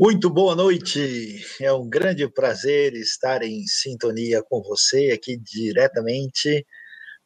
Muito 0.00 0.30
boa 0.30 0.56
noite. 0.56 1.44
É 1.60 1.70
um 1.70 1.86
grande 1.86 2.26
prazer 2.26 2.94
estar 2.94 3.42
em 3.42 3.66
sintonia 3.66 4.42
com 4.42 4.62
você 4.62 5.10
aqui 5.12 5.36
diretamente 5.36 6.66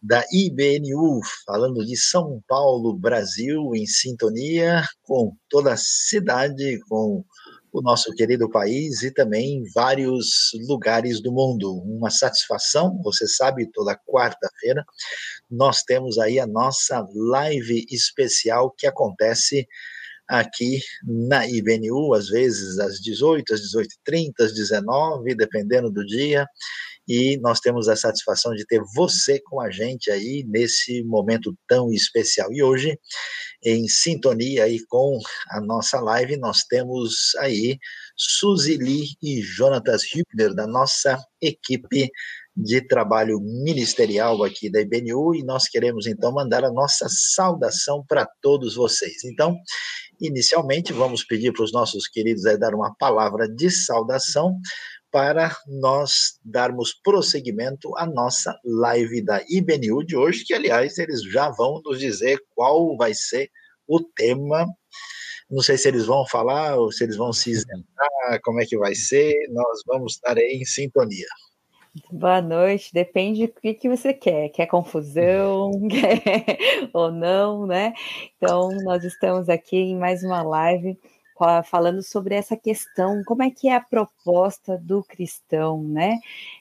da 0.02 0.24
IBNU, 0.32 1.20
falando 1.46 1.86
de 1.86 1.96
São 1.96 2.42
Paulo, 2.48 2.98
Brasil, 2.98 3.76
em 3.76 3.86
sintonia 3.86 4.82
com 5.04 5.36
toda 5.48 5.74
a 5.74 5.76
cidade, 5.76 6.80
com 6.88 7.24
o 7.72 7.80
nosso 7.80 8.12
querido 8.12 8.50
país 8.50 9.04
e 9.04 9.12
também 9.12 9.62
vários 9.72 10.50
lugares 10.66 11.22
do 11.22 11.30
mundo. 11.30 11.74
Uma 11.74 12.10
satisfação, 12.10 13.00
você 13.04 13.28
sabe, 13.28 13.70
toda 13.72 13.96
quarta-feira 14.04 14.84
nós 15.48 15.84
temos 15.84 16.18
aí 16.18 16.40
a 16.40 16.46
nossa 16.46 17.06
live 17.14 17.86
especial 17.88 18.72
que 18.76 18.88
acontece 18.88 19.64
aqui 20.28 20.80
na 21.04 21.46
IBNU, 21.46 22.14
às 22.14 22.28
vezes 22.28 22.78
às 22.78 23.00
18, 23.00 23.54
às 23.54 23.60
18h30, 23.60 24.32
às 24.40 24.54
19 24.54 25.34
dependendo 25.34 25.90
do 25.90 26.04
dia. 26.04 26.46
E 27.06 27.38
nós 27.38 27.60
temos 27.60 27.88
a 27.88 27.96
satisfação 27.96 28.52
de 28.54 28.64
ter 28.66 28.80
você 28.94 29.38
com 29.40 29.60
a 29.60 29.70
gente 29.70 30.10
aí 30.10 30.42
nesse 30.48 31.02
momento 31.04 31.54
tão 31.68 31.92
especial. 31.92 32.50
E 32.52 32.62
hoje, 32.62 32.98
em 33.62 33.86
sintonia 33.86 34.64
aí 34.64 34.78
com 34.86 35.18
a 35.50 35.60
nossa 35.60 36.00
live, 36.00 36.36
nós 36.38 36.64
temos 36.64 37.34
aí 37.38 37.78
Suzy 38.16 38.78
Lee 38.78 39.08
e 39.22 39.42
Jonatas 39.42 40.02
Hübner, 40.04 40.54
da 40.54 40.66
nossa 40.66 41.18
equipe 41.42 42.10
de 42.56 42.80
trabalho 42.86 43.40
ministerial 43.40 44.44
aqui 44.44 44.70
da 44.70 44.80
IBNU, 44.80 45.34
e 45.34 45.42
nós 45.42 45.68
queremos 45.68 46.06
então 46.06 46.32
mandar 46.32 46.64
a 46.64 46.72
nossa 46.72 47.06
saudação 47.08 48.04
para 48.06 48.26
todos 48.40 48.76
vocês. 48.76 49.24
Então, 49.24 49.56
Inicialmente, 50.20 50.92
vamos 50.92 51.24
pedir 51.24 51.52
para 51.52 51.64
os 51.64 51.72
nossos 51.72 52.06
queridos 52.06 52.46
aí 52.46 52.56
dar 52.56 52.74
uma 52.74 52.94
palavra 52.94 53.48
de 53.48 53.70
saudação 53.70 54.58
para 55.10 55.56
nós 55.66 56.38
darmos 56.44 56.92
prosseguimento 56.92 57.96
à 57.96 58.04
nossa 58.04 58.58
live 58.64 59.22
da 59.22 59.42
IBNU 59.48 60.04
de 60.04 60.16
hoje, 60.16 60.44
que, 60.44 60.52
aliás, 60.52 60.98
eles 60.98 61.22
já 61.22 61.50
vão 61.50 61.80
nos 61.84 62.00
dizer 62.00 62.38
qual 62.54 62.96
vai 62.96 63.14
ser 63.14 63.48
o 63.86 64.00
tema. 64.00 64.66
Não 65.50 65.62
sei 65.62 65.78
se 65.78 65.86
eles 65.88 66.06
vão 66.06 66.26
falar 66.26 66.76
ou 66.76 66.90
se 66.90 67.04
eles 67.04 67.16
vão 67.16 67.32
se 67.32 67.50
isentar, 67.50 68.40
como 68.42 68.60
é 68.60 68.66
que 68.66 68.76
vai 68.76 68.94
ser, 68.94 69.34
nós 69.50 69.82
vamos 69.86 70.14
estar 70.14 70.36
aí 70.36 70.58
em 70.60 70.64
sintonia. 70.64 71.28
Boa 72.10 72.42
noite, 72.42 72.92
depende 72.92 73.46
do 73.46 73.60
que, 73.60 73.72
que 73.74 73.88
você 73.88 74.12
quer. 74.12 74.48
Quer 74.48 74.66
confusão 74.66 75.70
quer, 75.88 76.88
ou 76.92 77.12
não, 77.12 77.66
né? 77.66 77.92
Então, 78.36 78.68
nós 78.82 79.04
estamos 79.04 79.48
aqui 79.48 79.76
em 79.76 79.96
mais 79.96 80.24
uma 80.24 80.42
live 80.42 80.98
falando 81.64 82.02
sobre 82.02 82.34
essa 82.34 82.56
questão, 82.56 83.22
como 83.24 83.42
é 83.42 83.50
que 83.50 83.68
é 83.68 83.74
a 83.76 83.80
proposta 83.80 84.78
do 84.78 85.02
cristão, 85.04 85.82
né? 85.84 86.18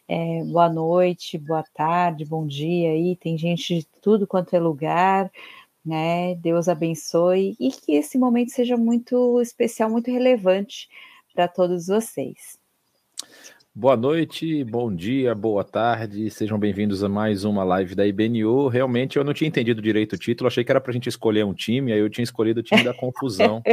É, 0.07 0.43
boa 0.43 0.69
noite, 0.69 1.37
boa 1.37 1.63
tarde, 1.73 2.25
bom 2.25 2.45
dia 2.45 2.89
aí, 2.91 3.15
tem 3.15 3.37
gente 3.37 3.79
de 3.79 3.87
tudo 4.01 4.27
quanto 4.27 4.55
é 4.55 4.59
lugar, 4.59 5.31
né? 5.85 6.35
Deus 6.35 6.67
abençoe 6.69 7.55
e 7.59 7.71
que 7.71 7.93
esse 7.93 8.17
momento 8.17 8.51
seja 8.51 8.77
muito 8.77 9.41
especial, 9.41 9.89
muito 9.89 10.11
relevante 10.11 10.89
para 11.33 11.47
todos 11.47 11.87
vocês. 11.87 12.62
Boa 13.75 13.97
noite, 13.97 14.63
bom 14.63 14.93
dia, 14.93 15.33
boa 15.33 15.63
tarde, 15.63 16.29
sejam 16.29 16.59
bem-vindos 16.59 17.03
a 17.03 17.09
mais 17.09 17.43
uma 17.43 17.63
live 17.63 17.95
da 17.95 18.05
IBNU. 18.05 18.67
Realmente 18.67 19.17
eu 19.17 19.23
não 19.23 19.33
tinha 19.33 19.47
entendido 19.47 19.81
direito 19.81 20.13
o 20.13 20.17
título, 20.17 20.47
achei 20.47 20.63
que 20.63 20.71
era 20.71 20.79
para 20.79 20.91
a 20.91 20.93
gente 20.93 21.09
escolher 21.09 21.43
um 21.43 21.55
time, 21.55 21.91
aí 21.91 21.97
eu 21.97 22.07
tinha 22.07 22.23
escolhido 22.23 22.59
o 22.59 22.63
time 22.63 22.83
da 22.83 22.93
confusão. 22.93 23.63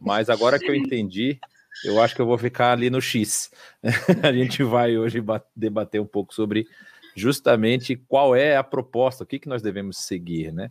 Mas 0.00 0.28
agora 0.28 0.58
que 0.58 0.68
eu 0.68 0.74
entendi, 0.74 1.38
eu 1.84 2.02
acho 2.02 2.16
que 2.16 2.20
eu 2.20 2.26
vou 2.26 2.36
ficar 2.36 2.72
ali 2.72 2.90
no 2.90 3.00
X. 3.00 3.52
a 4.24 4.32
gente 4.32 4.64
vai 4.64 4.98
hoje 4.98 5.22
debater 5.54 6.00
um 6.00 6.06
pouco 6.06 6.34
sobre 6.34 6.66
justamente 7.14 7.94
qual 7.94 8.34
é 8.34 8.56
a 8.56 8.64
proposta, 8.64 9.22
o 9.22 9.26
que, 9.26 9.38
que 9.38 9.48
nós 9.48 9.62
devemos 9.62 9.98
seguir, 9.98 10.52
né? 10.52 10.68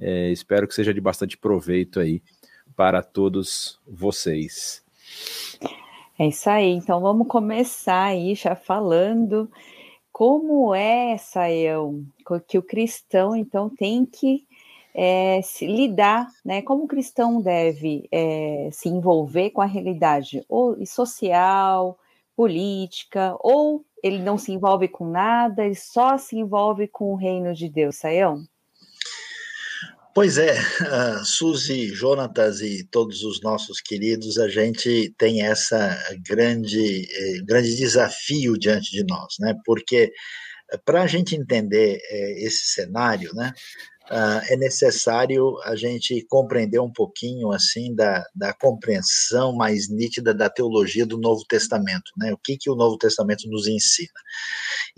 É, 0.00 0.32
espero 0.32 0.66
que 0.66 0.74
seja 0.74 0.92
de 0.92 1.00
bastante 1.00 1.38
proveito 1.38 2.00
aí 2.00 2.20
para 2.74 3.04
todos 3.04 3.78
vocês. 3.86 4.82
É 6.20 6.26
isso 6.26 6.50
aí. 6.50 6.72
Então 6.72 7.00
vamos 7.00 7.26
começar 7.26 8.04
aí 8.08 8.34
já 8.34 8.54
falando 8.54 9.50
como 10.12 10.74
é, 10.74 11.16
Saião, 11.16 12.04
que 12.46 12.58
o 12.58 12.62
cristão 12.62 13.34
então 13.34 13.70
tem 13.70 14.04
que 14.04 14.46
é, 14.94 15.40
se 15.42 15.66
lidar, 15.66 16.28
né? 16.44 16.60
Como 16.60 16.84
o 16.84 16.86
cristão 16.86 17.40
deve 17.40 18.06
é, 18.12 18.68
se 18.70 18.90
envolver 18.90 19.48
com 19.48 19.62
a 19.62 19.66
realidade 19.66 20.44
ou 20.46 20.84
social, 20.84 21.98
política, 22.36 23.34
ou 23.40 23.82
ele 24.02 24.18
não 24.18 24.36
se 24.36 24.52
envolve 24.52 24.88
com 24.88 25.06
nada, 25.06 25.64
ele 25.64 25.74
só 25.74 26.18
se 26.18 26.36
envolve 26.36 26.86
com 26.86 27.14
o 27.14 27.16
reino 27.16 27.54
de 27.54 27.66
Deus, 27.66 27.96
Saião? 27.96 28.44
Pois 30.12 30.38
é, 30.38 30.54
uh, 30.58 31.24
Suzy, 31.24 31.86
Jonatas 31.94 32.60
e 32.60 32.82
todos 32.82 33.22
os 33.22 33.40
nossos 33.42 33.80
queridos, 33.80 34.38
a 34.38 34.48
gente 34.48 35.14
tem 35.16 35.42
essa 35.42 35.96
grande, 36.26 37.06
eh, 37.08 37.42
grande 37.44 37.76
desafio 37.76 38.58
diante 38.58 38.90
de 38.90 39.04
nós, 39.04 39.36
né? 39.38 39.54
Porque 39.64 40.10
eh, 40.72 40.78
para 40.84 41.02
a 41.02 41.06
gente 41.06 41.36
entender 41.36 42.00
eh, 42.10 42.44
esse 42.44 42.72
cenário, 42.74 43.32
né, 43.34 43.52
uh, 44.10 44.52
é 44.52 44.56
necessário 44.56 45.56
a 45.64 45.76
gente 45.76 46.26
compreender 46.28 46.80
um 46.80 46.92
pouquinho 46.92 47.52
assim 47.52 47.94
da, 47.94 48.24
da 48.34 48.52
compreensão 48.52 49.54
mais 49.54 49.88
nítida 49.88 50.34
da 50.34 50.50
teologia 50.50 51.06
do 51.06 51.18
Novo 51.18 51.44
Testamento, 51.48 52.10
né? 52.18 52.32
O 52.32 52.38
que 52.38 52.56
que 52.58 52.68
o 52.68 52.74
Novo 52.74 52.98
Testamento 52.98 53.48
nos 53.48 53.68
ensina? 53.68 54.20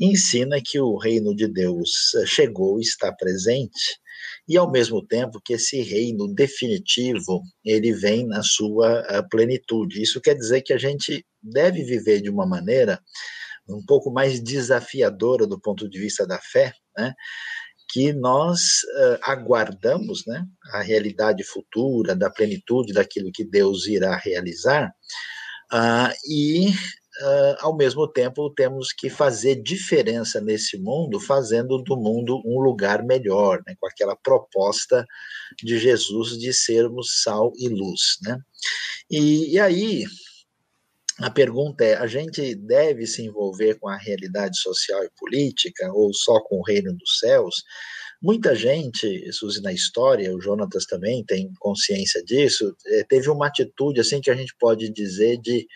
Ensina 0.01 0.59
que 0.65 0.81
o 0.81 0.97
reino 0.97 1.37
de 1.37 1.47
Deus 1.49 2.13
chegou, 2.27 2.81
está 2.81 3.13
presente 3.13 4.01
e 4.49 4.57
ao 4.57 4.71
mesmo 4.71 5.05
tempo 5.07 5.41
que 5.45 5.55
esse 5.55 5.81
reino 5.83 6.33
definitivo 6.35 7.43
ele 7.65 7.93
vem 7.93 8.27
na 8.27 8.43
sua 8.43 9.05
eh, 9.09 9.23
plenitude. 9.31 10.03
Isso 10.03 10.21
quer 10.21 10.35
dizer 10.35 10.63
que 10.63 10.73
a 10.73 10.79
gente 10.79 11.25
deve 11.43 11.83
viver 11.85 12.21
de 12.21 12.31
uma 12.31 12.47
maneira 12.47 13.01
um 13.69 13.85
pouco 13.87 14.13
mais 14.13 14.43
desafiadora 14.43 15.47
do 15.47 15.61
ponto 15.61 15.89
de 15.89 15.99
vista 15.99 16.27
da 16.27 16.39
fé, 16.41 16.73
né? 16.97 17.15
que 17.93 18.11
nós 18.13 18.61
uh, 18.85 19.19
aguardamos 19.23 20.25
né, 20.27 20.47
a 20.73 20.81
realidade 20.81 21.45
futura, 21.45 22.17
da 22.17 22.31
plenitude 22.31 22.95
daquilo 22.95 23.31
que 23.31 23.45
Deus 23.45 23.87
irá 23.87 24.17
realizar, 24.17 24.91
uh, 25.71 26.11
e 26.27 26.73
uh, 27.21 27.57
ao 27.61 27.77
mesmo 27.77 28.09
tempo, 28.09 28.51
temos 28.51 28.93
que 28.93 29.11
fazer 29.11 29.63
diferença 29.63 30.41
nesse 30.41 30.79
mundo, 30.79 31.21
fazendo 31.21 31.79
do 31.83 31.97
mundo 31.97 32.41
um 32.45 32.61
lugar 32.61 33.05
melhor, 33.05 33.63
né, 33.67 33.75
com 33.79 33.87
aquela 33.87 34.17
proposta 34.17 35.05
de 35.63 35.79
Jesus 35.79 36.39
de 36.39 36.53
sermos 36.53 37.23
sal 37.23 37.53
e 37.57 37.69
luz. 37.69 38.19
Né? 38.23 38.39
E, 39.11 39.55
e 39.55 39.61
aí, 39.61 40.05
a 41.19 41.31
pergunta 41.31 41.85
é: 41.85 41.97
a 41.97 42.07
gente 42.07 42.55
deve 42.55 43.07
se 43.07 43.23
envolver 43.23 43.79
com 43.79 43.89
a 43.89 43.97
realidade 43.97 44.59
social 44.59 45.05
e 45.05 45.11
política, 45.19 45.93
ou 45.93 46.13
só 46.15 46.41
com 46.41 46.59
o 46.59 46.65
reino 46.65 46.93
dos 46.95 47.19
céus? 47.19 47.63
Muita 48.21 48.55
gente, 48.55 49.33
Suzy, 49.33 49.61
na 49.61 49.73
história, 49.73 50.33
o 50.33 50.41
Jonatas 50.41 50.87
também 50.87 51.25
tem 51.25 51.53
consciência 51.59 52.23
disso, 52.23 52.73
eh, 52.87 53.05
teve 53.09 53.29
uma 53.29 53.49
atitude 53.49 54.01
assim 54.01 54.21
que 54.21 54.31
a 54.31 54.35
gente 54.35 54.55
pode 54.61 54.89
dizer 54.91 55.39
de 55.39 55.67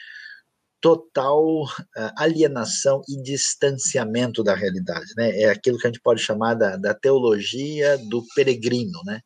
total 0.86 1.64
uh, 1.64 2.12
alienação 2.16 3.02
e 3.08 3.20
distanciamento 3.20 4.44
da 4.44 4.54
realidade, 4.54 5.06
né? 5.16 5.36
É 5.40 5.50
aquilo 5.50 5.78
que 5.78 5.86
a 5.88 5.90
gente 5.90 6.00
pode 6.00 6.22
chamar 6.22 6.54
da, 6.54 6.76
da 6.76 6.94
teologia 6.94 7.98
do 7.98 8.24
peregrino, 8.36 9.02
né? 9.04 9.20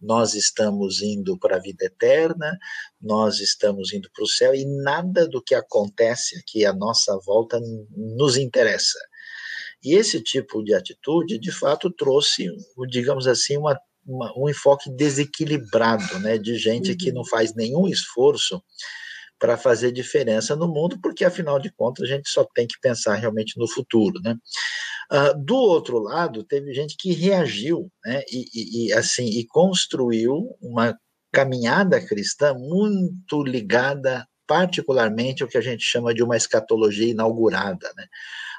Nós 0.00 0.32
estamos 0.32 1.02
indo 1.02 1.38
para 1.38 1.56
a 1.56 1.60
vida 1.60 1.84
eterna, 1.84 2.56
nós 2.98 3.40
estamos 3.40 3.92
indo 3.92 4.08
para 4.10 4.24
o 4.24 4.26
céu 4.26 4.54
e 4.54 4.64
nada 4.82 5.28
do 5.28 5.42
que 5.42 5.54
acontece 5.54 6.38
aqui 6.38 6.64
à 6.64 6.72
nossa 6.72 7.14
volta 7.26 7.60
nos 7.94 8.38
interessa. 8.38 8.98
E 9.84 9.94
esse 9.94 10.18
tipo 10.18 10.64
de 10.64 10.72
atitude, 10.72 11.38
de 11.38 11.52
fato, 11.52 11.90
trouxe, 11.90 12.46
digamos 12.88 13.26
assim, 13.26 13.58
uma, 13.58 13.78
uma 14.06 14.32
um 14.34 14.48
enfoque 14.48 14.90
desequilibrado, 14.90 16.20
né? 16.20 16.38
De 16.38 16.56
gente 16.56 16.92
uhum. 16.92 16.96
que 16.96 17.12
não 17.12 17.22
faz 17.26 17.54
nenhum 17.54 17.86
esforço 17.86 18.62
para 19.42 19.58
fazer 19.58 19.90
diferença 19.90 20.54
no 20.54 20.68
mundo, 20.68 21.00
porque 21.02 21.24
afinal 21.24 21.58
de 21.58 21.68
contas 21.72 22.04
a 22.04 22.14
gente 22.14 22.28
só 22.28 22.44
tem 22.54 22.64
que 22.64 22.78
pensar 22.80 23.16
realmente 23.16 23.58
no 23.58 23.66
futuro, 23.66 24.20
né? 24.22 24.36
Uh, 25.10 25.44
do 25.44 25.56
outro 25.56 25.98
lado, 25.98 26.44
teve 26.44 26.72
gente 26.72 26.94
que 26.96 27.12
reagiu, 27.12 27.90
né? 28.06 28.22
E, 28.30 28.44
e, 28.54 28.86
e, 28.86 28.92
assim 28.92 29.26
e 29.26 29.44
construiu 29.44 30.56
uma 30.60 30.96
caminhada 31.32 32.00
cristã 32.00 32.54
muito 32.54 33.42
ligada 33.42 34.24
particularmente 34.46 35.42
ao 35.42 35.48
que 35.48 35.58
a 35.58 35.60
gente 35.60 35.82
chama 35.82 36.14
de 36.14 36.22
uma 36.22 36.36
escatologia 36.36 37.10
inaugurada, 37.10 37.92
né? 37.96 38.06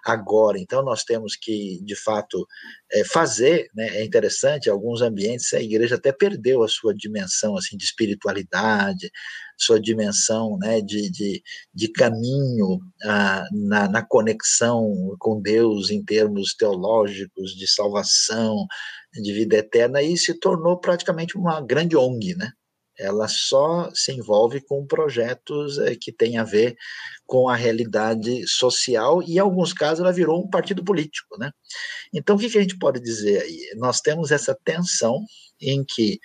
Agora. 0.04 0.60
Então, 0.60 0.84
nós 0.84 1.04
temos 1.04 1.36
que, 1.36 1.80
de 1.84 1.96
fato, 1.96 2.46
é, 2.92 3.04
fazer, 3.06 3.70
né? 3.74 3.88
é 3.98 4.04
interessante, 4.04 4.70
alguns 4.70 5.02
ambientes 5.02 5.54
a 5.54 5.62
igreja 5.62 5.96
até 5.96 6.12
perdeu 6.12 6.64
a 6.64 6.68
sua 6.68 6.94
dimensão 6.94 7.58
assim, 7.58 7.78
de 7.78 7.86
espiritualidade, 7.86 9.10
sua 9.58 9.80
dimensão 9.80 10.58
né, 10.58 10.82
de, 10.82 11.10
de, 11.10 11.42
de 11.74 11.88
caminho 11.90 12.80
ah, 13.06 13.46
na, 13.52 13.88
na 13.88 14.06
conexão 14.06 15.16
com 15.20 15.42
Deus 15.42 15.90
em 15.90 16.04
termos 16.04 16.54
teológicos, 16.56 17.56
de 17.56 17.68
salvação, 17.68 18.66
de 19.14 19.34
vida 19.34 19.58
eterna, 19.58 20.02
e 20.02 20.18
se 20.18 20.34
tornou 20.40 20.80
praticamente 20.80 21.38
uma 21.38 21.62
grande 21.62 21.96
ONG, 21.96 22.36
né? 22.36 22.52
Ela 22.98 23.28
só 23.28 23.90
se 23.94 24.12
envolve 24.12 24.62
com 24.62 24.86
projetos 24.86 25.78
é, 25.80 25.96
que 25.96 26.12
têm 26.12 26.38
a 26.38 26.44
ver 26.44 26.76
com 27.26 27.50
a 27.50 27.56
realidade 27.56 28.48
social 28.48 29.22
e, 29.24 29.36
em 29.36 29.40
alguns 29.40 29.74
casos, 29.74 30.00
ela 30.00 30.12
virou 30.12 30.44
um 30.44 30.50
partido 30.50 30.84
político. 30.84 31.38
Né? 31.38 31.52
Então, 32.14 32.36
o 32.36 32.40
que, 32.40 32.50
que 32.50 32.58
a 32.58 32.62
gente 32.62 32.78
pode 32.78 33.00
dizer 33.00 33.42
aí? 33.42 33.74
Nós 33.76 34.00
temos 34.00 34.32
essa 34.32 34.58
tensão 34.64 35.24
em 35.60 35.84
que 35.84 36.20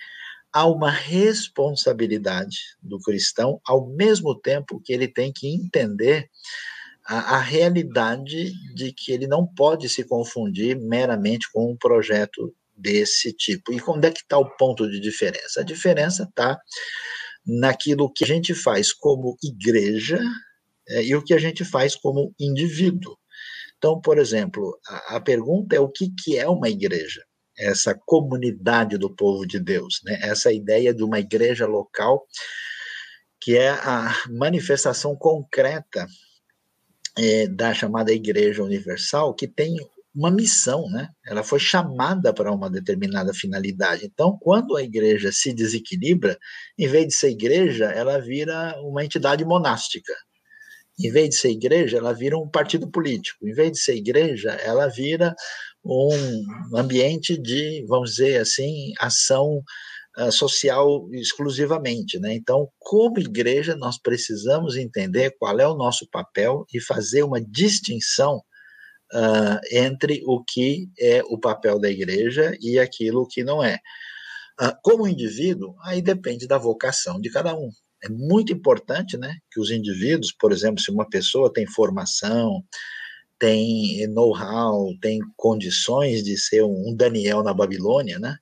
há 0.51 0.65
uma 0.65 0.89
responsabilidade 0.89 2.57
do 2.81 2.99
cristão, 2.99 3.59
ao 3.65 3.87
mesmo 3.87 4.35
tempo 4.35 4.81
que 4.83 4.93
ele 4.93 5.07
tem 5.07 5.31
que 5.31 5.47
entender 5.47 6.29
a, 7.05 7.37
a, 7.37 7.39
realidade 7.39 8.53
de 8.73 8.91
que 8.91 9.11
ele 9.11 9.27
não 9.27 9.45
pode 9.45 9.89
se 9.89 10.03
confundir 10.03 10.79
meramente 10.79 11.51
com 11.51 11.71
um 11.71 11.77
projeto 11.77 12.53
desse 12.79 13.33
tipo. 13.33 13.73
E 13.73 13.81
onde 13.87 14.07
é 14.07 14.11
que 14.11 14.21
está 14.21 14.37
o 14.37 14.49
ponto 14.57 14.89
de 14.89 14.99
diferença? 14.99 15.61
A 15.61 15.63
diferença 15.63 16.23
está 16.23 16.59
naquilo 17.45 18.11
que 18.11 18.23
a 18.23 18.27
gente 18.27 18.53
faz 18.53 18.93
como 18.93 19.37
igreja 19.43 20.19
é, 20.87 21.03
e 21.03 21.15
o 21.15 21.23
que 21.23 21.33
a 21.33 21.37
gente 21.37 21.65
faz 21.65 21.95
como 21.95 22.33
indivíduo. 22.39 23.17
Então, 23.77 23.99
por 23.99 24.17
exemplo, 24.17 24.77
a, 24.87 25.17
a 25.17 25.21
pergunta 25.21 25.75
é 25.75 25.79
o 25.79 25.89
que, 25.89 26.13
que 26.23 26.37
é 26.37 26.47
uma 26.47 26.69
igreja? 26.69 27.23
Essa 27.57 27.93
comunidade 28.05 28.97
do 28.97 29.13
povo 29.13 29.45
de 29.45 29.59
Deus, 29.59 29.99
né? 30.05 30.19
essa 30.21 30.51
ideia 30.51 30.93
de 30.93 31.03
uma 31.03 31.19
igreja 31.19 31.65
local, 31.65 32.25
que 33.41 33.57
é 33.57 33.69
a 33.69 34.13
manifestação 34.29 35.15
concreta 35.15 36.07
é, 37.17 37.47
da 37.47 37.73
chamada 37.73 38.13
Igreja 38.13 38.63
Universal, 38.63 39.33
que 39.33 39.47
tem 39.47 39.75
uma 40.19 40.29
missão, 40.29 40.89
né? 40.89 41.07
Ela 41.25 41.43
foi 41.43 41.59
chamada 41.59 42.33
para 42.33 42.51
uma 42.53 42.69
determinada 42.69 43.33
finalidade. 43.33 44.05
Então, 44.05 44.37
quando 44.41 44.75
a 44.75 44.83
igreja 44.83 45.31
se 45.31 45.53
desequilibra, 45.53 46.37
em 46.77 46.87
vez 46.89 47.07
de 47.07 47.15
ser 47.15 47.29
igreja, 47.29 47.85
ela 47.85 48.19
vira 48.19 48.75
uma 48.81 49.03
entidade 49.03 49.45
monástica. 49.45 50.13
Em 50.99 51.09
vez 51.09 51.29
de 51.29 51.35
ser 51.35 51.51
igreja, 51.51 51.97
ela 51.97 52.11
vira 52.11 52.37
um 52.37 52.49
partido 52.49 52.91
político. 52.91 53.47
Em 53.47 53.53
vez 53.53 53.71
de 53.71 53.79
ser 53.79 53.95
igreja, 53.95 54.51
ela 54.51 54.87
vira 54.87 55.33
um 55.85 56.75
ambiente 56.75 57.41
de, 57.41 57.85
vamos 57.87 58.15
dizer 58.15 58.41
assim, 58.41 58.91
ação 58.99 59.63
uh, 60.17 60.31
social 60.33 61.07
exclusivamente, 61.13 62.19
né? 62.19 62.33
Então, 62.33 62.67
como 62.77 63.19
igreja, 63.19 63.73
nós 63.77 63.97
precisamos 63.97 64.75
entender 64.75 65.33
qual 65.39 65.57
é 65.61 65.65
o 65.65 65.77
nosso 65.77 66.05
papel 66.11 66.65
e 66.73 66.81
fazer 66.81 67.23
uma 67.23 67.39
distinção 67.39 68.41
uh, 69.13 69.59
entre 69.71 70.21
o 70.25 70.43
que 70.43 70.89
é 70.99 71.21
o 71.23 71.37
papel 71.37 71.79
da 71.79 71.89
igreja 71.89 72.55
e 72.61 72.79
aquilo 72.79 73.27
que 73.27 73.43
não 73.43 73.63
é. 73.63 73.79
Uh, 74.61 74.75
como 74.83 75.07
indivíduo, 75.07 75.75
aí 75.83 76.01
depende 76.01 76.47
da 76.47 76.57
vocação 76.57 77.19
de 77.19 77.29
cada 77.29 77.55
um. 77.55 77.69
É 78.03 78.09
muito 78.09 78.53
importante 78.53 79.17
né, 79.17 79.35
que 79.51 79.59
os 79.59 79.71
indivíduos, 79.71 80.31
por 80.31 80.51
exemplo, 80.51 80.79
se 80.81 80.91
uma 80.91 81.09
pessoa 81.09 81.51
tem 81.51 81.67
formação, 81.67 82.63
tem 83.37 84.05
know-how, 84.07 84.93
tem 85.01 85.19
condições 85.35 86.23
de 86.23 86.37
ser 86.37 86.63
um 86.63 86.93
Daniel 86.95 87.43
na 87.43 87.53
Babilônia, 87.53 88.19
né? 88.19 88.37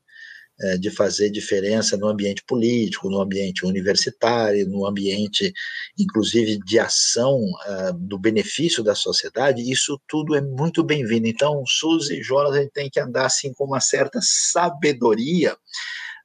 É, 0.59 0.75
de 0.75 0.89
fazer 0.89 1.29
diferença 1.29 1.95
no 1.97 2.07
ambiente 2.07 2.43
político, 2.43 3.11
no 3.11 3.21
ambiente 3.21 3.63
universitário, 3.63 4.67
no 4.67 4.87
ambiente, 4.87 5.53
inclusive, 5.99 6.57
de 6.65 6.79
ação 6.79 7.39
uh, 7.39 7.93
do 7.93 8.17
benefício 8.17 8.83
da 8.83 8.95
sociedade, 8.95 9.71
isso 9.71 10.01
tudo 10.07 10.35
é 10.35 10.41
muito 10.41 10.83
bem-vindo. 10.83 11.27
Então, 11.27 11.63
Suzy 11.67 12.15
e 12.15 12.23
Jonas, 12.23 12.53
a 12.53 12.61
gente 12.61 12.71
tem 12.71 12.89
que 12.89 12.99
andar 12.99 13.27
assim 13.27 13.53
com 13.53 13.65
uma 13.65 13.79
certa 13.79 14.19
sabedoria, 14.19 15.55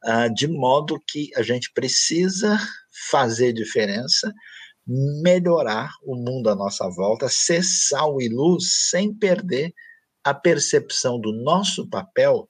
uh, 0.02 0.32
de 0.32 0.48
modo 0.48 0.98
que 1.06 1.28
a 1.36 1.42
gente 1.42 1.70
precisa 1.70 2.58
fazer 3.10 3.52
diferença, 3.52 4.32
melhorar 4.86 5.90
o 6.02 6.16
mundo 6.16 6.48
à 6.48 6.54
nossa 6.54 6.88
volta, 6.88 7.28
ser 7.28 7.62
sal 7.62 8.18
e 8.18 8.30
luz 8.30 8.88
sem 8.88 9.12
perder 9.12 9.74
a 10.24 10.32
percepção 10.32 11.20
do 11.20 11.32
nosso 11.32 11.86
papel 11.86 12.48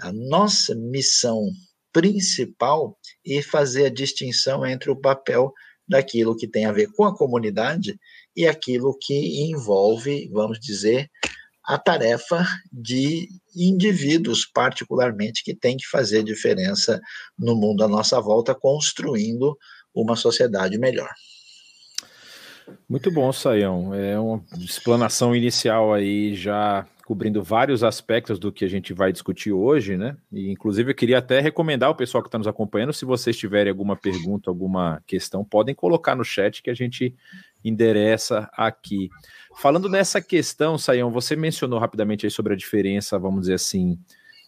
a 0.00 0.12
nossa 0.12 0.74
missão 0.74 1.48
principal 1.92 2.98
e 3.24 3.42
fazer 3.42 3.86
a 3.86 3.90
distinção 3.90 4.66
entre 4.66 4.90
o 4.90 5.00
papel 5.00 5.52
daquilo 5.86 6.36
que 6.36 6.48
tem 6.48 6.64
a 6.64 6.72
ver 6.72 6.88
com 6.92 7.04
a 7.04 7.16
comunidade 7.16 7.98
e 8.36 8.46
aquilo 8.46 8.96
que 9.00 9.44
envolve, 9.48 10.28
vamos 10.32 10.58
dizer, 10.58 11.08
a 11.64 11.78
tarefa 11.78 12.44
de 12.72 13.28
indivíduos, 13.56 14.44
particularmente, 14.44 15.42
que 15.42 15.54
tem 15.54 15.76
que 15.76 15.86
fazer 15.86 16.22
diferença 16.22 17.00
no 17.38 17.54
mundo 17.54 17.84
à 17.84 17.88
nossa 17.88 18.20
volta, 18.20 18.54
construindo 18.54 19.56
uma 19.94 20.16
sociedade 20.16 20.78
melhor. 20.78 21.10
Muito 22.88 23.10
bom, 23.10 23.32
Saião. 23.32 23.94
É 23.94 24.18
uma 24.18 24.44
explanação 24.58 25.34
inicial 25.34 25.92
aí 25.94 26.34
já 26.34 26.86
cobrindo 27.04 27.42
vários 27.42 27.84
aspectos 27.84 28.38
do 28.38 28.50
que 28.50 28.64
a 28.64 28.68
gente 28.68 28.94
vai 28.94 29.12
discutir 29.12 29.52
hoje, 29.52 29.96
né? 29.96 30.16
E 30.32 30.50
inclusive 30.50 30.90
eu 30.90 30.94
queria 30.94 31.18
até 31.18 31.38
recomendar 31.38 31.88
ao 31.88 31.94
pessoal 31.94 32.22
que 32.22 32.28
está 32.28 32.38
nos 32.38 32.46
acompanhando, 32.46 32.94
se 32.94 33.04
vocês 33.04 33.36
tiverem 33.36 33.70
alguma 33.70 33.94
pergunta, 33.94 34.48
alguma 34.48 35.02
questão, 35.06 35.44
podem 35.44 35.74
colocar 35.74 36.14
no 36.14 36.24
chat 36.24 36.62
que 36.62 36.70
a 36.70 36.74
gente 36.74 37.14
endereça 37.62 38.48
aqui. 38.54 39.10
Falando 39.60 39.88
nessa 39.88 40.20
questão, 40.20 40.78
Saião, 40.78 41.10
você 41.10 41.36
mencionou 41.36 41.78
rapidamente 41.78 42.24
aí 42.24 42.30
sobre 42.30 42.54
a 42.54 42.56
diferença, 42.56 43.18
vamos 43.18 43.42
dizer 43.42 43.54
assim, 43.54 43.98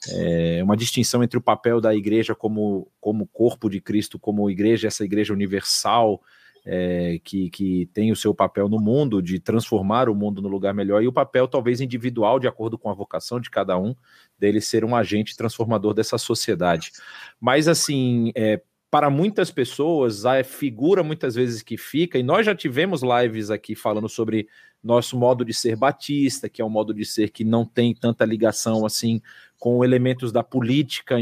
é, 0.09 0.61
uma 0.62 0.76
distinção 0.76 1.23
entre 1.23 1.38
o 1.38 1.43
papel 1.43 1.79
da 1.79 1.94
igreja 1.94 2.35
como, 2.35 2.91
como 3.00 3.26
corpo 3.26 3.69
de 3.69 3.82
Cristo, 3.82 4.19
como 4.19 4.50
igreja, 4.50 4.88
essa 4.88 5.05
igreja 5.05 5.32
universal, 5.32 6.23
é, 6.67 7.21
que, 7.23 7.49
que 7.49 7.89
tem 7.95 8.11
o 8.11 8.17
seu 8.17 8.35
papel 8.35 8.69
no 8.69 8.81
mundo, 8.81 9.23
de 9.23 9.39
transformar 9.39 10.09
o 10.09 10.15
mundo 10.15 10.43
no 10.43 10.49
lugar 10.49 10.75
melhor, 10.75 11.01
e 11.01 11.07
o 11.07 11.13
papel 11.13 11.47
talvez 11.47 11.81
individual, 11.81 12.41
de 12.41 12.49
acordo 12.49 12.77
com 12.77 12.91
a 12.91 12.95
vocação 12.95 13.41
de 13.41 13.49
cada 13.49 13.79
um, 13.79 13.95
dele 14.37 14.61
ser 14.61 14.85
um 14.85 14.97
agente 14.97 15.37
transformador 15.37 15.95
dessa 15.95 16.19
sociedade. 16.19 16.91
Mas, 17.41 17.69
assim, 17.69 18.33
é, 18.35 18.61
para 18.91 19.09
muitas 19.09 19.51
pessoas, 19.51 20.27
a 20.27 20.43
figura 20.43 21.05
muitas 21.05 21.37
vezes 21.37 21.62
que 21.62 21.76
fica, 21.76 22.19
e 22.19 22.23
nós 22.23 22.45
já 22.45 22.55
tivemos 22.55 23.00
lives 23.02 23.49
aqui 23.50 23.76
falando 23.76 24.09
sobre 24.09 24.49
nosso 24.83 25.17
modo 25.17 25.45
de 25.45 25.55
ser 25.55 25.76
batista, 25.76 26.49
que 26.49 26.62
é 26.62 26.64
um 26.64 26.71
modo 26.71 26.93
de 26.93 27.05
ser 27.05 27.31
que 27.31 27.45
não 27.45 27.64
tem 27.64 27.95
tanta 27.95 28.25
ligação 28.25 28.87
assim 28.87 29.21
com 29.59 29.85
elementos 29.85 30.31
da 30.31 30.43
política 30.43 31.17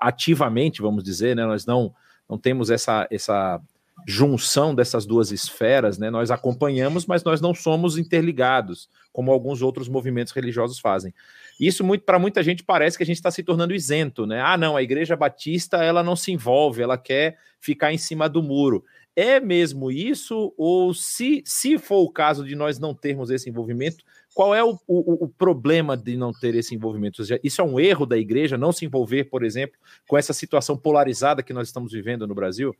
ativamente, 0.00 0.82
vamos 0.82 1.02
dizer, 1.02 1.34
né? 1.34 1.44
Nós 1.44 1.66
não, 1.66 1.92
não 2.28 2.38
temos 2.38 2.70
essa, 2.70 3.06
essa 3.10 3.60
junção 4.06 4.74
dessas 4.74 5.06
duas 5.06 5.30
esferas, 5.30 5.98
né? 5.98 6.10
Nós 6.10 6.30
acompanhamos, 6.30 7.06
mas 7.06 7.24
nós 7.24 7.40
não 7.40 7.54
somos 7.54 7.96
interligados, 7.96 8.88
como 9.12 9.30
alguns 9.30 9.62
outros 9.62 9.88
movimentos 9.88 10.32
religiosos 10.32 10.78
fazem. 10.78 11.14
Isso 11.58 11.84
muito 11.84 12.04
para 12.04 12.18
muita 12.18 12.42
gente 12.42 12.64
parece 12.64 12.96
que 12.96 13.02
a 13.02 13.06
gente 13.06 13.16
está 13.16 13.30
se 13.30 13.42
tornando 13.42 13.74
isento, 13.74 14.26
né? 14.26 14.40
Ah, 14.40 14.56
não, 14.56 14.76
a 14.76 14.82
Igreja 14.82 15.16
Batista 15.16 15.82
ela 15.82 16.02
não 16.02 16.16
se 16.16 16.32
envolve, 16.32 16.82
ela 16.82 16.98
quer 16.98 17.38
ficar 17.60 17.92
em 17.92 17.98
cima 17.98 18.28
do 18.28 18.42
muro. 18.42 18.84
É 19.16 19.38
mesmo 19.38 19.92
isso? 19.92 20.52
Ou 20.56 20.92
se, 20.92 21.42
se 21.46 21.78
for 21.78 22.00
o 22.00 22.10
caso 22.10 22.44
de 22.44 22.56
nós 22.56 22.80
não 22.80 22.92
termos 22.92 23.30
esse 23.30 23.48
envolvimento, 23.48 24.04
qual 24.34 24.52
é 24.52 24.64
o, 24.64 24.76
o, 24.88 25.24
o, 25.24 25.28
problema 25.28 25.96
de 25.96 26.16
não 26.16 26.32
ter 26.32 26.56
esse 26.56 26.74
envolvimento? 26.74 27.22
Isso 27.42 27.60
é 27.60 27.64
um 27.64 27.78
erro 27.78 28.04
da 28.04 28.18
igreja 28.18 28.58
não 28.58 28.72
se 28.72 28.84
envolver, 28.84 29.24
por 29.24 29.44
exemplo, 29.44 29.78
com 30.08 30.18
essa 30.18 30.32
situação 30.32 30.76
polarizada 30.76 31.44
que 31.44 31.52
nós 31.52 31.68
estamos 31.68 31.92
vivendo 31.92 32.26
no 32.26 32.34
Brasil? 32.34 32.74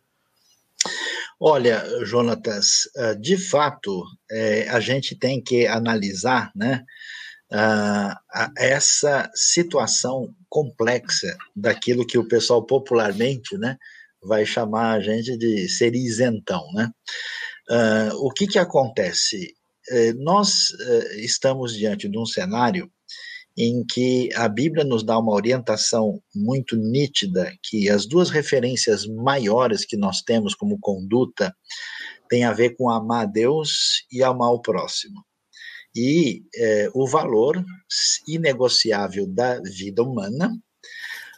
Olha, 1.40 1.84
Jonatas, 2.04 2.88
eh, 2.96 3.14
de 3.16 3.36
fato, 3.36 4.04
é, 4.30 4.68
a 4.68 4.80
gente 4.80 5.16
tem 5.16 5.42
que 5.42 5.66
analisar 5.66 6.50
né, 6.54 6.84
essa 8.56 9.30
situação 9.32 10.34
complexa 10.48 11.36
daquilo 11.54 12.06
que 12.06 12.18
o 12.18 12.26
pessoal 12.26 12.64
popularmente 12.66 13.56
né, 13.58 13.76
vai 14.20 14.44
chamar 14.44 14.94
a 14.94 15.00
gente 15.00 15.36
de 15.36 15.68
ser 15.68 15.94
isentão. 15.94 16.64
Né? 16.72 16.90
Uh, 17.70 18.26
o 18.26 18.30
que, 18.32 18.48
que 18.48 18.58
acontece? 18.58 19.54
nós 20.16 20.70
estamos 21.18 21.76
diante 21.76 22.08
de 22.08 22.18
um 22.18 22.24
cenário 22.24 22.90
em 23.56 23.84
que 23.84 24.28
a 24.34 24.48
Bíblia 24.48 24.84
nos 24.84 25.04
dá 25.04 25.18
uma 25.18 25.32
orientação 25.32 26.20
muito 26.34 26.76
nítida 26.76 27.52
que 27.62 27.88
as 27.88 28.06
duas 28.06 28.30
referências 28.30 29.06
maiores 29.06 29.84
que 29.84 29.96
nós 29.96 30.22
temos 30.22 30.54
como 30.54 30.78
conduta 30.80 31.54
têm 32.28 32.44
a 32.44 32.52
ver 32.52 32.76
com 32.76 32.90
amar 32.90 33.22
a 33.22 33.26
Deus 33.26 34.04
e 34.10 34.22
amar 34.22 34.50
o 34.50 34.60
próximo. 34.60 35.24
e 35.96 36.42
é, 36.56 36.90
o 36.92 37.06
valor 37.06 37.64
inegociável 38.26 39.28
da 39.28 39.60
vida 39.60 40.02
humana, 40.02 40.50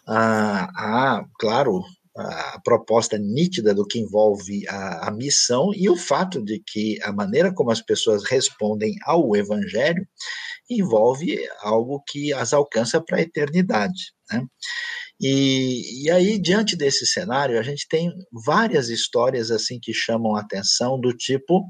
a, 0.07 1.19
a 1.19 1.25
claro, 1.39 1.83
a 2.17 2.61
proposta 2.65 3.19
nítida 3.19 3.75
do 3.75 3.87
que 3.87 3.99
envolve 3.99 4.67
a, 4.69 5.09
a, 5.09 5.11
missão 5.11 5.71
e 5.75 5.89
o 5.89 5.97
fato 5.97 6.43
de 6.43 6.63
que 6.67 6.99
a 7.03 7.13
maneira 7.13 7.53
como 7.53 7.71
as 7.71 7.83
pessoas 7.83 8.25
respondem 8.25 8.95
ao 9.05 9.37
evangelho 9.37 10.07
envolve 10.69 11.39
algo 11.61 12.03
que 12.09 12.33
as 12.33 12.53
alcança 12.53 13.01
para 13.01 13.19
a 13.19 13.23
eternidade. 13.23 14.13
Né? 14.33 14.47
E, 15.21 16.05
e 16.05 16.11
aí, 16.11 16.39
diante 16.39 16.77
desse 16.77 17.07
cenário, 17.07 17.59
a 17.59 17.63
gente 17.63 17.87
tem 17.89 18.13
várias 18.45 18.89
histórias 18.89 19.51
assim 19.51 19.79
que 19.81 19.93
chamam 19.93 20.37
a 20.37 20.41
atenção, 20.41 21.01
do 21.01 21.13
tipo 21.15 21.65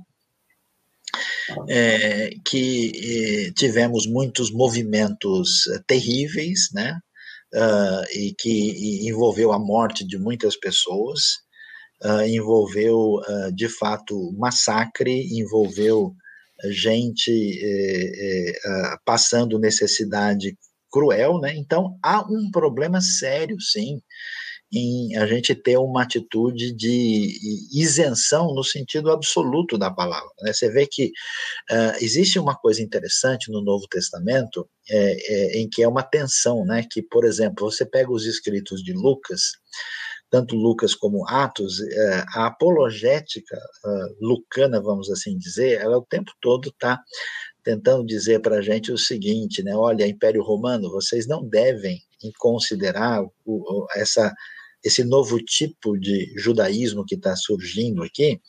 é, 1.68 2.30
que 2.44 2.92
eh, 2.94 3.52
tivemos 3.56 4.06
muitos 4.06 4.50
movimentos 4.50 5.66
eh, 5.68 5.80
terríveis, 5.86 6.68
né? 6.72 6.98
Uh, 7.56 8.04
e 8.12 8.34
que 8.38 9.08
envolveu 9.08 9.50
a 9.50 9.58
morte 9.58 10.06
de 10.06 10.18
muitas 10.18 10.56
pessoas, 10.56 11.20
uh, 12.04 12.20
envolveu 12.26 13.14
uh, 13.14 13.52
de 13.54 13.66
fato 13.66 14.30
massacre, 14.36 15.26
envolveu 15.32 16.14
gente 16.70 17.30
eh, 17.30 18.50
eh, 18.64 18.96
passando 19.04 19.58
necessidade 19.58 20.56
cruel, 20.90 21.38
né? 21.38 21.54
Então 21.56 21.98
há 22.02 22.20
um 22.22 22.50
problema 22.50 23.00
sério, 23.00 23.60
sim, 23.60 24.00
em 24.72 25.16
a 25.16 25.26
gente 25.26 25.54
ter 25.54 25.76
uma 25.78 26.02
atitude 26.02 26.74
de 26.74 27.38
isenção 27.72 28.52
no 28.54 28.64
sentido 28.64 29.10
absoluto 29.10 29.78
da 29.78 29.90
palavra. 29.90 30.28
Né? 30.42 30.52
Você 30.52 30.70
vê 30.70 30.86
que 30.86 31.06
uh, 31.70 31.96
existe 32.00 32.38
uma 32.38 32.54
coisa 32.56 32.82
interessante 32.82 33.50
no 33.50 33.62
Novo 33.62 33.86
Testamento 33.88 34.68
é, 34.88 35.56
é, 35.56 35.58
em 35.58 35.68
que 35.68 35.82
é 35.82 35.88
uma 35.88 36.02
tensão, 36.02 36.64
né? 36.64 36.84
Que, 36.90 37.02
por 37.02 37.24
exemplo, 37.24 37.70
você 37.70 37.84
pega 37.84 38.12
os 38.12 38.24
escritos 38.24 38.82
de 38.82 38.92
Lucas, 38.92 39.52
tanto 40.30 40.56
Lucas 40.56 40.94
como 40.94 41.28
Atos, 41.28 41.80
é, 41.80 42.24
a 42.34 42.46
apologética 42.46 43.56
lucana, 44.20 44.80
vamos 44.80 45.10
assim 45.10 45.36
dizer, 45.38 45.80
ela 45.80 45.98
o 45.98 46.06
tempo 46.06 46.30
todo 46.40 46.68
está 46.68 47.00
tentando 47.64 48.06
dizer 48.06 48.40
para 48.40 48.58
a 48.58 48.62
gente 48.62 48.92
o 48.92 48.98
seguinte, 48.98 49.60
né? 49.62 49.74
Olha, 49.74 50.06
Império 50.06 50.42
Romano, 50.42 50.88
vocês 50.88 51.26
não 51.26 51.44
devem 51.48 52.00
considerar 52.38 53.24
essa 53.96 54.32
esse 54.86 55.02
novo 55.02 55.38
tipo 55.42 55.98
de 55.98 56.32
judaísmo 56.36 57.04
que 57.04 57.16
está 57.16 57.34
surgindo 57.34 58.04
aqui, 58.04 58.40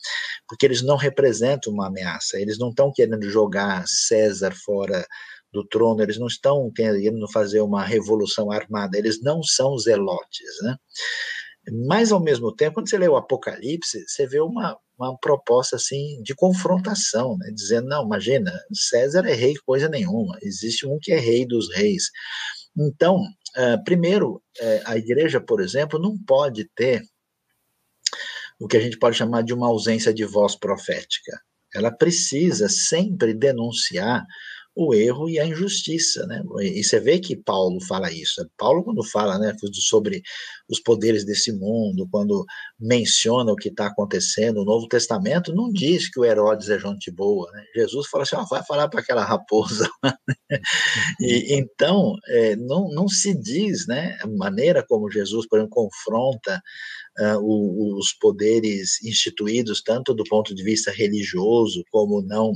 porque 0.47 0.67
eles 0.67 0.83
não 0.83 0.95
representam 0.95 1.73
uma 1.73 1.87
ameaça, 1.87 2.39
eles 2.39 2.59
não 2.59 2.69
estão 2.69 2.91
querendo 2.93 3.27
jogar 3.27 3.83
César 3.87 4.53
fora 4.63 5.03
do 5.51 5.65
trono, 5.67 6.03
eles 6.03 6.19
não 6.19 6.27
estão 6.27 6.71
querendo 6.75 7.27
fazer 7.31 7.61
uma 7.61 7.83
revolução 7.83 8.51
armada, 8.51 8.97
eles 8.97 9.19
não 9.21 9.41
são 9.41 9.75
zelotes, 9.79 10.61
né? 10.61 10.75
Mas, 11.87 12.11
ao 12.11 12.21
mesmo 12.21 12.55
tempo, 12.55 12.75
quando 12.75 12.89
você 12.89 12.97
lê 12.97 13.07
o 13.09 13.17
Apocalipse, 13.17 14.05
você 14.07 14.25
vê 14.25 14.39
uma, 14.39 14.77
uma 14.97 15.17
proposta 15.17 15.75
assim 15.75 16.21
de 16.21 16.33
confrontação, 16.33 17.35
né? 17.37 17.51
dizendo, 17.53 17.87
não, 17.87 18.05
imagina, 18.05 18.53
César 18.71 19.27
é 19.27 19.33
rei 19.33 19.55
coisa 19.65 19.89
nenhuma, 19.89 20.37
existe 20.41 20.87
um 20.87 20.97
que 21.01 21.11
é 21.11 21.19
rei 21.19 21.45
dos 21.45 21.73
reis. 21.75 22.09
Então, 22.77 23.21
uh, 23.57 23.83
primeiro, 23.83 24.35
uh, 24.35 24.81
a 24.85 24.97
igreja, 24.97 25.41
por 25.41 25.61
exemplo, 25.61 25.99
não 25.99 26.17
pode 26.17 26.65
ter 26.75 27.03
o 28.59 28.67
que 28.67 28.77
a 28.77 28.79
gente 28.79 28.97
pode 28.97 29.17
chamar 29.17 29.43
de 29.43 29.53
uma 29.53 29.67
ausência 29.67 30.13
de 30.13 30.25
voz 30.25 30.55
profética. 30.55 31.39
Ela 31.73 31.91
precisa 31.91 32.69
sempre 32.69 33.33
denunciar 33.33 34.25
o 34.77 34.93
erro 34.93 35.27
e 35.27 35.39
a 35.39 35.45
injustiça, 35.45 36.27
né? 36.27 36.43
E 36.61 36.83
você 36.83 36.99
vê 36.99 37.17
que 37.17 37.35
Paulo 37.35 37.81
fala 37.87 38.11
isso. 38.11 38.47
Paulo 38.55 38.83
quando 38.83 39.03
fala, 39.03 39.39
né, 39.39 39.51
sobre 39.73 40.21
os 40.69 40.79
poderes 40.79 41.25
desse 41.25 41.51
mundo, 41.51 42.07
quando 42.11 42.45
menciona 42.79 43.51
o 43.51 43.55
que 43.55 43.69
está 43.69 43.87
acontecendo, 43.87 44.61
o 44.61 44.65
Novo 44.65 44.87
Testamento 44.87 45.51
não 45.51 45.71
diz 45.71 46.11
que 46.11 46.19
o 46.19 46.25
Herodes 46.25 46.69
é 46.69 46.77
gente 46.77 47.09
boa, 47.09 47.51
né? 47.51 47.63
Jesus 47.75 48.07
fala 48.07 48.23
assim, 48.23 48.35
ó, 48.35 48.45
vai 48.45 48.63
falar 48.63 48.87
para 48.87 48.99
aquela 48.99 49.25
raposa. 49.25 49.89
e 51.19 51.55
então 51.55 52.13
é, 52.27 52.55
não, 52.55 52.89
não 52.89 53.07
se 53.07 53.33
diz, 53.33 53.87
né, 53.87 54.15
a 54.21 54.27
maneira 54.27 54.85
como 54.87 55.09
Jesus, 55.09 55.47
por 55.47 55.57
exemplo, 55.57 55.73
confronta 55.73 56.61
uh, 57.19 57.39
o, 57.41 57.97
os 57.97 58.13
poderes 58.13 59.03
instituídos 59.03 59.81
tanto 59.81 60.13
do 60.13 60.23
ponto 60.23 60.53
de 60.53 60.63
vista 60.63 60.91
religioso 60.91 61.83
como 61.89 62.21
não 62.21 62.53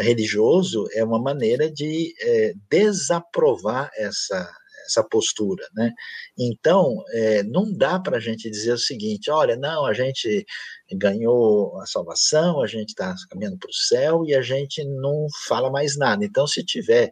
religioso 0.00 0.86
é 0.94 1.04
uma 1.04 1.20
maneira 1.20 1.70
de 1.70 2.14
é, 2.20 2.52
desaprovar 2.70 3.90
essa, 3.96 4.50
essa 4.86 5.02
postura, 5.04 5.66
né? 5.74 5.92
Então, 6.38 7.02
é, 7.12 7.42
não 7.42 7.72
dá 7.72 7.98
para 7.98 8.18
a 8.18 8.20
gente 8.20 8.50
dizer 8.50 8.72
o 8.72 8.78
seguinte, 8.78 9.30
olha, 9.30 9.56
não, 9.56 9.86
a 9.86 9.92
gente 9.92 10.44
ganhou 10.92 11.80
a 11.80 11.86
salvação, 11.86 12.62
a 12.62 12.66
gente 12.66 12.90
está 12.90 13.14
caminhando 13.30 13.58
para 13.58 13.70
o 13.70 13.72
céu 13.72 14.24
e 14.26 14.34
a 14.34 14.42
gente 14.42 14.84
não 14.84 15.26
fala 15.46 15.70
mais 15.70 15.96
nada. 15.96 16.24
Então, 16.24 16.46
se 16.46 16.64
tiver 16.64 17.10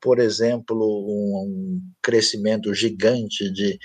por 0.00 0.18
exemplo, 0.18 0.76
um, 0.78 1.80
crescimento 2.02 2.72
gigante 2.72 3.50
de 3.52 3.78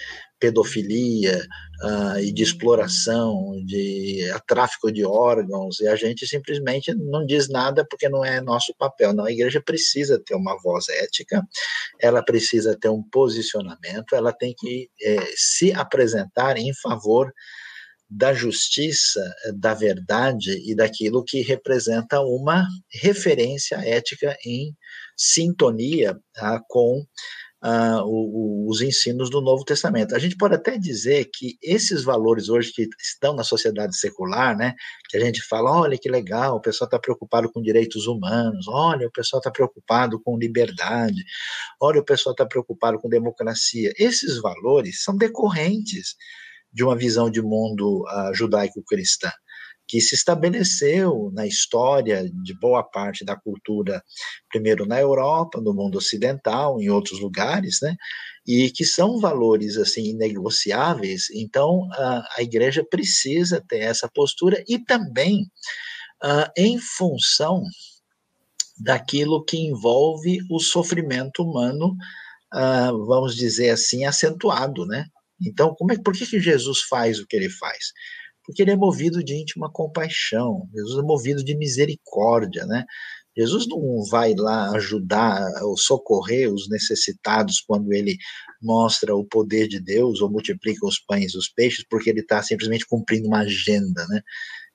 pedofilia 0.45 1.43
uh, 1.81 2.19
e 2.19 2.31
de 2.31 2.43
exploração, 2.43 3.59
de 3.65 4.19
tráfico 4.47 4.91
de 4.91 5.03
órgãos, 5.03 5.79
e 5.79 5.87
a 5.87 5.95
gente 5.95 6.27
simplesmente 6.27 6.93
não 6.93 7.25
diz 7.25 7.49
nada 7.49 7.83
porque 7.89 8.07
não 8.07 8.23
é 8.23 8.39
nosso 8.39 8.75
papel. 8.77 9.11
Não, 9.11 9.25
a 9.25 9.31
igreja 9.31 9.59
precisa 9.59 10.21
ter 10.23 10.35
uma 10.35 10.55
voz 10.61 10.87
ética, 10.89 11.41
ela 11.99 12.23
precisa 12.23 12.77
ter 12.79 12.89
um 12.89 13.01
posicionamento, 13.01 14.13
ela 14.13 14.31
tem 14.31 14.53
que 14.55 14.87
eh, 15.01 15.33
se 15.35 15.73
apresentar 15.73 16.57
em 16.57 16.71
favor 16.75 17.33
da 18.07 18.31
justiça, 18.33 19.19
da 19.55 19.73
verdade 19.73 20.61
e 20.63 20.75
daquilo 20.75 21.23
que 21.23 21.41
representa 21.41 22.21
uma 22.21 22.67
referência 23.01 23.77
ética 23.77 24.37
em 24.45 24.75
sintonia 25.17 26.15
ah, 26.37 26.61
com 26.69 27.03
ah, 27.61 28.01
o, 28.05 28.67
os 28.69 28.81
ensinos 28.81 29.29
do 29.29 29.41
Novo 29.41 29.63
Testamento. 29.63 30.15
A 30.15 30.19
gente 30.19 30.37
pode 30.37 30.55
até 30.55 30.77
dizer 30.77 31.29
que 31.33 31.57
esses 31.61 32.03
valores 32.03 32.49
hoje 32.49 32.71
que 32.71 32.87
estão 32.99 33.35
na 33.35 33.43
sociedade 33.43 33.97
secular, 33.97 34.55
né, 34.55 34.75
que 35.09 35.17
a 35.17 35.19
gente 35.19 35.41
fala, 35.41 35.71
olha 35.71 35.97
que 35.97 36.09
legal, 36.09 36.57
o 36.57 36.61
pessoal 36.61 36.87
está 36.87 36.99
preocupado 36.99 37.51
com 37.51 37.61
direitos 37.61 38.07
humanos, 38.07 38.67
olha, 38.67 39.07
o 39.07 39.11
pessoal 39.11 39.39
está 39.39 39.51
preocupado 39.51 40.21
com 40.21 40.37
liberdade, 40.37 41.23
olha, 41.81 41.99
o 41.99 42.05
pessoal 42.05 42.33
está 42.33 42.45
preocupado 42.45 42.99
com 42.99 43.09
democracia. 43.09 43.91
Esses 43.97 44.39
valores 44.41 45.03
são 45.03 45.17
decorrentes 45.17 46.15
de 46.71 46.83
uma 46.83 46.95
visão 46.95 47.29
de 47.29 47.41
mundo 47.41 48.03
uh, 48.03 48.33
judaico-cristã 48.33 49.31
que 49.87 50.01
se 50.01 50.15
estabeleceu 50.15 51.31
na 51.33 51.45
história 51.45 52.29
de 52.43 52.53
boa 52.53 52.83
parte 52.83 53.23
da 53.23 53.35
cultura, 53.35 54.03
primeiro 54.49 54.85
na 54.85 54.99
Europa, 54.99 55.61
no 55.61 55.73
mundo 55.73 55.97
ocidental, 55.97 56.81
em 56.81 56.89
outros 56.89 57.19
lugares, 57.19 57.79
né? 57.81 57.95
E 58.47 58.71
que 58.71 58.85
são 58.85 59.19
valores 59.19 59.77
assim 59.77 60.09
inegociáveis. 60.09 61.29
Então, 61.31 61.87
a, 61.93 62.27
a 62.37 62.41
igreja 62.41 62.85
precisa 62.87 63.63
ter 63.67 63.79
essa 63.79 64.09
postura 64.13 64.63
e 64.67 64.79
também 64.79 65.45
em 66.57 66.79
função 66.79 67.61
daquilo 68.77 69.43
que 69.43 69.57
envolve 69.57 70.39
o 70.49 70.59
sofrimento 70.59 71.43
humano, 71.43 71.95
vamos 73.05 73.35
dizer 73.35 73.69
assim, 73.69 74.05
acentuado, 74.05 74.85
né? 74.85 75.05
Então, 75.41 75.75
como 75.75 75.91
é, 75.91 75.97
por 75.97 76.13
que, 76.13 76.25
que 76.25 76.39
Jesus 76.39 76.81
faz 76.83 77.19
o 77.19 77.27
que 77.27 77.35
ele 77.35 77.49
faz? 77.49 77.91
Porque 78.45 78.61
ele 78.61 78.71
é 78.71 78.75
movido 78.75 79.23
de 79.23 79.35
íntima 79.35 79.71
compaixão, 79.71 80.67
Jesus 80.73 80.99
é 80.99 81.01
movido 81.01 81.43
de 81.43 81.57
misericórdia, 81.57 82.65
né? 82.65 82.85
Jesus 83.37 83.67
não 83.67 84.01
vai 84.09 84.33
lá 84.33 84.71
ajudar 84.75 85.45
ou 85.63 85.77
socorrer 85.77 86.51
os 86.53 86.69
necessitados 86.69 87.59
quando 87.67 87.91
ele 87.91 88.17
mostra 88.61 89.13
o 89.13 89.25
poder 89.25 89.67
de 89.67 89.81
Deus 89.81 90.21
ou 90.21 90.31
multiplica 90.31 90.85
os 90.87 90.99
pães 90.99 91.33
e 91.33 91.37
os 91.37 91.49
peixes, 91.49 91.85
porque 91.89 92.09
ele 92.09 92.21
está 92.21 92.41
simplesmente 92.41 92.85
cumprindo 92.87 93.27
uma 93.27 93.39
agenda, 93.39 94.05
né? 94.07 94.21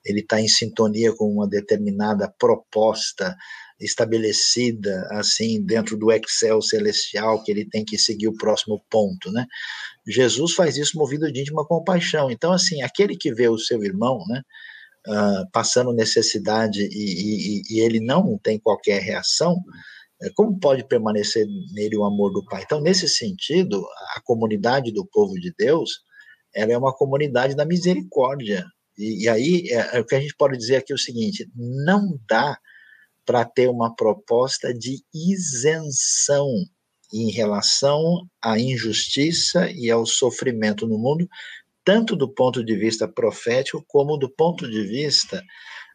Ele 0.05 0.19
está 0.19 0.39
em 0.39 0.47
sintonia 0.47 1.13
com 1.15 1.31
uma 1.31 1.47
determinada 1.47 2.31
proposta 2.37 3.35
estabelecida 3.81 5.07
assim 5.11 5.61
dentro 5.65 5.97
do 5.97 6.11
Excel 6.11 6.61
celestial 6.61 7.43
que 7.43 7.51
ele 7.51 7.65
tem 7.65 7.83
que 7.83 7.97
seguir 7.97 8.27
o 8.27 8.37
próximo 8.37 8.83
ponto, 8.89 9.31
né? 9.31 9.45
Jesus 10.07 10.53
faz 10.53 10.77
isso 10.77 10.97
movido 10.97 11.31
de 11.31 11.41
íntima 11.41 11.65
compaixão. 11.65 12.31
Então, 12.31 12.51
assim, 12.53 12.81
aquele 12.81 13.15
que 13.15 13.33
vê 13.33 13.47
o 13.49 13.57
seu 13.57 13.83
irmão, 13.83 14.23
né, 14.27 14.41
uh, 15.07 15.51
passando 15.51 15.93
necessidade 15.93 16.81
e, 16.81 16.89
e, 16.91 17.61
e, 17.69 17.79
ele 17.79 17.99
não 17.99 18.37
tem 18.41 18.59
qualquer 18.59 19.01
reação, 19.01 19.55
é, 20.21 20.29
como 20.35 20.59
pode 20.59 20.87
permanecer 20.87 21.45
nele 21.73 21.97
o 21.97 22.03
amor 22.03 22.31
do 22.31 22.45
Pai? 22.45 22.61
Então, 22.63 22.79
nesse 22.79 23.09
sentido, 23.09 23.83
a 24.15 24.21
comunidade 24.21 24.91
do 24.91 25.05
povo 25.05 25.33
de 25.33 25.53
Deus, 25.57 26.01
ela 26.53 26.71
é 26.71 26.77
uma 26.77 26.93
comunidade 26.93 27.55
da 27.55 27.65
misericórdia. 27.65 28.65
E, 28.97 29.23
e 29.23 29.29
aí, 29.29 29.67
é, 29.69 29.97
é, 29.97 29.99
o 29.99 30.05
que 30.05 30.15
a 30.15 30.19
gente 30.19 30.35
pode 30.35 30.57
dizer 30.57 30.77
aqui 30.77 30.91
é 30.91 30.95
o 30.95 30.99
seguinte: 30.99 31.49
não 31.55 32.19
dá 32.27 32.57
para 33.25 33.45
ter 33.45 33.69
uma 33.69 33.95
proposta 33.95 34.73
de 34.73 35.03
isenção 35.13 36.47
em 37.13 37.29
relação 37.29 38.25
à 38.41 38.57
injustiça 38.57 39.69
e 39.71 39.91
ao 39.91 40.05
sofrimento 40.05 40.87
no 40.87 40.97
mundo, 40.97 41.27
tanto 41.83 42.15
do 42.15 42.29
ponto 42.29 42.63
de 42.63 42.75
vista 42.75 43.07
profético 43.07 43.83
como 43.87 44.17
do 44.17 44.29
ponto 44.29 44.69
de 44.69 44.83
vista 44.83 45.43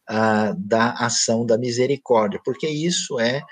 ah, 0.09 0.55
da 0.59 0.93
ação 0.93 1.47
da 1.47 1.57
misericórdia, 1.57 2.41
porque 2.45 2.69
isso 2.69 3.19
é 3.19 3.43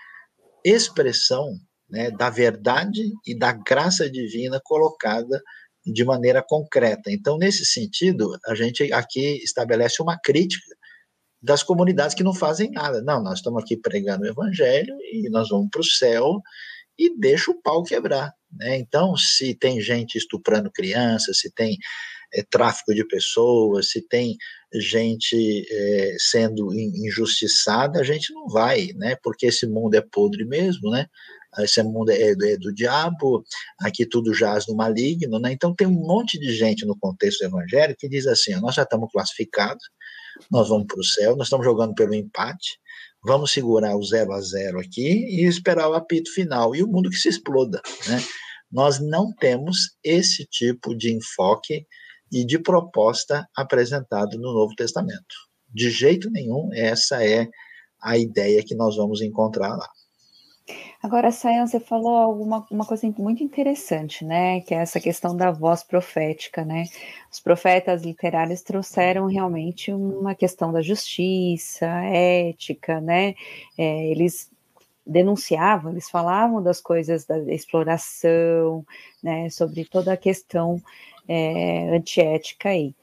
expressão 0.64 1.58
né, 1.88 2.10
da 2.10 2.30
verdade 2.30 3.02
e 3.26 3.36
da 3.36 3.52
graça 3.52 4.10
divina 4.10 4.60
colocada 4.62 5.42
de 5.84 6.04
maneira 6.04 6.42
concreta. 6.42 7.10
Então, 7.10 7.36
nesse 7.36 7.64
sentido, 7.64 8.38
a 8.46 8.54
gente 8.54 8.90
aqui 8.92 9.36
estabelece 9.42 10.02
uma 10.02 10.18
crítica 10.18 10.74
das 11.44 11.62
comunidades 11.62 12.14
que 12.14 12.24
não 12.24 12.34
fazem 12.34 12.70
nada. 12.70 13.02
Não, 13.02 13.22
nós 13.22 13.38
estamos 13.38 13.62
aqui 13.62 13.76
pregando 13.76 14.24
o 14.24 14.28
evangelho 14.28 14.96
e 15.12 15.28
nós 15.28 15.50
vamos 15.50 15.68
para 15.70 15.82
o 15.82 15.84
céu 15.84 16.40
e 16.98 17.14
deixa 17.18 17.50
o 17.50 17.60
pau 17.60 17.82
quebrar. 17.82 18.32
Né? 18.50 18.78
Então, 18.78 19.14
se 19.16 19.54
tem 19.54 19.78
gente 19.80 20.16
estuprando 20.16 20.70
crianças, 20.70 21.38
se 21.40 21.52
tem 21.52 21.76
é, 22.32 22.42
tráfico 22.42 22.94
de 22.94 23.06
pessoas, 23.06 23.90
se 23.90 24.00
tem 24.00 24.36
gente 24.72 25.66
é, 25.70 26.16
sendo 26.18 26.72
injustiçada, 26.72 28.00
a 28.00 28.04
gente 28.04 28.32
não 28.32 28.48
vai, 28.48 28.88
né? 28.94 29.16
Porque 29.22 29.46
esse 29.46 29.66
mundo 29.66 29.94
é 29.94 30.00
podre 30.00 30.44
mesmo, 30.44 30.90
né? 30.90 31.06
Esse 31.58 31.82
mundo 31.82 32.10
é, 32.10 32.30
é 32.30 32.56
do 32.56 32.72
diabo, 32.74 33.44
aqui 33.80 34.04
tudo 34.06 34.34
jaz 34.34 34.66
no 34.66 34.74
maligno, 34.74 35.38
né? 35.38 35.52
Então 35.52 35.74
tem 35.74 35.86
um 35.86 35.92
monte 35.92 36.38
de 36.38 36.52
gente 36.52 36.84
no 36.86 36.98
contexto 36.98 37.42
evangélico 37.42 38.00
que 38.00 38.08
diz 38.08 38.26
assim: 38.26 38.54
nós 38.60 38.74
já 38.74 38.82
estamos 38.82 39.10
classificados, 39.12 39.84
nós 40.50 40.68
vamos 40.68 40.86
para 40.86 41.00
o 41.00 41.04
céu, 41.04 41.36
nós 41.36 41.46
estamos 41.46 41.64
jogando 41.64 41.94
pelo 41.94 42.14
empate, 42.14 42.78
vamos 43.24 43.52
segurar 43.52 43.96
o 43.96 44.02
zero 44.02 44.32
a 44.32 44.40
zero 44.40 44.78
aqui 44.78 45.24
e 45.26 45.46
esperar 45.46 45.88
o 45.88 45.94
apito 45.94 46.32
final 46.32 46.74
e 46.74 46.82
o 46.82 46.88
mundo 46.88 47.10
que 47.10 47.16
se 47.16 47.28
exploda, 47.28 47.80
né? 48.08 48.18
Nós 48.70 48.98
não 48.98 49.32
temos 49.32 49.96
esse 50.02 50.44
tipo 50.46 50.96
de 50.96 51.14
enfoque 51.14 51.86
e 52.32 52.44
de 52.44 52.58
proposta 52.58 53.46
apresentado 53.56 54.36
no 54.36 54.52
Novo 54.52 54.74
Testamento. 54.74 55.34
De 55.68 55.90
jeito 55.90 56.28
nenhum, 56.30 56.70
essa 56.72 57.24
é 57.24 57.48
a 58.02 58.18
ideia 58.18 58.64
que 58.64 58.74
nós 58.74 58.96
vamos 58.96 59.20
encontrar 59.20 59.76
lá. 59.76 59.88
Agora, 61.04 61.30
Sayan, 61.30 61.66
você 61.66 61.78
falou 61.78 62.16
alguma 62.16 62.66
uma 62.70 62.86
coisa 62.86 63.06
muito 63.18 63.44
interessante, 63.44 64.24
né? 64.24 64.62
Que 64.62 64.74
é 64.74 64.78
essa 64.78 64.98
questão 64.98 65.36
da 65.36 65.50
voz 65.50 65.82
profética, 65.82 66.64
né? 66.64 66.84
Os 67.30 67.38
profetas 67.38 68.02
literários 68.02 68.62
trouxeram 68.62 69.26
realmente 69.26 69.92
uma 69.92 70.34
questão 70.34 70.72
da 70.72 70.80
justiça, 70.80 71.84
ética, 72.06 73.02
né? 73.02 73.34
É, 73.76 74.06
eles 74.06 74.50
denunciavam, 75.06 75.92
eles 75.92 76.08
falavam 76.08 76.62
das 76.62 76.80
coisas 76.80 77.26
da 77.26 77.38
exploração, 77.52 78.82
né? 79.22 79.50
Sobre 79.50 79.84
toda 79.84 80.14
a 80.14 80.16
questão 80.16 80.80
é, 81.28 81.94
antiética 81.94 82.70
aí. 82.70 82.94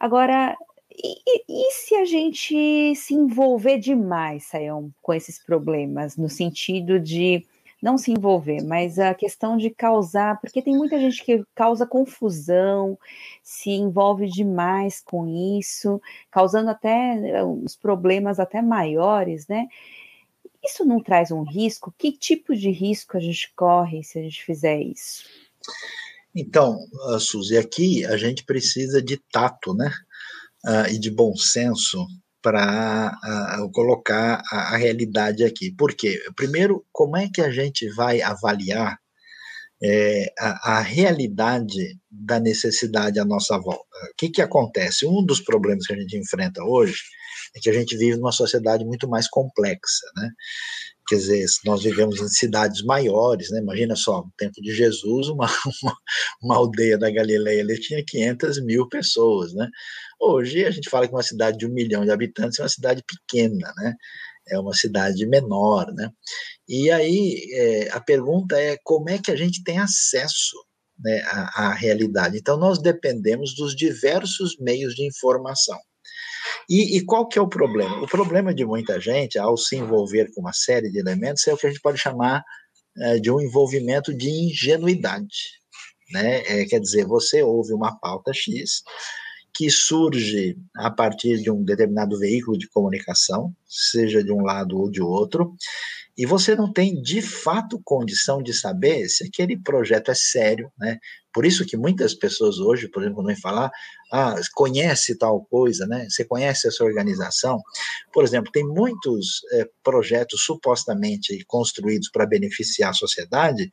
Agora, 0.00 0.56
e, 0.96 1.44
e, 1.48 1.72
se 1.72 1.94
a 1.96 2.04
gente 2.04 2.94
se 2.94 3.14
envolver 3.14 3.78
demais, 3.78 4.44
Sayão, 4.44 4.92
com 5.02 5.12
esses 5.12 5.38
problemas, 5.38 6.16
no 6.16 6.28
sentido 6.28 7.00
de 7.00 7.44
não 7.82 7.98
se 7.98 8.10
envolver, 8.10 8.62
mas 8.62 8.98
a 8.98 9.12
questão 9.12 9.58
de 9.58 9.68
causar, 9.68 10.40
porque 10.40 10.62
tem 10.62 10.74
muita 10.74 10.98
gente 10.98 11.22
que 11.22 11.44
causa 11.54 11.86
confusão, 11.86 12.98
se 13.42 13.70
envolve 13.70 14.26
demais 14.26 15.02
com 15.04 15.26
isso, 15.58 16.00
causando 16.30 16.70
até 16.70 17.44
os 17.44 17.76
problemas 17.76 18.40
até 18.40 18.62
maiores, 18.62 19.46
né? 19.46 19.66
Isso 20.64 20.82
não 20.82 20.98
traz 20.98 21.30
um 21.30 21.42
risco? 21.42 21.94
Que 21.98 22.10
tipo 22.10 22.56
de 22.56 22.70
risco 22.70 23.18
a 23.18 23.20
gente 23.20 23.52
corre 23.54 24.02
se 24.02 24.18
a 24.18 24.22
gente 24.22 24.42
fizer 24.42 24.80
isso? 24.80 25.24
Então, 26.34 26.78
Suzy, 27.20 27.58
aqui 27.58 28.04
a 28.06 28.16
gente 28.16 28.44
precisa 28.44 29.02
de 29.02 29.18
tato, 29.30 29.74
né? 29.74 29.92
Uh, 30.64 30.90
e 30.90 30.98
de 30.98 31.10
bom 31.10 31.34
senso 31.36 32.06
para 32.42 33.18
uh, 33.62 33.72
colocar 33.72 34.42
a, 34.52 34.74
a, 34.74 34.76
realidade 34.76 35.42
aqui. 35.44 35.74
Por 35.74 35.94
quê? 35.94 36.20
Primeiro, 36.36 36.84
como 36.92 37.16
é 37.16 37.28
que 37.32 37.40
a 37.40 37.50
gente 37.50 37.88
vai 37.94 38.20
avaliar 38.20 38.98
é, 39.82 40.26
a, 40.38 40.78
a, 40.78 40.80
realidade 40.80 41.98
da 42.10 42.38
necessidade 42.38 43.18
à 43.18 43.24
nossa 43.24 43.58
volta? 43.58 43.82
O 44.12 44.16
que, 44.16 44.28
que 44.28 44.42
acontece? 44.42 45.06
Um 45.06 45.24
dos 45.24 45.40
problemas 45.40 45.86
que 45.86 45.94
a 45.94 45.96
gente 45.96 46.18
enfrenta 46.18 46.62
hoje 46.62 47.02
é 47.56 47.60
que 47.60 47.70
a 47.70 47.72
gente 47.72 47.96
vive 47.96 48.18
numa 48.18 48.32
sociedade 48.32 48.84
muito 48.84 49.08
mais 49.08 49.26
complexa, 49.28 50.06
né? 50.16 50.30
Quer 51.06 51.16
dizer, 51.16 51.46
nós 51.66 51.82
vivemos 51.82 52.20
em 52.20 52.28
cidades 52.28 52.82
maiores, 52.82 53.50
né? 53.50 53.60
Imagina 53.60 53.94
só, 53.94 54.22
no 54.22 54.32
tempo 54.38 54.60
de 54.62 54.72
Jesus, 54.72 55.28
uma, 55.28 55.46
uma, 55.82 55.96
uma 56.42 56.56
aldeia 56.56 56.96
da 56.96 57.10
Galileia 57.10 57.62
ali 57.62 57.78
tinha 57.78 58.02
500 58.04 58.64
mil 58.64 58.88
pessoas, 58.88 59.52
né? 59.52 59.68
Hoje 60.20 60.64
a 60.64 60.70
gente 60.70 60.88
fala 60.88 61.06
que 61.06 61.14
uma 61.14 61.22
cidade 61.22 61.58
de 61.58 61.66
um 61.66 61.72
milhão 61.72 62.04
de 62.04 62.10
habitantes 62.10 62.58
é 62.58 62.62
uma 62.62 62.68
cidade 62.68 63.02
pequena, 63.06 63.72
né? 63.76 63.94
É 64.48 64.58
uma 64.58 64.74
cidade 64.74 65.26
menor, 65.26 65.92
né? 65.92 66.10
E 66.68 66.90
aí 66.90 67.48
é, 67.52 67.90
a 67.92 68.00
pergunta 68.00 68.58
é 68.58 68.78
como 68.82 69.10
é 69.10 69.18
que 69.18 69.30
a 69.30 69.36
gente 69.36 69.62
tem 69.62 69.78
acesso 69.78 70.56
né, 70.98 71.20
à, 71.26 71.66
à 71.68 71.74
realidade? 71.74 72.38
Então 72.38 72.56
nós 72.56 72.80
dependemos 72.80 73.54
dos 73.54 73.76
diversos 73.76 74.56
meios 74.58 74.94
de 74.94 75.06
informação. 75.06 75.78
E, 76.68 76.96
e, 76.96 77.04
qual 77.04 77.26
que 77.26 77.38
é 77.38 77.42
o 77.42 77.48
problema? 77.48 78.02
O 78.02 78.06
problema 78.06 78.54
de 78.54 78.64
muita 78.64 79.00
gente, 79.00 79.38
ao 79.38 79.56
se 79.56 79.76
envolver 79.76 80.32
com 80.32 80.40
uma 80.40 80.52
série 80.52 80.90
de 80.90 80.98
elementos, 80.98 81.46
é 81.46 81.54
o 81.54 81.56
que 81.56 81.66
a 81.66 81.70
gente 81.70 81.82
pode 81.82 81.98
chamar 81.98 82.44
é, 82.96 83.18
de 83.18 83.30
um 83.30 83.40
envolvimento 83.40 84.14
de 84.14 84.28
ingenuidade. 84.28 85.60
Né? 86.10 86.42
É, 86.46 86.64
quer 86.64 86.80
dizer, 86.80 87.06
você 87.06 87.42
ouve 87.42 87.72
uma 87.72 87.98
pauta 87.98 88.32
X 88.32 88.82
que 89.54 89.70
surge 89.70 90.56
a 90.76 90.90
partir 90.90 91.40
de 91.40 91.50
um 91.50 91.62
determinado 91.62 92.18
veículo 92.18 92.58
de 92.58 92.68
comunicação, 92.68 93.54
seja 93.64 94.22
de 94.22 94.32
um 94.32 94.42
lado 94.42 94.76
ou 94.76 94.90
de 94.90 95.00
outro, 95.00 95.54
e 96.16 96.26
você 96.26 96.56
não 96.56 96.72
tem 96.72 97.00
de 97.00 97.22
fato 97.22 97.80
condição 97.84 98.42
de 98.42 98.52
saber 98.52 99.08
se 99.08 99.24
aquele 99.24 99.56
projeto 99.56 100.10
é 100.10 100.14
sério, 100.14 100.70
né? 100.76 100.98
Por 101.34 101.44
isso 101.44 101.66
que 101.66 101.76
muitas 101.76 102.14
pessoas 102.14 102.58
hoje, 102.58 102.88
por 102.88 103.02
exemplo, 103.02 103.24
vão 103.24 103.36
falar, 103.36 103.68
ah, 104.12 104.36
conhece 104.54 105.18
tal 105.18 105.44
coisa, 105.44 105.84
né? 105.84 106.06
Você 106.08 106.24
conhece 106.24 106.68
essa 106.68 106.84
organização? 106.84 107.60
Por 108.12 108.22
exemplo, 108.22 108.52
tem 108.52 108.64
muitos 108.64 109.40
é, 109.52 109.68
projetos 109.82 110.44
supostamente 110.44 111.44
construídos 111.46 112.08
para 112.08 112.24
beneficiar 112.24 112.90
a 112.90 112.94
sociedade, 112.94 113.68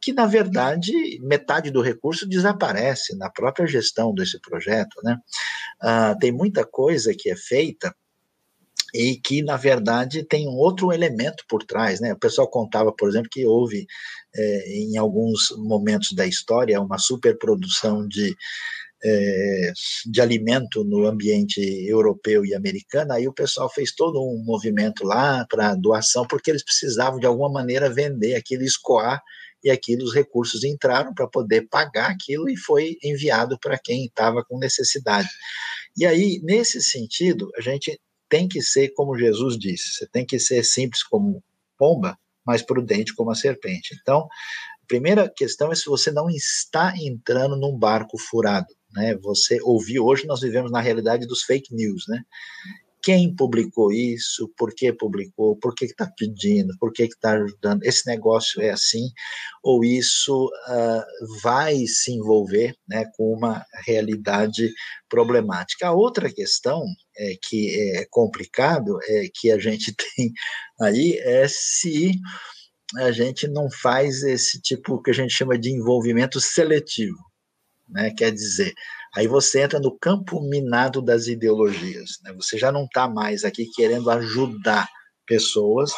que 0.00 0.12
na 0.12 0.26
verdade 0.26 0.92
metade 1.20 1.70
do 1.70 1.80
recurso 1.80 2.28
desaparece 2.28 3.16
na 3.16 3.30
própria 3.30 3.66
gestão 3.66 4.12
desse 4.12 4.40
projeto, 4.40 5.00
né? 5.04 5.16
Ah, 5.80 6.16
tem 6.18 6.32
muita 6.32 6.66
coisa 6.66 7.14
que 7.16 7.30
é 7.30 7.36
feita 7.36 7.94
e 8.94 9.16
que, 9.16 9.42
na 9.42 9.56
verdade, 9.56 10.24
tem 10.24 10.48
um 10.48 10.56
outro 10.56 10.92
elemento 10.92 11.44
por 11.48 11.62
trás. 11.64 12.00
Né? 12.00 12.12
O 12.12 12.18
pessoal 12.18 12.48
contava, 12.48 12.92
por 12.92 13.08
exemplo, 13.08 13.28
que 13.30 13.44
houve, 13.44 13.86
é, 14.34 14.72
em 14.72 14.96
alguns 14.96 15.50
momentos 15.58 16.12
da 16.12 16.26
história, 16.26 16.80
uma 16.80 16.98
superprodução 16.98 18.06
de, 18.08 18.34
é, 19.04 19.72
de 20.06 20.20
alimento 20.20 20.84
no 20.84 21.06
ambiente 21.06 21.60
europeu 21.86 22.44
e 22.44 22.54
americano, 22.54 23.12
aí 23.12 23.28
o 23.28 23.34
pessoal 23.34 23.70
fez 23.70 23.94
todo 23.94 24.20
um 24.20 24.42
movimento 24.44 25.04
lá 25.04 25.46
para 25.48 25.74
doação, 25.74 26.26
porque 26.26 26.50
eles 26.50 26.64
precisavam, 26.64 27.20
de 27.20 27.26
alguma 27.26 27.50
maneira, 27.50 27.90
vender 27.90 28.34
aquilo, 28.34 28.62
escoar, 28.62 29.22
e 29.62 29.70
aquilo 29.70 30.04
os 30.04 30.14
recursos 30.14 30.62
entraram 30.64 31.12
para 31.12 31.26
poder 31.26 31.66
pagar 31.68 32.10
aquilo 32.10 32.48
e 32.48 32.56
foi 32.56 32.96
enviado 33.02 33.58
para 33.60 33.76
quem 33.76 34.04
estava 34.04 34.44
com 34.44 34.56
necessidade. 34.56 35.28
E 35.96 36.06
aí, 36.06 36.40
nesse 36.44 36.80
sentido, 36.80 37.50
a 37.56 37.60
gente 37.60 38.00
tem 38.28 38.48
que 38.48 38.60
ser 38.62 38.90
como 38.90 39.16
Jesus 39.16 39.58
disse, 39.58 39.92
você 39.92 40.06
tem 40.06 40.24
que 40.24 40.38
ser 40.38 40.64
simples 40.64 41.02
como 41.02 41.42
pomba, 41.76 42.18
mas 42.44 42.62
prudente 42.62 43.14
como 43.14 43.30
a 43.30 43.34
serpente. 43.34 43.96
Então, 44.00 44.20
a 44.20 44.86
primeira 44.86 45.28
questão 45.28 45.70
é 45.70 45.74
se 45.74 45.86
você 45.86 46.10
não 46.10 46.28
está 46.30 46.94
entrando 46.96 47.56
num 47.56 47.76
barco 47.76 48.18
furado. 48.18 48.68
Né? 48.92 49.16
Você 49.16 49.58
ouviu, 49.62 50.04
hoje 50.04 50.26
nós 50.26 50.40
vivemos 50.40 50.70
na 50.70 50.80
realidade 50.80 51.26
dos 51.26 51.42
fake 51.42 51.74
news, 51.74 52.04
né? 52.08 52.22
Quem 53.02 53.34
publicou 53.34 53.92
isso, 53.92 54.52
por 54.56 54.74
que 54.74 54.92
publicou, 54.92 55.56
por 55.56 55.74
que 55.74 55.84
está 55.84 56.10
pedindo, 56.16 56.76
por 56.78 56.92
que 56.92 57.04
está 57.04 57.32
ajudando, 57.32 57.84
esse 57.84 58.06
negócio 58.06 58.60
é 58.60 58.70
assim, 58.70 59.10
ou 59.62 59.84
isso 59.84 60.46
uh, 60.46 61.40
vai 61.42 61.86
se 61.86 62.12
envolver 62.12 62.74
né, 62.88 63.04
com 63.16 63.32
uma 63.32 63.64
realidade 63.86 64.72
problemática. 65.08 65.86
A 65.86 65.92
outra 65.92 66.32
questão 66.32 66.82
é, 67.16 67.34
que 67.42 67.96
é 67.96 68.06
complicado, 68.10 68.98
é, 69.08 69.28
que 69.34 69.50
a 69.50 69.58
gente 69.58 69.94
tem 70.16 70.32
aí, 70.80 71.18
é 71.18 71.46
se 71.48 72.12
a 72.96 73.12
gente 73.12 73.46
não 73.46 73.70
faz 73.70 74.22
esse 74.22 74.60
tipo 74.60 75.02
que 75.02 75.10
a 75.10 75.14
gente 75.14 75.32
chama 75.32 75.58
de 75.58 75.70
envolvimento 75.70 76.40
seletivo. 76.40 77.18
Né? 77.88 78.10
Quer 78.16 78.32
dizer, 78.32 78.72
Aí 79.18 79.26
você 79.26 79.62
entra 79.62 79.80
no 79.80 79.98
campo 79.98 80.40
minado 80.40 81.02
das 81.02 81.26
ideologias. 81.26 82.20
Né? 82.22 82.32
Você 82.34 82.56
já 82.56 82.70
não 82.70 82.84
está 82.84 83.08
mais 83.08 83.42
aqui 83.42 83.68
querendo 83.74 84.08
ajudar 84.12 84.88
pessoas, 85.26 85.90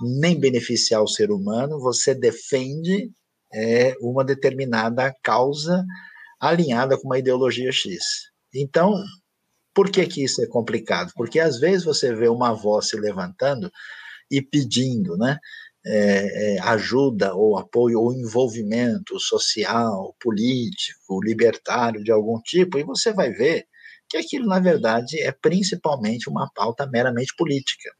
nem 0.00 0.38
beneficiar 0.38 1.02
o 1.02 1.08
ser 1.08 1.32
humano, 1.32 1.80
você 1.80 2.14
defende 2.14 3.10
é, 3.52 3.96
uma 4.00 4.24
determinada 4.24 5.12
causa 5.24 5.84
alinhada 6.38 6.96
com 6.96 7.08
uma 7.08 7.18
ideologia 7.18 7.72
X. 7.72 7.98
Então, 8.54 8.94
por 9.74 9.90
que, 9.90 10.06
que 10.06 10.22
isso 10.22 10.40
é 10.40 10.46
complicado? 10.46 11.10
Porque 11.16 11.40
às 11.40 11.58
vezes 11.58 11.84
você 11.84 12.14
vê 12.14 12.28
uma 12.28 12.52
voz 12.52 12.90
se 12.90 12.96
levantando 12.96 13.72
e 14.30 14.40
pedindo 14.40 15.16
né, 15.16 15.36
é, 15.90 16.58
ajuda 16.60 17.34
ou 17.34 17.58
apoio 17.58 18.00
ou 18.00 18.12
envolvimento 18.12 19.18
social, 19.18 20.14
político, 20.20 21.22
libertário 21.22 22.02
de 22.04 22.12
algum 22.12 22.40
tipo, 22.40 22.78
e 22.78 22.84
você 22.84 23.12
vai 23.12 23.30
ver 23.30 23.66
que 24.08 24.16
aquilo, 24.16 24.46
na 24.46 24.58
verdade, 24.58 25.20
é 25.20 25.32
principalmente 25.32 26.28
uma 26.28 26.50
pauta 26.54 26.86
meramente 26.86 27.34
política. 27.36 27.90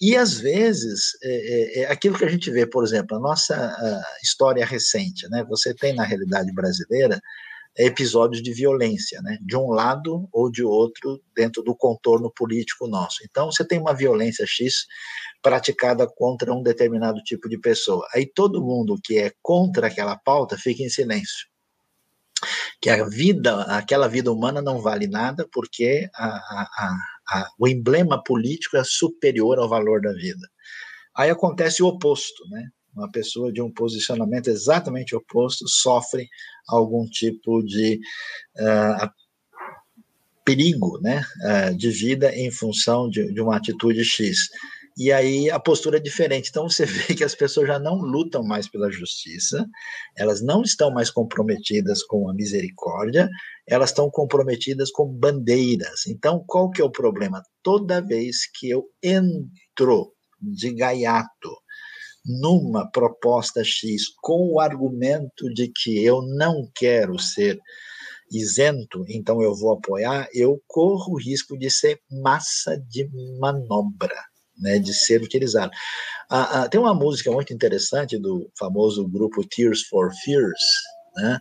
E, 0.00 0.16
às 0.16 0.38
vezes, 0.38 1.16
é, 1.22 1.80
é, 1.80 1.82
é 1.82 1.90
aquilo 1.90 2.16
que 2.16 2.24
a 2.24 2.30
gente 2.30 2.50
vê, 2.50 2.66
por 2.66 2.84
exemplo, 2.84 3.16
a 3.16 3.20
nossa 3.20 3.54
a 3.56 4.04
história 4.22 4.64
recente, 4.64 5.28
né? 5.28 5.44
Você 5.48 5.74
tem, 5.74 5.94
na 5.94 6.04
realidade 6.04 6.52
brasileira, 6.52 7.20
episódios 7.78 8.42
de 8.42 8.52
violência, 8.52 9.20
né? 9.22 9.38
De 9.40 9.56
um 9.56 9.70
lado 9.70 10.28
ou 10.32 10.50
de 10.50 10.64
outro, 10.64 11.20
dentro 11.34 11.62
do 11.62 11.74
contorno 11.74 12.30
político 12.30 12.88
nosso. 12.88 13.18
Então, 13.24 13.50
você 13.50 13.64
tem 13.64 13.78
uma 13.78 13.94
violência 13.94 14.44
X 14.46 14.86
praticada 15.40 16.06
contra 16.06 16.52
um 16.52 16.62
determinado 16.62 17.22
tipo 17.22 17.48
de 17.48 17.58
pessoa. 17.58 18.06
Aí 18.14 18.26
todo 18.26 18.64
mundo 18.64 18.98
que 19.02 19.18
é 19.18 19.32
contra 19.40 19.86
aquela 19.86 20.16
pauta 20.16 20.58
fica 20.58 20.82
em 20.82 20.88
silêncio 20.88 21.46
que 22.80 22.90
a 22.90 23.04
vida, 23.04 23.62
aquela 23.62 24.08
vida 24.08 24.32
humana 24.32 24.62
não 24.62 24.80
vale 24.80 25.06
nada 25.06 25.48
porque 25.52 26.08
a, 26.14 26.26
a, 26.26 26.98
a, 27.28 27.50
o 27.58 27.66
emblema 27.66 28.22
político 28.22 28.76
é 28.76 28.84
superior 28.84 29.58
ao 29.58 29.68
valor 29.68 30.00
da 30.00 30.12
vida. 30.12 30.48
Aí 31.16 31.30
acontece 31.30 31.82
o 31.82 31.88
oposto, 31.88 32.48
né? 32.48 32.68
Uma 32.94 33.10
pessoa 33.10 33.52
de 33.52 33.62
um 33.62 33.70
posicionamento 33.70 34.48
exatamente 34.48 35.14
oposto 35.14 35.68
sofre 35.68 36.28
algum 36.66 37.06
tipo 37.06 37.62
de 37.62 38.00
uh, 38.58 39.08
perigo, 40.44 40.98
né, 41.00 41.22
uh, 41.44 41.76
de 41.76 41.90
vida 41.90 42.34
em 42.34 42.50
função 42.50 43.08
de, 43.08 43.32
de 43.32 43.40
uma 43.40 43.56
atitude 43.56 44.04
X. 44.04 44.48
E 44.98 45.12
aí 45.12 45.48
a 45.48 45.60
postura 45.60 45.98
é 45.98 46.00
diferente. 46.00 46.48
Então 46.50 46.68
você 46.68 46.84
vê 46.86 47.14
que 47.14 47.22
as 47.22 47.34
pessoas 47.34 47.68
já 47.68 47.78
não 47.78 47.94
lutam 47.94 48.42
mais 48.42 48.68
pela 48.68 48.90
justiça, 48.90 49.64
elas 50.16 50.42
não 50.42 50.62
estão 50.62 50.90
mais 50.90 51.08
comprometidas 51.08 52.02
com 52.02 52.28
a 52.28 52.34
misericórdia, 52.34 53.28
elas 53.66 53.90
estão 53.90 54.10
comprometidas 54.10 54.90
com 54.90 55.06
bandeiras. 55.06 56.06
Então 56.08 56.42
qual 56.46 56.68
que 56.68 56.82
é 56.82 56.84
o 56.84 56.90
problema? 56.90 57.40
Toda 57.62 58.00
vez 58.00 58.50
que 58.52 58.68
eu 58.68 58.86
entro 59.00 60.12
de 60.40 60.74
gaiato 60.74 61.50
numa 62.28 62.90
proposta 62.90 63.64
X 63.64 64.08
com 64.20 64.52
o 64.52 64.60
argumento 64.60 65.52
de 65.52 65.68
que 65.68 66.04
eu 66.04 66.22
não 66.22 66.70
quero 66.74 67.18
ser 67.18 67.58
isento, 68.30 69.04
então 69.08 69.42
eu 69.42 69.54
vou 69.54 69.72
apoiar, 69.72 70.28
eu 70.34 70.62
corro 70.66 71.14
o 71.14 71.18
risco 71.18 71.56
de 71.56 71.70
ser 71.70 71.98
massa 72.10 72.76
de 72.76 73.08
manobra 73.40 74.14
né, 74.60 74.78
de 74.78 74.92
ser 74.92 75.22
utilizado. 75.22 75.70
Ah, 76.30 76.62
ah, 76.62 76.68
tem 76.68 76.80
uma 76.80 76.94
música 76.94 77.30
muito 77.30 77.52
interessante 77.52 78.18
do 78.18 78.50
famoso 78.58 79.06
grupo 79.08 79.46
Tears 79.46 79.82
for 79.82 80.12
Fears, 80.24 80.62
né, 81.16 81.38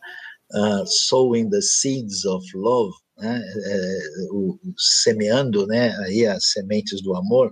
uh, 0.54 0.86
Sowing 0.86 1.50
the 1.50 1.62
Seeds 1.62 2.26
of 2.26 2.45
Love, 2.56 2.93
né, 3.17 3.41
é, 3.65 3.99
o, 4.32 4.60
semeando 4.77 5.65
né, 5.65 5.95
aí 6.06 6.25
as 6.25 6.51
sementes 6.51 7.01
do 7.01 7.15
amor, 7.15 7.51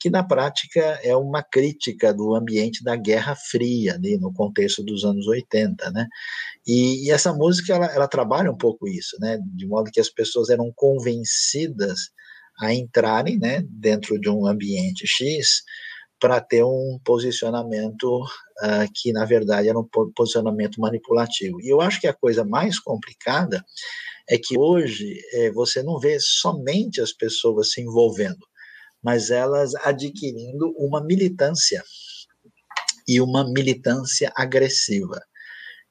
que 0.00 0.10
na 0.10 0.22
prática 0.22 0.80
é 1.02 1.16
uma 1.16 1.42
crítica 1.42 2.12
do 2.12 2.34
ambiente 2.34 2.82
da 2.82 2.96
Guerra 2.96 3.34
Fria, 3.36 3.94
ali 3.94 4.18
no 4.18 4.32
contexto 4.32 4.82
dos 4.82 5.04
anos 5.04 5.26
80, 5.26 5.90
né? 5.90 6.06
E, 6.66 7.06
e 7.06 7.10
essa 7.10 7.32
música 7.32 7.74
ela, 7.74 7.86
ela, 7.86 8.08
trabalha 8.08 8.50
um 8.50 8.56
pouco 8.56 8.88
isso, 8.88 9.16
né? 9.20 9.38
De 9.54 9.66
modo 9.66 9.90
que 9.90 10.00
as 10.00 10.10
pessoas 10.10 10.50
eram 10.50 10.70
convencidas 10.74 12.10
a 12.60 12.72
entrarem 12.72 13.38
né, 13.38 13.64
dentro 13.68 14.18
de 14.20 14.28
um 14.28 14.46
ambiente 14.46 15.06
X 15.06 15.62
para 16.20 16.40
ter 16.40 16.62
um 16.64 16.98
posicionamento 17.04 18.22
uh, 18.22 18.90
que, 18.94 19.12
na 19.12 19.24
verdade, 19.24 19.68
era 19.68 19.78
um 19.78 19.86
posicionamento 20.14 20.80
manipulativo. 20.80 21.60
E 21.60 21.68
eu 21.68 21.80
acho 21.80 22.00
que 22.00 22.06
a 22.06 22.14
coisa 22.14 22.44
mais 22.44 22.78
complicada 22.78 23.64
é 24.28 24.38
que 24.38 24.58
hoje 24.58 25.20
é, 25.32 25.50
você 25.50 25.82
não 25.82 25.98
vê 25.98 26.18
somente 26.18 27.00
as 27.00 27.12
pessoas 27.12 27.72
se 27.72 27.80
envolvendo, 27.80 28.46
mas 29.02 29.30
elas 29.30 29.74
adquirindo 29.74 30.74
uma 30.78 31.04
militância 31.04 31.82
e 33.06 33.20
uma 33.20 33.44
militância 33.52 34.32
agressiva. 34.34 35.20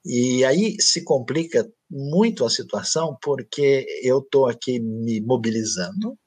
E 0.06 0.43
aí 0.43 0.76
se 0.82 1.04
complica 1.04 1.69
muito 1.89 2.43
a 2.43 2.50
situação, 2.50 3.15
porque 3.22 3.86
eu 4.02 4.19
estou 4.19 4.48
aqui 4.48 4.80
me 4.80 5.22
mobilizando, 5.22 6.17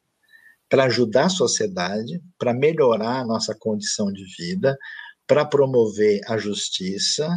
para 0.68 0.84
ajudar 0.84 1.26
a 1.26 1.30
sociedade, 1.30 2.20
para 2.38 2.54
melhorar 2.54 3.20
a 3.20 3.24
nossa 3.24 3.54
condição 3.54 4.12
de 4.12 4.24
vida, 4.36 4.76
para 5.26 5.44
promover 5.44 6.20
a 6.26 6.38
justiça, 6.38 7.28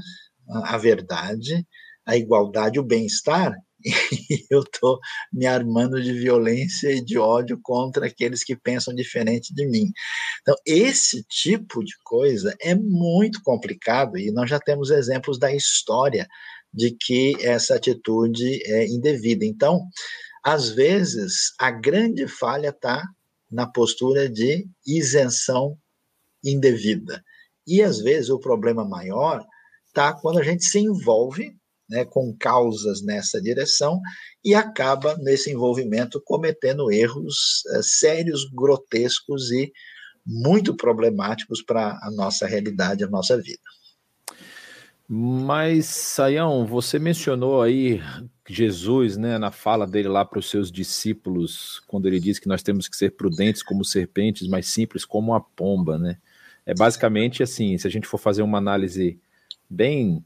a 0.47 0.77
verdade, 0.77 1.65
a 2.05 2.17
igualdade, 2.17 2.79
o 2.79 2.84
bem-estar, 2.84 3.55
e 3.83 3.91
eu 4.49 4.61
estou 4.61 4.99
me 5.31 5.45
armando 5.45 6.01
de 6.01 6.13
violência 6.13 6.91
e 6.91 7.03
de 7.03 7.17
ódio 7.17 7.59
contra 7.61 8.07
aqueles 8.07 8.43
que 8.43 8.55
pensam 8.55 8.93
diferente 8.93 9.53
de 9.53 9.67
mim. 9.67 9.91
Então, 10.41 10.55
esse 10.65 11.23
tipo 11.23 11.83
de 11.83 11.93
coisa 12.03 12.55
é 12.61 12.75
muito 12.75 13.41
complicado 13.43 14.17
e 14.17 14.31
nós 14.31 14.49
já 14.49 14.59
temos 14.59 14.89
exemplos 14.89 15.39
da 15.39 15.53
história 15.53 16.27
de 16.73 16.91
que 16.91 17.35
essa 17.41 17.75
atitude 17.75 18.61
é 18.65 18.85
indevida. 18.87 19.45
Então, 19.45 19.81
às 20.43 20.69
vezes, 20.69 21.53
a 21.59 21.71
grande 21.71 22.27
falha 22.27 22.69
está 22.69 23.03
na 23.51 23.65
postura 23.67 24.29
de 24.29 24.67
isenção 24.85 25.77
indevida. 26.43 27.23
E 27.67 27.81
às 27.81 27.99
vezes 27.99 28.29
o 28.29 28.39
problema 28.39 28.85
maior 28.85 29.45
está 29.87 30.13
quando 30.13 30.39
a 30.39 30.43
gente 30.43 30.63
se 30.63 30.79
envolve 30.79 31.59
né, 31.89 32.06
com 32.06 32.36
causas 32.38 33.02
nessa 33.02 33.41
direção 33.41 33.99
e 34.43 34.54
acaba 34.54 35.17
nesse 35.17 35.52
envolvimento 35.52 36.21
cometendo 36.23 36.91
erros 36.91 37.63
é, 37.73 37.82
sérios, 37.82 38.45
grotescos 38.54 39.52
e 39.52 39.71
muito 40.25 40.75
problemáticos 40.75 41.63
para 41.63 41.97
a 42.02 42.12
nossa 42.12 42.45
realidade, 42.45 43.04
a 43.04 43.10
nossa 43.10 43.36
vida. 43.38 43.63
Mas, 45.12 45.88
Saião, 45.88 46.67
você 46.67 46.99
mencionou 46.99 47.63
aí 47.63 47.99
Jesus, 48.47 49.17
né, 49.17 49.39
na 49.39 49.52
fala 49.52 49.88
dele 49.88 50.08
lá 50.08 50.23
para 50.23 50.38
os 50.38 50.47
seus 50.47 50.71
discípulos, 50.71 51.82
quando 51.88 52.08
ele 52.08 52.19
diz 52.19 52.38
que 52.38 52.47
nós 52.47 52.62
temos 52.62 52.88
que 52.88 52.95
ser 52.95 53.15
prudentes 53.15 53.63
como 53.63 53.84
serpentes, 53.84 54.47
mas 54.47 54.67
simples 54.67 55.04
como 55.04 55.34
a 55.34 55.41
pomba, 55.41 55.97
né? 55.97 56.19
É 56.63 56.75
basicamente 56.75 57.41
assim, 57.41 57.75
se 57.80 57.88
a 57.88 57.89
gente 57.89 58.08
for 58.08 58.19
fazer 58.19 58.43
uma 58.43 58.60
análise 58.60 59.19
bem 59.67 60.23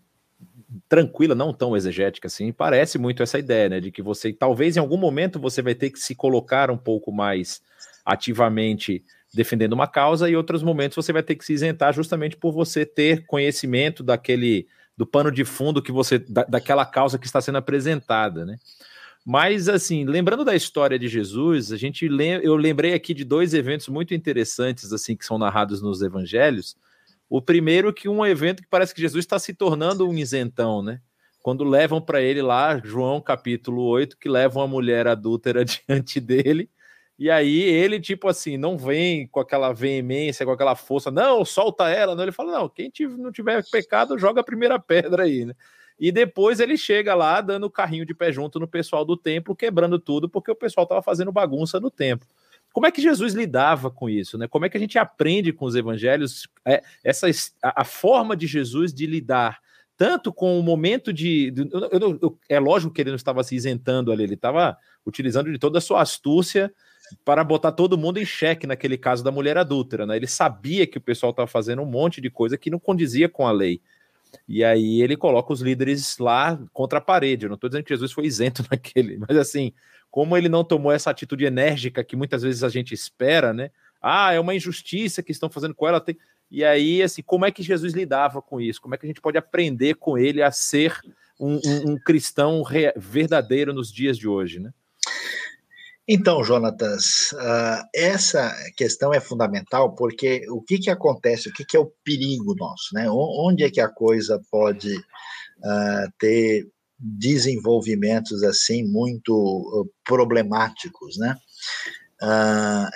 tranquila, 0.87 1.35
não 1.35 1.53
tão 1.53 1.75
exegética 1.75 2.27
assim, 2.27 2.51
parece 2.51 2.97
muito 2.97 3.21
essa 3.23 3.39
ideia, 3.39 3.69
né, 3.69 3.79
de 3.79 3.91
que 3.91 4.01
você 4.01 4.31
talvez 4.31 4.75
em 4.75 4.79
algum 4.79 4.97
momento 4.97 5.39
você 5.39 5.61
vai 5.61 5.75
ter 5.75 5.89
que 5.89 5.99
se 5.99 6.15
colocar 6.15 6.71
um 6.71 6.77
pouco 6.77 7.11
mais 7.11 7.61
ativamente 8.05 9.03
defendendo 9.33 9.73
uma 9.73 9.87
causa 9.87 10.29
e 10.29 10.35
outros 10.35 10.61
momentos 10.61 10.95
você 10.95 11.11
vai 11.11 11.23
ter 11.23 11.35
que 11.35 11.43
se 11.43 11.53
isentar 11.53 11.93
justamente 11.93 12.37
por 12.37 12.51
você 12.51 12.85
ter 12.85 13.25
conhecimento 13.25 14.03
daquele 14.03 14.67
do 14.95 15.07
pano 15.07 15.31
de 15.31 15.43
fundo 15.43 15.81
que 15.81 15.91
você 15.91 16.19
da, 16.19 16.43
daquela 16.43 16.85
causa 16.85 17.17
que 17.17 17.25
está 17.25 17.41
sendo 17.41 17.57
apresentada, 17.57 18.45
né? 18.45 18.57
Mas 19.25 19.69
assim, 19.69 20.05
lembrando 20.05 20.43
da 20.43 20.55
história 20.55 20.99
de 20.99 21.07
Jesus, 21.07 21.71
a 21.71 21.77
gente 21.77 22.05
eu 22.43 22.55
lembrei 22.55 22.93
aqui 22.93 23.13
de 23.13 23.23
dois 23.23 23.53
eventos 23.53 23.87
muito 23.87 24.13
interessantes 24.13 24.91
assim 24.91 25.15
que 25.15 25.25
são 25.25 25.37
narrados 25.37 25.81
nos 25.81 26.01
evangelhos. 26.01 26.75
O 27.33 27.41
primeiro 27.41 27.91
que 27.91 28.07
um 28.07 28.23
evento 28.23 28.61
que 28.61 28.69
parece 28.69 28.93
que 28.93 29.01
Jesus 29.01 29.25
está 29.25 29.39
se 29.39 29.53
tornando 29.53 30.07
um 30.07 30.13
isentão, 30.13 30.83
né? 30.83 31.01
Quando 31.41 31.63
levam 31.63 31.99
para 31.99 32.21
ele 32.21 32.41
lá, 32.41 32.79
João 32.83 33.19
capítulo 33.19 33.83
8, 33.83 34.17
que 34.17 34.29
levam 34.29 34.61
a 34.61 34.67
mulher 34.67 35.07
adúltera 35.07 35.65
diante 35.65 36.19
dele 36.19 36.69
e 37.17 37.29
aí 37.29 37.61
ele, 37.61 37.99
tipo 37.99 38.27
assim, 38.27 38.57
não 38.57 38.77
vem 38.77 39.27
com 39.27 39.39
aquela 39.39 39.71
veemência, 39.71 40.45
com 40.45 40.51
aquela 40.51 40.75
força, 40.75 41.11
não, 41.11 41.45
solta 41.45 41.89
ela, 41.89 42.15
não. 42.15 42.23
Ele 42.23 42.31
fala, 42.31 42.51
não, 42.51 42.69
quem 42.69 42.91
não 43.17 43.31
tiver 43.31 43.63
pecado, 43.71 44.17
joga 44.17 44.41
a 44.41 44.43
primeira 44.43 44.79
pedra 44.79 45.23
aí, 45.23 45.45
né? 45.45 45.53
E 45.99 46.11
depois 46.11 46.59
ele 46.59 46.75
chega 46.75 47.13
lá 47.13 47.39
dando 47.39 47.69
carrinho 47.69 48.05
de 48.05 48.15
pé 48.15 48.31
junto 48.31 48.59
no 48.59 48.67
pessoal 48.67 49.05
do 49.05 49.15
templo, 49.15 49.55
quebrando 49.55 49.99
tudo, 49.99 50.27
porque 50.27 50.51
o 50.51 50.55
pessoal 50.55 50.83
estava 50.83 51.01
fazendo 51.03 51.31
bagunça 51.31 51.79
no 51.79 51.91
templo. 51.91 52.27
Como 52.73 52.87
é 52.87 52.91
que 52.91 53.01
Jesus 53.01 53.33
lidava 53.33 53.89
com 53.89 54.09
isso, 54.09 54.37
né? 54.37 54.47
Como 54.47 54.65
é 54.65 54.69
que 54.69 54.75
a 54.75 54.79
gente 54.79 54.97
aprende 54.97 55.53
com 55.53 55.65
os 55.65 55.75
evangelhos 55.75 56.49
é, 56.65 56.81
essa, 57.03 57.27
a, 57.61 57.81
a 57.81 57.85
forma 57.85 58.35
de 58.35 58.47
Jesus 58.47 58.93
de 58.93 59.05
lidar 59.05 59.59
tanto 59.95 60.33
com 60.33 60.59
o 60.59 60.63
momento 60.63 61.13
de. 61.13 61.51
de 61.51 61.69
eu, 61.71 61.89
eu, 61.91 62.19
eu, 62.21 62.39
é 62.49 62.59
lógico 62.59 62.91
que 62.91 62.99
ele 62.99 63.11
não 63.11 63.15
estava 63.15 63.43
se 63.43 63.55
isentando 63.55 64.11
ali, 64.11 64.23
ele 64.23 64.33
estava 64.33 64.75
utilizando 65.05 65.51
de 65.51 65.59
toda 65.59 65.77
a 65.77 65.81
sua 65.81 66.01
astúcia 66.01 66.73
para 67.23 67.43
botar 67.43 67.71
todo 67.73 67.97
mundo 67.97 68.17
em 68.17 68.25
xeque 68.25 68.65
naquele 68.65 68.97
caso 68.97 69.23
da 69.23 69.31
mulher 69.31 69.57
adúltera, 69.57 70.05
né? 70.05 70.15
Ele 70.15 70.25
sabia 70.25 70.87
que 70.87 70.97
o 70.97 71.01
pessoal 71.01 71.29
estava 71.29 71.47
fazendo 71.47 71.81
um 71.81 71.85
monte 71.85 72.19
de 72.19 72.29
coisa 72.29 72.57
que 72.57 72.71
não 72.71 72.79
condizia 72.79 73.29
com 73.29 73.45
a 73.45 73.51
lei. 73.51 73.81
E 74.47 74.63
aí 74.63 75.01
ele 75.01 75.15
coloca 75.15 75.53
os 75.53 75.61
líderes 75.61 76.17
lá 76.17 76.59
contra 76.71 76.99
a 76.99 77.01
parede. 77.01 77.45
Eu 77.45 77.49
não 77.49 77.55
estou 77.55 77.69
dizendo 77.69 77.83
que 77.83 77.93
Jesus 77.93 78.11
foi 78.11 78.25
isento 78.25 78.63
naquele, 78.71 79.17
mas 79.17 79.37
assim, 79.37 79.73
como 80.09 80.37
ele 80.37 80.49
não 80.49 80.63
tomou 80.63 80.91
essa 80.91 81.09
atitude 81.09 81.45
enérgica 81.45 82.03
que 82.03 82.15
muitas 82.15 82.43
vezes 82.43 82.63
a 82.63 82.69
gente 82.69 82.93
espera, 82.93 83.53
né? 83.53 83.71
Ah, 84.01 84.33
é 84.33 84.39
uma 84.39 84.53
injustiça 84.53 85.23
que 85.23 85.31
estão 85.31 85.49
fazendo 85.49 85.73
com 85.73 85.87
ela. 85.87 86.01
Tem... 86.01 86.17
E 86.51 86.63
aí, 86.63 87.01
assim, 87.01 87.21
como 87.21 87.45
é 87.45 87.51
que 87.51 87.63
Jesus 87.63 87.93
lidava 87.93 88.41
com 88.41 88.59
isso? 88.59 88.81
Como 88.81 88.93
é 88.93 88.97
que 88.97 89.05
a 89.05 89.09
gente 89.09 89.21
pode 89.21 89.37
aprender 89.37 89.95
com 89.95 90.17
ele 90.17 90.43
a 90.43 90.51
ser 90.51 90.99
um, 91.39 91.55
um, 91.55 91.91
um 91.91 91.97
cristão 91.97 92.63
verdadeiro 92.95 93.73
nos 93.73 93.91
dias 93.91 94.17
de 94.17 94.27
hoje, 94.27 94.59
né? 94.59 94.71
Então, 96.07 96.43
Jonatas, 96.43 97.31
uh, 97.31 97.87
essa 97.95 98.53
questão 98.75 99.13
é 99.13 99.21
fundamental 99.21 99.95
porque 99.95 100.45
o 100.49 100.61
que, 100.61 100.77
que 100.77 100.89
acontece, 100.89 101.47
o 101.47 101.53
que, 101.53 101.63
que 101.63 101.77
é 101.77 101.79
o 101.79 101.93
perigo 102.03 102.53
nosso, 102.55 102.93
né? 102.93 103.09
Onde 103.09 103.63
é 103.63 103.71
que 103.71 103.79
a 103.79 103.87
coisa 103.87 104.41
pode 104.51 104.93
uh, 104.97 106.11
ter 106.19 106.67
desenvolvimentos 106.99 108.43
assim 108.43 108.83
muito 108.83 109.33
uh, 109.33 109.89
problemáticos, 110.03 111.17
né? 111.17 111.37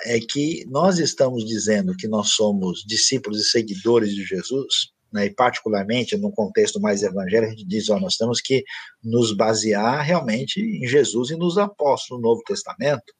é 0.06 0.18
que 0.20 0.64
nós 0.70 0.98
estamos 0.98 1.44
dizendo 1.44 1.94
que 1.94 2.08
nós 2.08 2.30
somos 2.30 2.82
discípulos 2.86 3.38
e 3.38 3.50
seguidores 3.50 4.14
de 4.14 4.24
Jesus, 4.24 4.90
né, 5.12 5.26
e 5.26 5.30
particularmente 5.30 6.16
no 6.16 6.30
contexto 6.30 6.80
mais 6.80 7.02
evangélico, 7.02 7.52
a 7.52 7.56
gente 7.56 7.66
diz, 7.66 7.88
ó, 7.88 7.98
nós 7.98 8.16
temos 8.16 8.40
que 8.40 8.64
nos 9.02 9.32
basear 9.32 10.02
realmente 10.02 10.60
em 10.60 10.86
Jesus 10.86 11.30
e 11.30 11.36
nos 11.36 11.58
apóstolos 11.58 12.22
do 12.22 12.28
Novo 12.28 12.42
Testamento. 12.44 13.12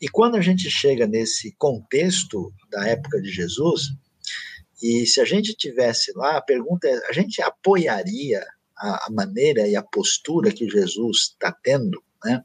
E 0.00 0.08
quando 0.08 0.36
a 0.36 0.40
gente 0.40 0.70
chega 0.70 1.06
nesse 1.06 1.54
contexto 1.56 2.52
da 2.70 2.86
época 2.86 3.20
de 3.20 3.30
Jesus, 3.30 3.90
e 4.82 5.06
se 5.06 5.20
a 5.20 5.24
gente 5.24 5.54
tivesse 5.54 6.12
lá, 6.16 6.36
a 6.36 6.42
pergunta 6.42 6.88
é, 6.88 7.08
a 7.08 7.12
gente 7.12 7.42
apoiaria 7.42 8.42
a, 8.76 9.06
a 9.06 9.10
maneira 9.10 9.68
e 9.68 9.76
a 9.76 9.82
postura 9.82 10.50
que 10.50 10.68
Jesus 10.68 11.32
está 11.32 11.52
tendo, 11.52 12.02
né? 12.24 12.42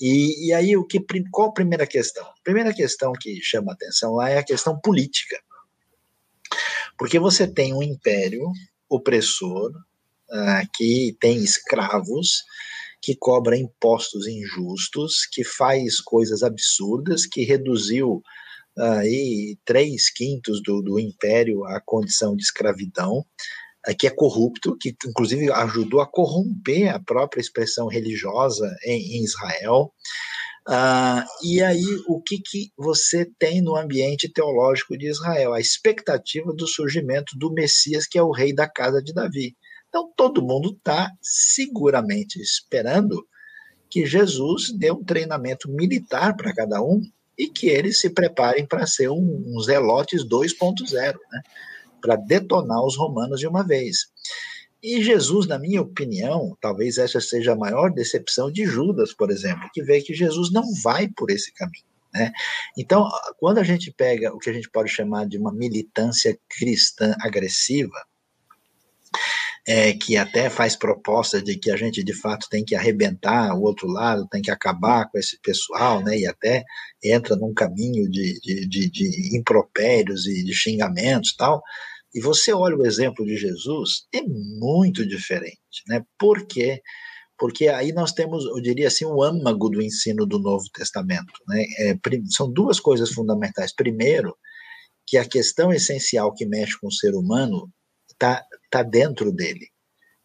E, 0.00 0.48
e 0.48 0.52
aí, 0.52 0.76
o 0.76 0.84
que, 0.84 0.98
qual 1.30 1.50
a 1.50 1.52
primeira 1.52 1.86
questão? 1.86 2.24
A 2.24 2.42
primeira 2.42 2.72
questão 2.72 3.12
que 3.12 3.40
chama 3.42 3.72
atenção 3.72 4.14
lá 4.14 4.30
é 4.30 4.38
a 4.38 4.44
questão 4.44 4.80
política. 4.80 5.38
Porque 7.00 7.18
você 7.18 7.48
tem 7.48 7.72
um 7.72 7.82
império 7.82 8.52
opressor 8.86 9.70
uh, 9.70 10.68
que 10.74 11.16
tem 11.18 11.38
escravos, 11.38 12.44
que 13.00 13.16
cobra 13.16 13.56
impostos 13.56 14.26
injustos, 14.26 15.24
que 15.24 15.42
faz 15.42 15.98
coisas 15.98 16.42
absurdas, 16.42 17.24
que 17.24 17.42
reduziu 17.42 18.22
aí 18.76 19.56
três 19.64 20.10
quintos 20.10 20.62
do, 20.62 20.82
do 20.82 21.00
império 21.00 21.64
à 21.64 21.80
condição 21.80 22.36
de 22.36 22.42
escravidão, 22.42 23.24
uh, 23.88 23.96
que 23.98 24.06
é 24.06 24.10
corrupto, 24.10 24.76
que 24.78 24.94
inclusive 25.06 25.50
ajudou 25.50 26.02
a 26.02 26.06
corromper 26.06 26.94
a 26.94 27.00
própria 27.00 27.40
expressão 27.40 27.88
religiosa 27.88 28.76
em, 28.84 29.16
em 29.16 29.24
Israel. 29.24 29.90
Ah, 30.68 31.24
e 31.42 31.62
aí, 31.62 31.84
o 32.06 32.20
que, 32.20 32.38
que 32.38 32.70
você 32.76 33.24
tem 33.38 33.62
no 33.62 33.76
ambiente 33.76 34.30
teológico 34.30 34.96
de 34.96 35.08
Israel? 35.08 35.52
A 35.52 35.60
expectativa 35.60 36.52
do 36.52 36.66
surgimento 36.66 37.36
do 37.38 37.52
Messias, 37.52 38.06
que 38.06 38.18
é 38.18 38.22
o 38.22 38.30
rei 38.30 38.54
da 38.54 38.68
casa 38.68 39.02
de 39.02 39.12
Davi. 39.12 39.56
Então, 39.88 40.12
todo 40.16 40.42
mundo 40.42 40.70
está 40.76 41.10
seguramente 41.20 42.40
esperando 42.40 43.26
que 43.90 44.06
Jesus 44.06 44.72
dê 44.78 44.92
um 44.92 45.02
treinamento 45.02 45.68
militar 45.68 46.36
para 46.36 46.54
cada 46.54 46.80
um 46.80 47.02
e 47.36 47.48
que 47.48 47.68
eles 47.68 47.98
se 47.98 48.10
preparem 48.10 48.66
para 48.66 48.86
ser 48.86 49.08
um, 49.10 49.44
um 49.46 49.60
Zelotes 49.60 50.24
2.0, 50.24 50.92
né? 50.92 51.42
para 52.00 52.14
detonar 52.14 52.84
os 52.84 52.96
romanos 52.96 53.40
de 53.40 53.48
uma 53.48 53.66
vez. 53.66 54.06
E 54.82 55.02
Jesus, 55.02 55.46
na 55.46 55.58
minha 55.58 55.82
opinião, 55.82 56.56
talvez 56.60 56.96
essa 56.96 57.20
seja 57.20 57.52
a 57.52 57.56
maior 57.56 57.92
decepção 57.92 58.50
de 58.50 58.64
Judas, 58.64 59.12
por 59.12 59.30
exemplo, 59.30 59.68
que 59.72 59.82
vê 59.82 60.00
que 60.00 60.14
Jesus 60.14 60.50
não 60.50 60.64
vai 60.82 61.08
por 61.08 61.30
esse 61.30 61.52
caminho. 61.52 61.84
Né? 62.12 62.32
Então, 62.76 63.08
quando 63.38 63.58
a 63.58 63.62
gente 63.62 63.92
pega 63.92 64.32
o 64.34 64.38
que 64.38 64.50
a 64.50 64.52
gente 64.52 64.70
pode 64.70 64.90
chamar 64.90 65.26
de 65.26 65.38
uma 65.38 65.52
militância 65.52 66.38
cristã 66.48 67.14
agressiva, 67.20 67.96
é, 69.66 69.92
que 69.92 70.16
até 70.16 70.48
faz 70.48 70.74
proposta 70.74 71.40
de 71.40 71.56
que 71.56 71.70
a 71.70 71.76
gente 71.76 72.02
de 72.02 72.14
fato 72.14 72.48
tem 72.48 72.64
que 72.64 72.74
arrebentar 72.74 73.54
o 73.54 73.62
outro 73.62 73.86
lado, 73.86 74.26
tem 74.28 74.40
que 74.40 74.50
acabar 74.50 75.08
com 75.10 75.18
esse 75.18 75.38
pessoal, 75.40 76.02
né, 76.02 76.18
e 76.18 76.26
até 76.26 76.64
entra 77.04 77.36
num 77.36 77.52
caminho 77.52 78.10
de, 78.10 78.40
de, 78.40 78.66
de, 78.66 78.90
de 78.90 79.36
impropérios 79.36 80.26
e 80.26 80.42
de 80.42 80.54
xingamentos 80.54 81.36
tal, 81.36 81.62
e 82.14 82.20
você 82.20 82.52
olha 82.52 82.76
o 82.76 82.86
exemplo 82.86 83.24
de 83.24 83.36
Jesus, 83.36 84.06
é 84.12 84.22
muito 84.22 85.06
diferente, 85.06 85.82
né? 85.88 86.04
Por 86.18 86.46
quê? 86.46 86.80
Porque 87.38 87.68
aí 87.68 87.92
nós 87.92 88.12
temos, 88.12 88.44
eu 88.44 88.60
diria 88.60 88.88
assim, 88.88 89.04
o 89.04 89.22
âmago 89.22 89.70
do 89.70 89.80
ensino 89.80 90.26
do 90.26 90.38
Novo 90.38 90.64
Testamento, 90.74 91.32
né? 91.48 91.64
É, 91.78 91.98
são 92.30 92.52
duas 92.52 92.80
coisas 92.80 93.10
fundamentais. 93.10 93.74
Primeiro, 93.74 94.36
que 95.06 95.16
a 95.16 95.28
questão 95.28 95.72
essencial 95.72 96.34
que 96.34 96.46
mexe 96.46 96.78
com 96.78 96.88
o 96.88 96.92
ser 96.92 97.14
humano 97.14 97.70
está 98.10 98.44
tá 98.70 98.82
dentro 98.82 99.32
dele. 99.32 99.68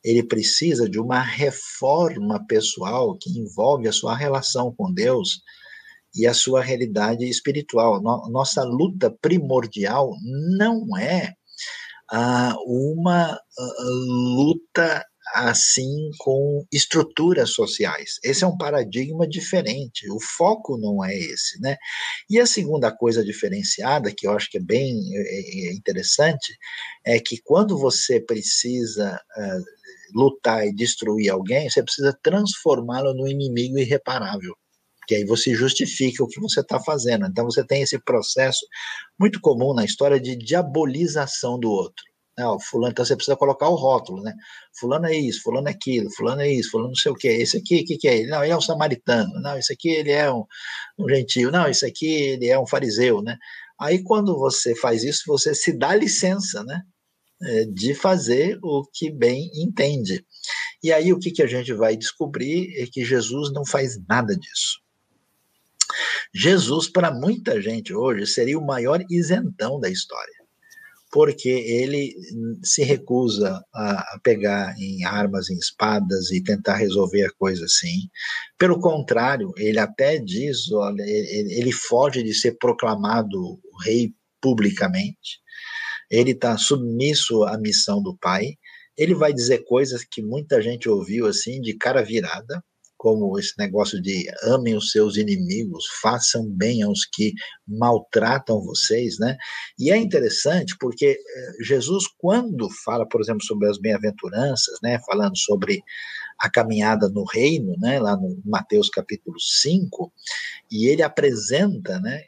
Ele 0.04 0.22
precisa 0.22 0.90
de 0.90 1.00
uma 1.00 1.22
reforma 1.22 2.46
pessoal 2.48 3.18
que 3.18 3.32
envolve 3.40 3.88
a 3.88 3.92
sua 3.92 4.16
relação 4.16 4.74
com 4.76 4.94
Deus 4.94 5.42
e 6.16 6.28
a 6.28 6.34
sua 6.34 6.62
realidade 6.62 7.28
espiritual. 7.28 8.02
Nossa 8.30 8.64
luta 8.64 9.10
primordial 9.22 10.12
não 10.58 10.96
é 10.98 11.34
a 12.12 12.56
uma 12.66 13.40
luta 13.80 15.06
assim 15.34 16.12
com 16.20 16.66
estruturas 16.72 17.50
sociais. 17.50 18.20
Esse 18.24 18.44
é 18.44 18.48
um 18.48 18.58
paradigma 18.58 19.28
diferente. 19.28 20.10
O 20.12 20.20
foco 20.20 20.78
não 20.78 21.04
é 21.04 21.18
esse, 21.18 21.60
né? 21.60 21.78
E 22.30 22.40
a 22.40 22.46
segunda 22.46 22.96
coisa 22.96 23.24
diferenciada 23.24 24.14
que 24.16 24.28
eu 24.28 24.32
acho 24.32 24.50
que 24.50 24.58
é 24.58 24.62
bem 24.62 24.98
é, 25.16 25.70
é 25.70 25.74
interessante 25.74 26.56
é 27.04 27.20
que 27.20 27.42
quando 27.44 27.78
você 27.78 28.20
precisa 28.20 29.20
lutar 30.14 30.66
e 30.66 30.74
destruir 30.74 31.30
alguém, 31.30 31.70
você 31.70 31.84
precisa 31.84 32.18
transformá-lo 32.24 33.14
no 33.14 33.28
inimigo 33.28 33.78
irreparável 33.80 34.56
que 35.08 35.16
aí 35.16 35.26
você 35.26 35.54
justifica 35.54 36.24
o 36.24 36.28
que 36.28 36.40
você 36.40 36.62
está 36.62 36.80
fazendo. 36.80 37.26
Então 37.26 37.46
você 37.46 37.66
tem 37.66 37.82
esse 37.82 38.00
processo 38.00 38.66
muito 39.20 39.40
comum 39.40 39.74
na 39.74 39.86
história 39.86 40.20
de 40.20 40.36
diabolização 40.36 41.60
do 41.60 41.70
outro. 41.70 42.04
Não, 42.38 42.60
fulano, 42.60 42.92
então 42.92 43.06
você 43.06 43.16
precisa 43.16 43.38
colocar 43.38 43.70
o 43.70 43.76
rótulo, 43.76 44.22
né? 44.22 44.34
Fulano 44.78 45.06
é 45.06 45.16
isso, 45.16 45.42
fulano 45.42 45.70
é 45.70 45.72
aquilo, 45.72 46.12
fulano 46.12 46.42
é 46.42 46.52
isso, 46.52 46.70
fulano 46.70 46.90
não 46.90 46.96
sei 46.96 47.12
o 47.12 47.16
que. 47.16 47.30
Esse 47.30 47.58
aqui, 47.58 47.82
o 47.82 47.86
que, 47.86 47.98
que 47.98 48.08
é 48.10 48.18
ele? 48.18 48.30
Não, 48.30 48.44
ele 48.44 48.52
é 48.52 48.58
um 48.58 48.62
samaritano. 48.62 49.40
Não, 49.42 49.58
esse 49.58 49.72
aqui 49.72 49.90
ele 49.90 50.12
é 50.12 50.30
um, 50.30 50.44
um 51.00 51.08
gentio. 51.08 51.50
Não, 51.50 51.68
esse 51.68 51.86
aqui 51.86 52.08
ele 52.08 52.48
é 52.48 52.60
um 52.60 52.68
fariseu, 52.68 53.22
né? 53.22 53.38
Aí 53.80 54.04
quando 54.04 54.38
você 54.38 54.76
faz 54.76 55.04
isso, 55.04 55.24
você 55.28 55.56
se 55.56 55.72
dá 55.78 55.96
licença, 55.96 56.64
né? 56.64 56.82
É, 57.42 57.66
de 57.66 57.94
fazer 57.94 58.58
o 58.62 58.84
que 58.94 59.12
bem 59.12 59.50
entende. 59.56 60.26
E 60.84 60.92
aí 60.92 61.14
o 61.14 61.20
que, 61.20 61.32
que 61.32 61.44
a 61.44 61.48
gente 61.48 61.74
vai 61.74 61.96
descobrir 61.96 62.74
é 62.82 62.86
que 62.86 63.04
Jesus 63.04 63.52
não 63.54 63.66
faz 63.66 63.98
nada 64.08 64.36
disso. 64.36 64.85
Jesus, 66.34 66.90
para 66.90 67.12
muita 67.12 67.62
gente 67.62 67.94
hoje, 67.94 68.26
seria 68.28 68.58
o 68.58 68.66
maior 68.66 69.04
isentão 69.10 69.80
da 69.80 69.90
história, 69.90 70.34
porque 71.12 71.50
ele 71.50 72.14
se 72.64 72.84
recusa 72.84 73.64
a, 73.74 74.20
pegar 74.24 74.76
em 74.78 75.06
armas, 75.06 75.50
em 75.50 75.58
espadas 75.58 76.32
e 76.32 76.44
tentar 76.44 76.76
resolver 76.76 77.24
a 77.24 77.34
coisa 77.38 77.66
assim. 77.66 78.10
Pelo 78.58 78.80
contrário, 78.80 79.52
ele 79.58 79.80
até 79.80 80.18
diz: 80.20 80.72
olha, 80.72 81.04
ele, 81.04 81.72
foge 81.72 82.24
de 82.24 82.34
ser 82.34 82.58
proclamado 82.58 83.60
rei 83.84 84.14
publicamente, 84.42 85.40
ele 86.10 86.32
está 86.32 86.58
submisso 86.58 87.44
à 87.44 87.58
missão 87.58 88.02
do 88.02 88.18
Pai. 88.18 88.56
Ele 88.98 89.14
vai 89.14 89.34
dizer 89.34 89.66
coisas 89.66 90.06
que 90.06 90.22
muita 90.22 90.62
gente 90.62 90.88
ouviu 90.88 91.28
assim 91.28 91.60
de 91.60 91.74
cara 91.74 92.02
virada, 92.02 92.64
como 93.06 93.38
esse 93.38 93.54
negócio 93.60 94.02
de 94.02 94.26
amem 94.42 94.76
os 94.76 94.90
seus 94.90 95.16
inimigos, 95.16 95.86
façam 96.02 96.50
bem 96.50 96.82
aos 96.82 97.06
que 97.06 97.34
maltratam 97.68 98.60
vocês, 98.64 99.20
né? 99.20 99.38
E 99.78 99.92
é 99.92 99.98
interessante 99.98 100.76
porque 100.80 101.06
eh, 101.06 101.64
Jesus, 101.64 102.06
quando 102.18 102.68
fala, 102.84 103.08
por 103.08 103.22
exemplo, 103.22 103.44
sobre 103.44 103.70
as 103.70 103.78
bem-aventuranças, 103.78 104.80
né, 104.82 105.00
falando 105.06 105.38
sobre 105.38 105.84
a 106.40 106.50
caminhada 106.50 107.08
no 107.08 107.24
reino, 107.26 107.76
né, 107.78 108.00
lá 108.00 108.18
no 108.18 108.42
Mateus 108.44 108.90
capítulo 108.90 109.40
5, 109.40 110.12
e 110.72 110.88
ele 110.88 111.04
apresenta, 111.04 112.00
né, 112.00 112.24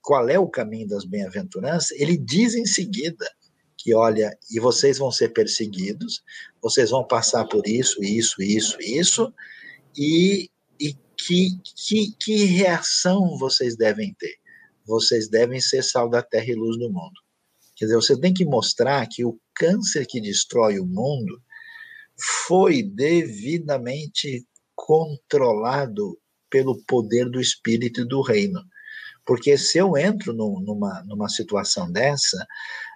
qual 0.00 0.28
é 0.28 0.38
o 0.38 0.46
caminho 0.46 0.86
das 0.86 1.04
bem-aventuranças, 1.04 1.90
ele 1.98 2.16
diz 2.16 2.54
em 2.54 2.66
seguida 2.66 3.26
que 3.76 3.94
olha, 3.94 4.30
e 4.48 4.60
vocês 4.60 4.98
vão 4.98 5.10
ser 5.10 5.30
perseguidos, 5.30 6.22
vocês 6.62 6.90
vão 6.90 7.04
passar 7.04 7.46
por 7.46 7.66
isso, 7.66 8.00
isso, 8.04 8.40
isso, 8.40 8.76
isso, 8.80 9.34
e, 9.96 10.50
e 10.78 10.94
que, 11.16 11.50
que, 11.76 12.12
que 12.18 12.44
reação 12.44 13.36
vocês 13.38 13.76
devem 13.76 14.14
ter? 14.18 14.36
Vocês 14.86 15.28
devem 15.28 15.60
ser 15.60 15.82
sal 15.82 16.08
da 16.08 16.22
terra 16.22 16.50
e 16.50 16.54
luz 16.54 16.78
do 16.78 16.90
mundo. 16.90 17.20
Quer 17.76 17.86
dizer, 17.86 17.96
você 17.96 18.20
tem 18.20 18.32
que 18.32 18.44
mostrar 18.44 19.06
que 19.06 19.24
o 19.24 19.38
câncer 19.54 20.06
que 20.06 20.20
destrói 20.20 20.78
o 20.78 20.86
mundo 20.86 21.40
foi 22.42 22.82
devidamente 22.82 24.46
controlado 24.74 26.18
pelo 26.50 26.82
poder 26.84 27.30
do 27.30 27.40
espírito 27.40 28.02
e 28.02 28.08
do 28.08 28.20
reino. 28.20 28.60
Porque 29.24 29.56
se 29.56 29.78
eu 29.78 29.96
entro 29.96 30.32
no, 30.32 30.60
numa, 30.60 31.02
numa 31.04 31.28
situação 31.28 31.90
dessa, 31.90 32.44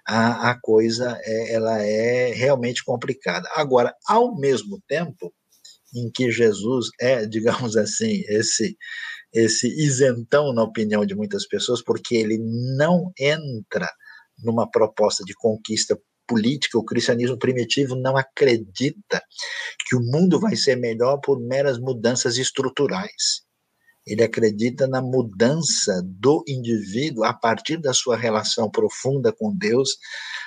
a, 0.06 0.50
a 0.50 0.60
coisa 0.60 1.18
é, 1.22 1.54
ela 1.54 1.80
é 1.80 2.32
realmente 2.32 2.84
complicada. 2.84 3.48
Agora, 3.54 3.94
ao 4.06 4.36
mesmo 4.36 4.82
tempo 4.88 5.32
em 5.94 6.10
que 6.10 6.30
Jesus 6.30 6.88
é, 7.00 7.26
digamos 7.26 7.76
assim, 7.76 8.22
esse 8.28 8.76
esse 9.32 9.66
isentão 9.66 10.52
na 10.52 10.62
opinião 10.62 11.04
de 11.04 11.12
muitas 11.12 11.44
pessoas, 11.48 11.82
porque 11.82 12.14
ele 12.14 12.38
não 12.78 13.10
entra 13.18 13.90
numa 14.44 14.70
proposta 14.70 15.24
de 15.24 15.34
conquista 15.34 15.98
política, 16.26 16.78
o 16.78 16.84
cristianismo 16.84 17.38
primitivo 17.38 17.96
não 17.96 18.16
acredita 18.16 19.22
que 19.86 19.96
o 19.96 20.00
mundo 20.00 20.38
vai 20.38 20.56
ser 20.56 20.76
melhor 20.76 21.18
por 21.18 21.40
meras 21.40 21.78
mudanças 21.78 22.38
estruturais. 22.38 23.43
Ele 24.06 24.22
acredita 24.22 24.86
na 24.86 25.00
mudança 25.00 26.02
do 26.04 26.44
indivíduo 26.46 27.24
a 27.24 27.32
partir 27.32 27.78
da 27.78 27.94
sua 27.94 28.16
relação 28.16 28.70
profunda 28.70 29.32
com 29.32 29.54
Deus, 29.56 29.96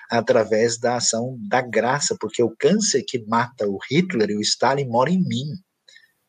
através 0.10 0.78
da 0.78 0.98
ação 0.98 1.38
da 1.42 1.62
graça, 1.62 2.16
porque 2.20 2.42
o 2.44 2.56
câncer 2.56 3.04
que 3.04 3.26
mata 3.26 3.68
o 3.68 3.80
Hitler 3.90 4.30
e 4.30 4.38
o 4.38 4.42
Stalin 4.42 4.88
mora 4.88 5.10
em 5.10 5.24
mim. 5.24 5.48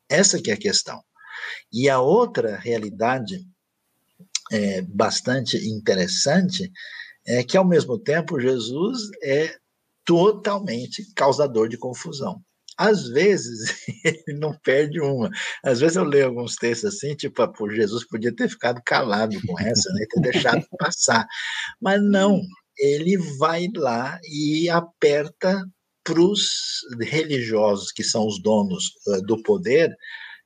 Essa 0.08 0.40
que 0.40 0.50
é 0.50 0.54
a 0.54 0.58
questão. 0.58 1.02
E 1.70 1.88
a 1.88 2.00
outra 2.00 2.56
realidade 2.56 3.46
é, 4.50 4.80
bastante 4.82 5.56
interessante 5.68 6.72
é 7.26 7.44
que, 7.44 7.58
ao 7.58 7.64
mesmo 7.64 7.98
tempo, 7.98 8.40
Jesus 8.40 9.02
é 9.22 9.54
totalmente 10.02 11.12
causador 11.14 11.68
de 11.68 11.76
confusão 11.76 12.42
às 12.78 13.08
vezes 13.08 13.86
ele 14.04 14.38
não 14.38 14.56
perde 14.62 15.00
uma. 15.00 15.28
Às 15.64 15.80
vezes 15.80 15.96
eu 15.96 16.04
leio 16.04 16.26
alguns 16.26 16.54
textos 16.54 16.94
assim, 16.94 17.14
tipo, 17.16 17.42
ah, 17.42 17.48
pô, 17.48 17.68
Jesus 17.70 18.06
podia 18.06 18.34
ter 18.34 18.48
ficado 18.48 18.80
calado 18.86 19.36
com 19.46 19.58
essa, 19.58 19.92
né? 19.92 20.06
Ter 20.08 20.20
deixado 20.20 20.64
passar. 20.78 21.26
Mas 21.80 22.00
não, 22.00 22.40
ele 22.78 23.18
vai 23.38 23.66
lá 23.76 24.18
e 24.24 24.70
aperta 24.70 25.64
para 26.04 26.20
os 26.20 26.80
religiosos, 27.00 27.92
que 27.92 28.04
são 28.04 28.26
os 28.26 28.40
donos 28.40 28.84
uh, 29.08 29.20
do 29.22 29.42
poder, 29.42 29.94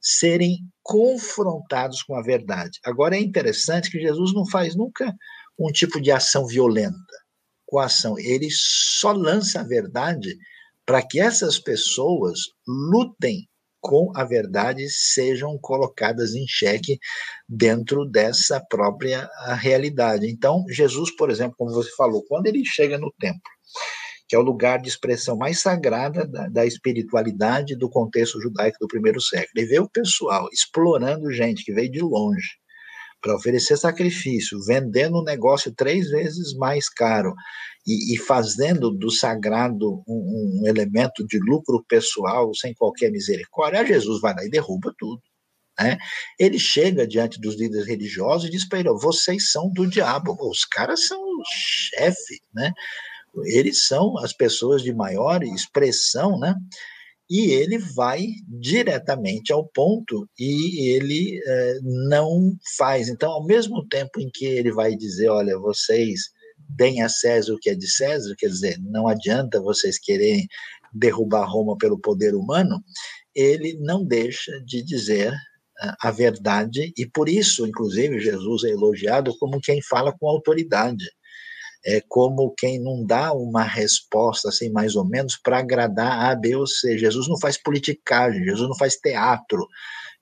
serem 0.01 0.59
confrontados 0.83 2.03
com 2.03 2.17
a 2.17 2.23
verdade. 2.23 2.81
Agora 2.85 3.17
é 3.17 3.21
interessante 3.21 3.91
que 3.91 4.01
Jesus 4.01 4.35
não 4.35 4.45
faz 4.49 4.75
nunca 4.75 5.15
um 5.57 5.71
tipo 5.71 6.01
de 6.01 6.11
ação 6.11 6.47
violenta 6.47 6.97
com 7.67 7.79
a 7.79 7.87
ação, 7.87 8.19
ele 8.19 8.49
só 8.51 9.13
lança 9.13 9.61
a 9.61 9.65
verdade 9.65 10.37
para 10.87 11.03
que 11.03 11.21
essas 11.21 11.59
pessoas 11.59 12.39
lutem 12.67 13.47
com 13.81 14.13
a 14.15 14.25
verdade 14.25 14.89
sejam 14.89 15.59
colocadas 15.61 16.35
em 16.35 16.47
xeque 16.47 16.99
dentro 17.49 18.05
dessa 18.05 18.65
própria 18.71 19.29
realidade. 19.59 20.31
Então, 20.31 20.65
Jesus, 20.69 21.15
por 21.17 21.31
exemplo, 21.31 21.57
como 21.59 21.73
você 21.73 21.91
falou, 21.97 22.25
quando 22.29 22.47
ele 22.47 22.65
chega 22.65 22.97
no 22.97 23.13
templo, 23.19 23.41
que 24.29 24.37
é 24.37 24.39
o 24.39 24.43
lugar 24.43 24.81
de 24.81 24.89
expressão 24.89 25.37
mais 25.37 25.61
sagrada 25.61 26.27
da, 26.27 26.49
da 26.49 26.65
espiritualidade 26.65 27.77
do 27.77 27.91
contexto 27.91 28.41
judaico 28.41 28.79
do 28.81 28.87
primeiro 28.87 29.21
século, 29.21 29.51
ele 29.57 29.67
vê 29.67 29.81
o 29.81 29.91
pessoal 29.91 30.49
explorando 30.53 31.33
gente 31.33 31.65
que 31.65 31.75
veio 31.75 31.91
de 31.91 32.01
longe, 32.01 32.63
para 33.21 33.37
oferecer 33.37 33.77
sacrifício, 33.77 34.59
vendendo 34.65 35.21
um 35.21 35.25
negócio 35.25 35.73
três 35.75 36.09
vezes 36.09 36.55
mais 36.55 36.89
caro 36.89 37.35
e, 37.87 38.15
e 38.15 38.19
fazendo 38.19 38.91
do 38.91 39.11
sagrado 39.11 40.03
um, 40.07 40.63
um, 40.63 40.67
elemento 40.67 41.27
de 41.27 41.39
lucro 41.39 41.85
pessoal 41.89 42.55
sem 42.55 42.75
qualquer 42.75 43.11
misericórdia, 43.11 43.85
Jesus 43.85 44.21
vai 44.21 44.35
lá 44.35 44.45
e 44.45 44.51
derruba 44.51 44.93
tudo. 44.99 45.21
Né? 45.79 45.99
Ele 46.39 46.59
chega 46.59 47.07
diante 47.07 47.41
dos 47.41 47.57
líderes 47.57 47.87
religiosos 47.87 48.49
e 48.49 48.51
diz 48.51 48.69
para 48.69 48.81
ele: 48.81 48.91
vocês 48.91 49.51
são 49.51 49.71
do 49.73 49.87
diabo, 49.87 50.37
os 50.41 50.65
caras 50.65 51.07
são 51.07 51.21
o 51.21 51.43
chefe, 51.45 52.41
né? 52.55 52.73
eles 53.47 53.85
são 53.87 54.19
as 54.19 54.33
pessoas 54.33 54.83
de 54.83 54.93
maior 54.93 55.43
expressão, 55.43 56.39
né? 56.39 56.55
e 57.29 57.51
ele 57.53 57.79
vai 57.79 58.27
diretamente 58.47 59.53
ao 59.53 59.67
ponto 59.67 60.29
e 60.39 60.91
ele 60.95 61.41
é, 61.47 61.79
não 61.83 62.55
faz. 62.77 63.09
Então, 63.09 63.31
ao 63.31 63.45
mesmo 63.47 63.89
tempo 63.89 64.21
em 64.21 64.29
que 64.31 64.45
ele 64.45 64.71
vai 64.71 64.95
dizer, 64.95 65.31
olha, 65.31 65.59
vocês 65.59 66.31
deem 66.69 67.03
a 67.03 67.09
César 67.09 67.55
o 67.55 67.59
que 67.59 67.71
é 67.71 67.75
de 67.75 67.91
César, 67.91 68.35
quer 68.39 68.49
dizer, 68.49 68.79
não 68.81 69.09
adianta 69.09 69.61
vocês 69.61 69.99
quererem 69.99 70.47
derrubar 70.93 71.45
Roma 71.45 71.77
pelo 71.79 71.99
poder 71.99 72.35
humano, 72.35 72.83
ele 73.35 73.79
não 73.81 74.05
deixa 74.05 74.53
de 74.65 74.83
dizer 74.83 75.33
a 76.01 76.11
verdade, 76.11 76.93
e 76.97 77.07
por 77.07 77.29
isso, 77.29 77.67
inclusive, 77.67 78.21
Jesus 78.21 78.63
é 78.65 78.69
elogiado 78.69 79.37
como 79.39 79.61
quem 79.61 79.83
fala 79.83 80.13
com 80.17 80.29
autoridade 80.29 81.05
é 81.85 82.01
como 82.09 82.55
quem 82.57 82.81
não 82.81 83.05
dá 83.05 83.33
uma 83.33 83.65
resposta 83.65 84.49
assim 84.49 84.71
mais 84.71 84.95
ou 84.95 85.05
menos 85.05 85.37
para 85.37 85.59
agradar 85.59 86.33
A, 86.33 86.67
C. 86.67 86.97
Jesus 86.97 87.29
não 87.29 87.39
faz 87.39 87.61
politicagem, 87.61 88.45
Jesus 88.45 88.69
não 88.69 88.77
faz 88.77 88.97
teatro, 88.97 89.67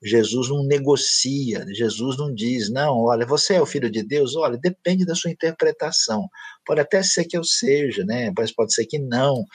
Jesus 0.03 0.49
não 0.49 0.63
negocia, 0.63 1.63
Jesus 1.69 2.17
não 2.17 2.33
diz, 2.33 2.71
não, 2.71 2.97
olha, 3.01 3.25
você 3.25 3.53
é 3.53 3.61
o 3.61 3.67
filho 3.67 3.89
de 3.89 4.01
Deus, 4.01 4.35
olha, 4.35 4.57
depende 4.57 5.05
da 5.05 5.13
sua 5.13 5.29
interpretação. 5.29 6.27
Pode 6.65 6.81
até 6.81 7.03
ser 7.03 7.25
que 7.25 7.37
eu 7.37 7.43
seja, 7.43 8.03
né? 8.03 8.31
Mas 8.35 8.51
pode 8.51 8.73
ser 8.73 8.87
que 8.87 8.97
não. 8.97 9.45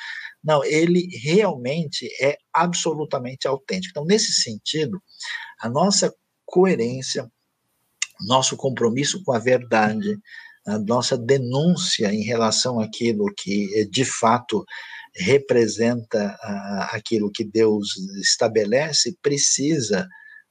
Não, 0.45 0.65
ele 0.65 1.09
realmente 1.21 2.09
é 2.21 2.39
absolutamente 2.53 3.49
autêntico. 3.49 3.91
Então, 3.91 4.05
nesse 4.05 4.33
sentido, 4.33 5.03
a 5.61 5.69
nossa 5.69 6.15
coerência, 6.45 7.29
nosso 8.21 8.57
compromisso 8.57 9.23
com 9.25 9.33
a 9.33 9.41
verdade, 9.41 10.17
a 10.65 10.79
nossa 10.79 11.19
denúncia 11.19 12.13
em 12.13 12.23
relação 12.23 12.79
àquilo 12.79 13.27
que 13.37 13.69
eh, 13.75 13.85
de 13.91 14.05
fato 14.05 14.65
representa 15.17 16.37
aquilo 16.91 17.31
que 17.33 17.43
Deus 17.43 17.97
estabelece 18.21 19.17
precisa 19.23 20.07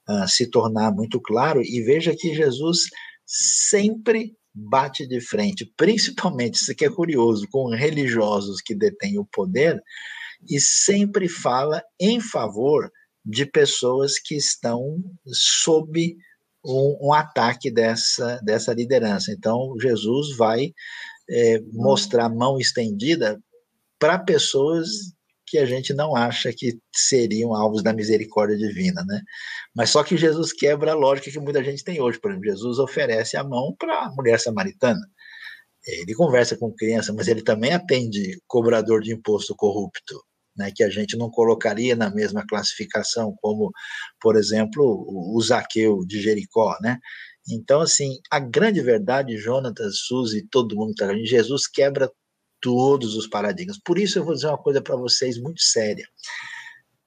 uh, 0.09 0.27
se 0.27 0.49
tornar 0.49 0.91
muito 0.91 1.19
claro 1.21 1.61
e 1.61 1.81
veja 1.83 2.15
que 2.17 2.33
Jesus 2.33 2.81
sempre 3.25 4.35
bate 4.53 5.05
de 5.05 5.19
frente, 5.19 5.71
principalmente, 5.75 6.55
isso 6.55 6.73
que 6.75 6.85
é 6.85 6.89
curioso, 6.89 7.47
com 7.51 7.67
religiosos 7.69 8.61
que 8.61 8.73
detêm 8.73 9.19
o 9.19 9.25
poder 9.25 9.81
e 10.49 10.59
sempre 10.59 11.27
fala 11.27 11.83
em 11.99 12.21
favor 12.21 12.89
de 13.25 13.45
pessoas 13.45 14.19
que 14.19 14.35
estão 14.35 14.97
sob 15.25 16.15
um, 16.63 17.07
um 17.07 17.13
ataque 17.13 17.71
dessa, 17.71 18.39
dessa 18.43 18.73
liderança. 18.73 19.31
Então, 19.31 19.73
Jesus 19.81 20.37
vai 20.37 20.71
é, 21.29 21.59
mostrar 21.73 22.29
mão 22.29 22.59
estendida 22.59 23.41
para 23.99 24.19
pessoas 24.19 24.87
que 25.45 25.57
a 25.57 25.65
gente 25.65 25.93
não 25.93 26.15
acha 26.15 26.51
que 26.53 26.79
seriam 26.93 27.53
alvos 27.53 27.83
da 27.83 27.93
misericórdia 27.93 28.57
divina, 28.57 29.03
né? 29.05 29.21
Mas 29.75 29.89
só 29.89 30.03
que 30.03 30.17
Jesus 30.17 30.51
quebra 30.53 30.91
a 30.91 30.95
lógica 30.95 31.31
que 31.31 31.39
muita 31.39 31.63
gente 31.63 31.83
tem 31.83 32.01
hoje. 32.01 32.19
Por 32.19 32.31
exemplo, 32.31 32.49
Jesus 32.49 32.79
oferece 32.79 33.37
a 33.37 33.43
mão 33.43 33.75
para 33.77 34.05
a 34.05 34.11
mulher 34.11 34.39
samaritana. 34.39 35.01
Ele 35.87 36.13
conversa 36.15 36.57
com 36.57 36.73
criança, 36.73 37.13
mas 37.13 37.27
ele 37.27 37.43
também 37.43 37.73
atende 37.73 38.39
cobrador 38.47 39.01
de 39.01 39.13
imposto 39.13 39.55
corrupto 39.55 40.19
né, 40.55 40.71
que 40.73 40.83
a 40.83 40.89
gente 40.89 41.17
não 41.17 41.29
colocaria 41.29 41.95
na 41.95 42.09
mesma 42.09 42.45
classificação, 42.47 43.35
como, 43.41 43.71
por 44.21 44.35
exemplo, 44.35 45.05
o, 45.07 45.41
Zaqueu 45.41 46.05
de 46.05 46.21
Jericó, 46.21 46.77
né? 46.81 46.99
Então, 47.47 47.81
assim, 47.81 48.17
a 48.31 48.39
grande 48.39 48.81
verdade, 48.81 49.37
Jonatas, 49.37 49.99
Suzy, 50.07 50.47
todo 50.49 50.75
mundo 50.75 50.91
está 50.91 51.13
Jesus 51.25 51.67
quebra 51.67 52.11
todos 52.65 53.15
os 53.15 53.27
paradigmas. 53.27 53.77
Por 53.79 53.99
isso 53.99 54.17
eu 54.17 54.25
vou 54.25 54.33
dizer 54.33 54.47
uma 54.47 54.57
coisa 54.57 54.81
para 54.81 54.95
vocês 54.95 55.39
muito 55.39 55.61
séria. 55.61 56.07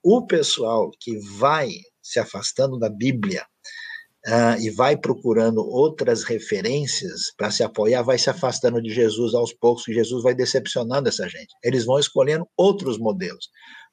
O 0.00 0.24
pessoal 0.24 0.92
que 1.00 1.18
vai 1.36 1.68
se 2.00 2.20
afastando 2.20 2.78
da 2.78 2.88
Bíblia, 2.88 3.44
uh, 4.28 4.60
e 4.60 4.70
vai 4.70 4.96
procurando 4.96 5.58
outras 5.58 6.22
referências 6.22 7.32
para 7.36 7.50
se 7.50 7.64
apoiar, 7.64 8.02
vai 8.02 8.18
se 8.18 8.30
afastando 8.30 8.80
de 8.80 8.90
Jesus 8.90 9.34
aos 9.34 9.52
poucos, 9.52 9.88
e 9.88 9.94
Jesus 9.94 10.22
vai 10.22 10.34
decepcionando 10.34 11.08
essa 11.08 11.28
gente. 11.28 11.52
Eles 11.64 11.84
vão 11.84 11.98
escolhendo 11.98 12.46
outros 12.56 12.98
modelos. 12.98 13.48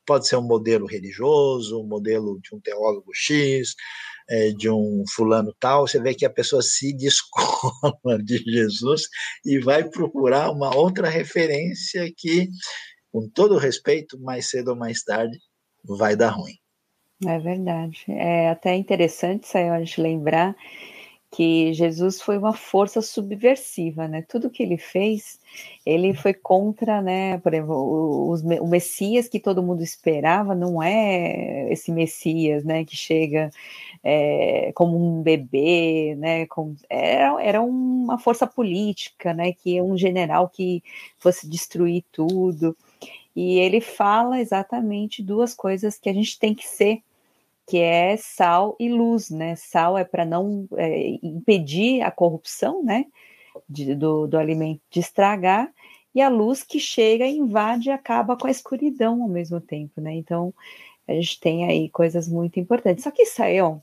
Pode 0.05 0.27
ser 0.27 0.35
um 0.35 0.41
modelo 0.41 0.85
religioso, 0.85 1.81
um 1.81 1.87
modelo 1.87 2.39
de 2.41 2.53
um 2.53 2.59
teólogo 2.59 3.11
X, 3.13 3.75
é, 4.29 4.49
de 4.51 4.69
um 4.69 5.03
fulano 5.13 5.53
tal, 5.59 5.87
você 5.87 5.99
vê 5.99 6.13
que 6.13 6.25
a 6.25 6.29
pessoa 6.29 6.61
se 6.61 6.93
descola 6.95 8.17
de 8.23 8.37
Jesus 8.39 9.03
e 9.45 9.59
vai 9.59 9.83
procurar 9.87 10.51
uma 10.51 10.75
outra 10.75 11.09
referência 11.09 12.11
que, 12.15 12.49
com 13.11 13.29
todo 13.29 13.57
respeito, 13.57 14.19
mais 14.19 14.49
cedo 14.49 14.69
ou 14.69 14.75
mais 14.75 15.03
tarde, 15.03 15.37
vai 15.83 16.15
dar 16.15 16.31
ruim. 16.31 16.55
É 17.25 17.39
verdade. 17.39 18.03
É 18.09 18.49
até 18.49 18.75
interessante, 18.75 19.47
Sayão, 19.47 19.75
a 19.75 19.79
gente 19.79 20.01
lembrar 20.01 20.55
que 21.35 21.73
Jesus 21.73 22.21
foi 22.21 22.37
uma 22.37 22.53
força 22.53 23.01
subversiva, 23.01 24.07
né? 24.07 24.21
Tudo 24.21 24.49
que 24.49 24.63
ele 24.63 24.77
fez, 24.77 25.37
ele 25.85 26.13
foi 26.13 26.33
contra, 26.33 27.01
né? 27.01 27.37
Por 27.39 27.53
exemplo, 27.53 27.75
o, 27.75 28.33
o 28.33 28.67
Messias 28.67 29.27
que 29.27 29.37
todo 29.37 29.61
mundo 29.61 29.83
esperava 29.83 30.55
não 30.55 30.81
é 30.81 31.69
esse 31.69 31.91
Messias, 31.91 32.63
né? 32.63 32.85
Que 32.85 32.95
chega 32.95 33.51
é, 34.01 34.71
como 34.75 34.97
um 34.97 35.21
bebê, 35.21 36.15
né? 36.17 36.47
Era, 36.89 37.43
era 37.43 37.61
uma 37.61 38.17
força 38.17 38.47
política, 38.47 39.33
né? 39.33 39.51
Que 39.51 39.77
é 39.77 39.83
um 39.83 39.97
general 39.97 40.47
que 40.47 40.81
fosse 41.17 41.49
destruir 41.49 42.05
tudo. 42.13 42.77
E 43.35 43.59
ele 43.59 43.81
fala 43.81 44.39
exatamente 44.39 45.21
duas 45.21 45.53
coisas 45.53 45.97
que 45.97 46.07
a 46.07 46.13
gente 46.13 46.39
tem 46.39 46.55
que 46.55 46.65
ser 46.65 47.01
que 47.67 47.79
é 47.79 48.15
sal 48.17 48.75
e 48.79 48.89
luz, 48.89 49.29
né? 49.29 49.55
Sal 49.55 49.97
é 49.97 50.03
para 50.03 50.25
não 50.25 50.67
é, 50.77 51.17
impedir 51.23 52.01
a 52.01 52.11
corrupção, 52.11 52.83
né? 52.83 53.05
De, 53.67 53.95
do, 53.95 54.27
do 54.27 54.37
alimento 54.37 54.81
de 54.91 54.99
estragar, 54.99 55.71
e 56.13 56.21
a 56.21 56.29
luz 56.29 56.63
que 56.63 56.79
chega, 56.79 57.27
invade 57.27 57.89
e 57.89 57.91
acaba 57.91 58.37
com 58.37 58.47
a 58.47 58.51
escuridão 58.51 59.21
ao 59.21 59.27
mesmo 59.27 59.59
tempo, 59.59 59.99
né? 59.99 60.13
Então, 60.13 60.53
a 61.07 61.13
gente 61.13 61.39
tem 61.39 61.65
aí 61.65 61.89
coisas 61.89 62.27
muito 62.27 62.59
importantes. 62.59 63.03
Só 63.03 63.11
que, 63.11 63.23
Israel, 63.23 63.81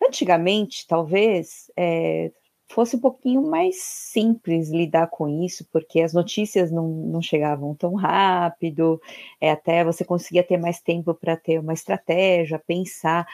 antigamente, 0.00 0.86
talvez, 0.86 1.70
é, 1.76 2.30
fosse 2.68 2.96
um 2.96 3.00
pouquinho 3.00 3.42
mais 3.42 3.76
simples 3.82 4.70
lidar 4.70 5.08
com 5.08 5.28
isso, 5.44 5.66
porque 5.72 6.00
as 6.00 6.12
notícias 6.12 6.70
não, 6.70 6.86
não 6.86 7.22
chegavam 7.22 7.74
tão 7.74 7.94
rápido, 7.94 9.00
é, 9.40 9.50
até 9.50 9.82
você 9.82 10.04
conseguia 10.04 10.44
ter 10.44 10.58
mais 10.58 10.80
tempo 10.80 11.14
para 11.14 11.36
ter 11.36 11.58
uma 11.58 11.72
estratégia, 11.72 12.58
pensar. 12.58 13.26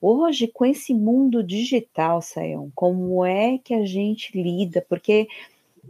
Hoje, 0.00 0.46
com 0.46 0.66
esse 0.66 0.92
mundo 0.92 1.42
digital, 1.42 2.20
Sayão, 2.20 2.70
como 2.74 3.24
é 3.24 3.58
que 3.58 3.72
a 3.72 3.86
gente 3.86 4.30
lida? 4.40 4.84
Porque 4.86 5.26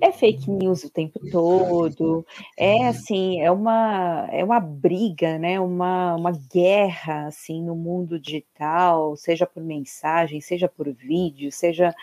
é 0.01 0.13
fake 0.13 0.51
news 0.51 0.85
o 0.85 0.91
tempo 0.91 1.21
todo, 1.31 2.25
é 2.57 2.87
assim, 2.87 3.41
é 3.41 3.51
uma, 3.51 4.29
é 4.31 4.45
uma 4.45 4.61
briga, 4.61 5.39
né? 5.39 5.59
Uma, 5.61 6.15
uma 6.17 6.33
guerra 6.33 7.27
assim 7.27 7.63
no 7.63 7.75
mundo 7.75 8.19
digital, 8.19 9.17
seja 9.17 9.47
por 9.47 9.63
mensagem, 9.63 10.41
seja 10.41 10.69
por 10.69 10.93
vídeo, 10.93 11.51
seja 11.53 11.95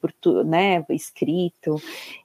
por 0.00 0.12
tu, 0.12 0.42
né, 0.44 0.84
escrito. 0.90 1.80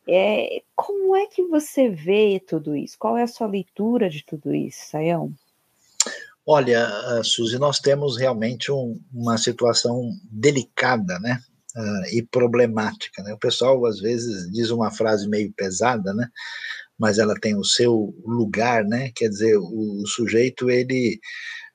É, 0.07 0.61
como 0.75 1.15
é 1.15 1.27
que 1.27 1.43
você 1.43 1.89
vê 1.89 2.39
tudo 2.39 2.75
isso? 2.75 2.95
Qual 2.97 3.17
é 3.17 3.23
a 3.23 3.27
sua 3.27 3.47
leitura 3.47 4.09
de 4.09 4.23
tudo 4.23 4.53
isso, 4.53 4.89
Sayão? 4.89 5.33
Olha, 6.47 6.87
Suzy, 7.23 7.57
nós 7.57 7.79
temos 7.79 8.17
realmente 8.17 8.71
um, 8.71 8.99
uma 9.11 9.35
situação 9.37 10.11
delicada, 10.31 11.19
né? 11.19 11.41
Uh, 11.75 12.17
e 12.17 12.21
problemática, 12.21 13.23
né? 13.23 13.33
O 13.33 13.39
pessoal 13.39 13.83
às 13.85 13.99
vezes 13.99 14.49
diz 14.51 14.69
uma 14.69 14.91
frase 14.91 15.27
meio 15.27 15.51
pesada, 15.53 16.13
né? 16.13 16.29
Mas 16.97 17.17
ela 17.17 17.33
tem 17.33 17.55
o 17.57 17.63
seu 17.63 18.15
lugar, 18.23 18.85
né? 18.85 19.11
Quer 19.15 19.29
dizer, 19.29 19.57
o, 19.57 20.03
o 20.03 20.07
sujeito 20.07 20.69
ele 20.69 21.19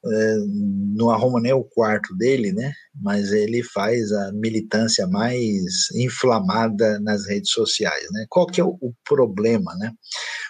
não 0.03 1.11
arruma 1.11 1.41
nem 1.41 1.53
o 1.53 1.65
quarto 1.65 2.17
dele, 2.17 2.53
né? 2.53 2.73
Mas 2.95 3.33
ele 3.33 3.63
faz 3.63 4.11
a 4.13 4.33
militância 4.33 5.07
mais 5.07 5.91
inflamada 5.95 6.99
nas 7.01 7.27
redes 7.27 7.51
sociais, 7.51 8.07
né? 8.13 8.27
Qual 8.29 8.47
que 8.47 8.61
é 8.61 8.65
o, 8.65 8.79
problema, 9.05 9.75
né? 9.77 9.93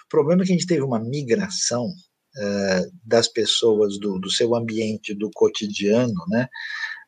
O 0.05 0.09
problema 0.09 0.43
é 0.43 0.45
que 0.45 0.53
a 0.53 0.55
gente 0.55 0.67
teve 0.67 0.81
uma 0.81 0.99
migração 0.99 1.85
uh, 1.85 2.91
das 3.05 3.27
pessoas 3.27 3.99
do, 3.99 4.19
do, 4.19 4.29
seu 4.29 4.55
ambiente, 4.55 5.13
do 5.13 5.29
cotidiano, 5.33 6.13
né? 6.29 6.47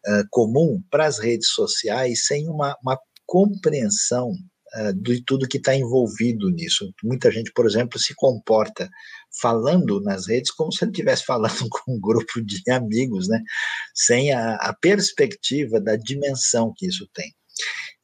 Uh, 0.06 0.28
comum 0.30 0.82
para 0.91 1.06
as 1.06 1.20
redes 1.20 1.50
sociais 1.50 2.26
sem 2.26 2.50
uma, 2.50 2.76
uma 2.84 3.00
compreensão 3.26 4.34
de 4.95 5.24
tudo 5.24 5.47
que 5.47 5.57
está 5.57 5.76
envolvido 5.76 6.49
nisso. 6.49 6.91
Muita 7.03 7.32
gente, 7.32 7.51
por 7.53 7.65
exemplo, 7.65 7.99
se 7.99 8.15
comporta 8.15 8.89
falando 9.39 10.01
nas 10.01 10.28
redes 10.28 10.51
como 10.51 10.71
se 10.71 10.84
ele 10.84 10.91
estivesse 10.91 11.26
falando 11.26 11.67
com 11.69 11.93
um 11.93 11.99
grupo 11.99 12.41
de 12.41 12.61
amigos, 12.71 13.28
né? 13.28 13.41
Sem 13.93 14.34
a, 14.34 14.55
a 14.55 14.74
perspectiva 14.74 15.80
da 15.80 15.95
dimensão 15.95 16.74
que 16.76 16.88
isso 16.88 17.07
tem. 17.13 17.34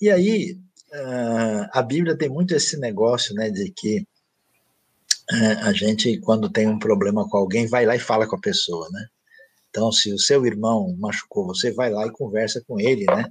E 0.02 0.10
aí, 0.10 0.58
uh, 0.94 1.70
a 1.72 1.82
Bíblia 1.82 2.18
tem 2.18 2.30
muito 2.30 2.54
esse 2.54 2.78
negócio, 2.78 3.34
né, 3.36 3.50
de 3.50 3.72
que 3.76 4.00
uh, 5.32 5.60
a 5.64 5.74
gente, 5.74 6.20
quando 6.20 6.50
tem 6.50 6.68
um 6.68 6.80
problema 6.80 7.28
com 7.28 7.38
alguém, 7.38 7.68
vai 7.68 7.86
lá 7.86 7.96
e 7.96 8.00
fala 8.00 8.28
com 8.28 8.36
a 8.36 8.42
pessoa, 8.42 8.88
né? 8.92 9.08
Então, 9.70 9.92
se 9.92 10.12
o 10.12 10.18
seu 10.18 10.46
irmão 10.46 10.96
machucou 10.98 11.46
você, 11.46 11.72
vai 11.72 11.92
lá 11.92 12.06
e 12.08 12.12
conversa 12.12 12.62
com 12.68 12.80
ele, 12.80 13.06
né? 13.06 13.26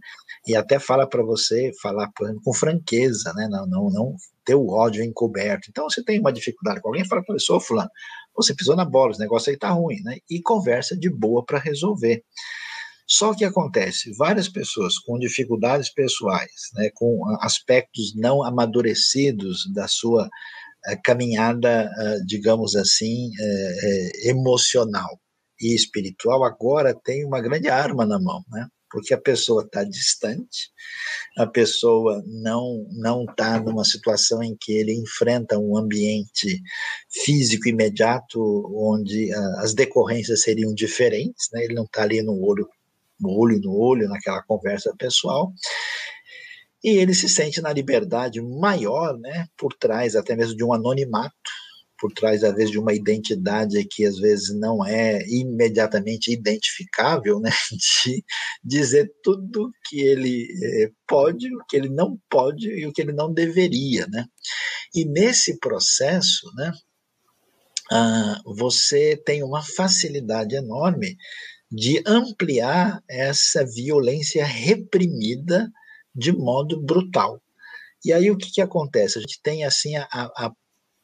E 0.47 0.55
até 0.55 0.78
fala 0.78 1.09
para 1.09 1.22
você 1.22 1.72
falar 1.82 2.11
com 2.45 2.55
franqueza, 2.55 3.32
né? 3.34 3.49
Não, 3.51 3.66
não, 3.66 3.91
não 3.91 4.16
ter 4.45 4.55
o 4.55 4.68
ódio 4.68 5.03
encoberto. 5.03 5.68
Então, 5.68 5.91
você 5.91 6.03
tem 6.03 6.20
uma 6.20 6.32
dificuldade 6.32 6.80
com 6.80 6.89
alguém, 6.89 7.05
fala 7.05 7.22
para 7.24 7.34
ele, 7.34 7.43
sou 7.43 7.61
fulano, 7.61 7.91
você 8.36 8.55
pisou 8.55 8.76
na 8.76 8.84
bola, 8.84 9.11
esse 9.11 9.20
negócio 9.20 9.51
aí 9.51 9.59
tá 9.59 9.70
ruim, 9.70 10.01
né? 10.05 10.18
E 10.30 10.41
conversa 10.41 10.97
de 10.97 11.11
boa 11.11 11.45
para 11.45 11.59
resolver. 11.59 12.22
Só 13.07 13.34
que 13.34 13.45
acontece, 13.45 14.12
várias 14.16 14.49
pessoas 14.49 14.99
com 14.99 15.18
dificuldades 15.18 15.93
pessoais, 15.93 16.53
né, 16.74 16.91
com 16.95 17.22
aspectos 17.41 18.14
não 18.14 18.45
amadurecidos 18.45 19.62
da 19.74 19.89
sua 19.89 20.28
eh, 20.86 20.97
caminhada, 21.03 21.91
eh, 21.99 22.18
digamos 22.26 22.76
assim, 22.76 23.30
eh, 23.41 24.28
emocional 24.28 25.18
e 25.61 25.75
espiritual, 25.75 26.45
agora 26.45 26.95
tem 26.95 27.25
uma 27.25 27.41
grande 27.41 27.69
arma 27.69 28.07
na 28.07 28.19
mão, 28.19 28.45
né? 28.51 28.69
porque 28.91 29.15
a 29.15 29.21
pessoa 29.21 29.65
está 29.65 29.85
distante, 29.85 30.71
a 31.37 31.47
pessoa 31.47 32.23
não 32.27 32.87
não 32.93 33.25
está 33.25 33.61
numa 33.61 33.85
situação 33.85 34.43
em 34.43 34.57
que 34.59 34.73
ele 34.73 34.95
enfrenta 34.95 35.59
um 35.59 35.77
ambiente 35.77 36.61
físico 37.11 37.69
imediato 37.69 38.41
onde 38.75 39.33
uh, 39.35 39.59
as 39.59 39.75
decorrências 39.75 40.43
seriam 40.43 40.75
diferentes, 40.75 41.49
né? 41.53 41.65
Ele 41.65 41.75
não 41.75 41.85
está 41.85 42.03
ali 42.03 42.23
no 42.23 42.43
olho 42.43 42.69
no 43.21 43.31
olho 43.31 43.61
no 43.61 43.77
olho 43.77 44.09
naquela 44.09 44.43
conversa 44.43 44.95
pessoal. 44.97 45.53
E 46.83 46.91
ele 46.91 47.13
se 47.13 47.29
sente 47.29 47.61
na 47.61 47.73
liberdade 47.73 48.41
maior, 48.41 49.19
né, 49.19 49.49
por 49.57 49.75
trás 49.75 50.15
até 50.15 50.37
mesmo 50.37 50.57
de 50.57 50.63
um 50.63 50.73
anonimato, 50.73 51.35
por 51.99 52.12
trás, 52.12 52.44
às 52.44 52.55
vezes, 52.55 52.70
de 52.70 52.78
uma 52.78 52.94
identidade 52.94 53.84
que 53.84 54.07
às 54.07 54.18
vezes 54.18 54.55
não 54.59 54.84
é 54.84 55.26
imediatamente 55.28 56.32
identificável, 56.32 57.40
né? 57.40 57.51
De 58.05 58.24
dizer 58.64 59.12
tudo 59.22 59.70
que 59.88 60.01
ele 60.01 60.49
eh, 60.62 60.90
pode, 61.07 61.55
o 61.55 61.64
que 61.68 61.76
ele 61.76 61.88
não 61.88 62.18
pode 62.30 62.68
e 62.68 62.86
o 62.86 62.92
que 62.92 63.03
ele 63.03 63.12
não 63.12 63.32
deveria, 63.32 64.07
né? 64.07 64.24
E 64.94 65.05
nesse 65.05 65.59
processo, 65.59 66.51
né? 66.55 66.72
Ah, 67.90 68.40
você 68.44 69.16
tem 69.16 69.42
uma 69.42 69.62
facilidade 69.62 70.55
enorme 70.55 71.16
de 71.70 72.03
ampliar 72.07 73.03
essa 73.09 73.64
violência 73.64 74.44
reprimida 74.44 75.70
de 76.14 76.32
modo 76.32 76.80
brutal. 76.80 77.42
E 78.05 78.12
aí 78.12 78.30
o 78.30 78.36
que, 78.36 78.51
que 78.51 78.61
acontece? 78.61 79.18
A 79.18 79.20
gente 79.20 79.40
tem 79.42 79.64
assim 79.64 79.96
a, 79.96 80.07
a 80.12 80.53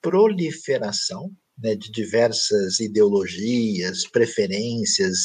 proliferação 0.05 1.31
né, 1.59 1.75
de 1.75 1.91
diversas 1.91 2.79
ideologias, 2.79 4.07
preferências, 4.11 5.17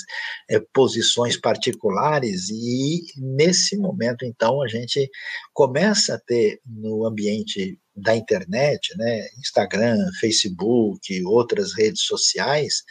é, 0.49 0.59
posições 0.73 1.35
particulares, 1.35 2.49
e 2.49 3.01
nesse 3.17 3.75
momento, 3.75 4.23
então, 4.23 4.61
a 4.61 4.67
gente 4.67 5.09
começa 5.53 6.15
a 6.15 6.19
ter 6.19 6.61
no 6.65 7.05
ambiente 7.05 7.77
da 7.93 8.15
internet, 8.15 8.95
né, 8.97 9.27
Instagram, 9.39 9.97
Facebook, 10.21 11.23
outras 11.25 11.73
redes 11.73 12.03
sociais, 12.03 12.83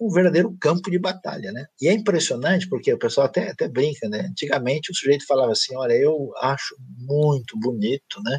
um 0.00 0.10
verdadeiro 0.10 0.54
campo 0.60 0.90
de 0.90 0.98
batalha, 0.98 1.52
né? 1.52 1.66
E 1.80 1.88
é 1.88 1.92
impressionante 1.92 2.68
porque 2.68 2.92
o 2.92 2.98
pessoal 2.98 3.26
até, 3.26 3.50
até 3.50 3.68
brinca, 3.68 4.08
né? 4.08 4.26
Antigamente 4.30 4.90
o 4.90 4.94
sujeito 4.94 5.26
falava 5.26 5.52
assim, 5.52 5.74
olha, 5.76 5.94
eu 5.94 6.32
acho 6.42 6.76
muito 6.98 7.58
bonito, 7.58 8.22
né? 8.24 8.38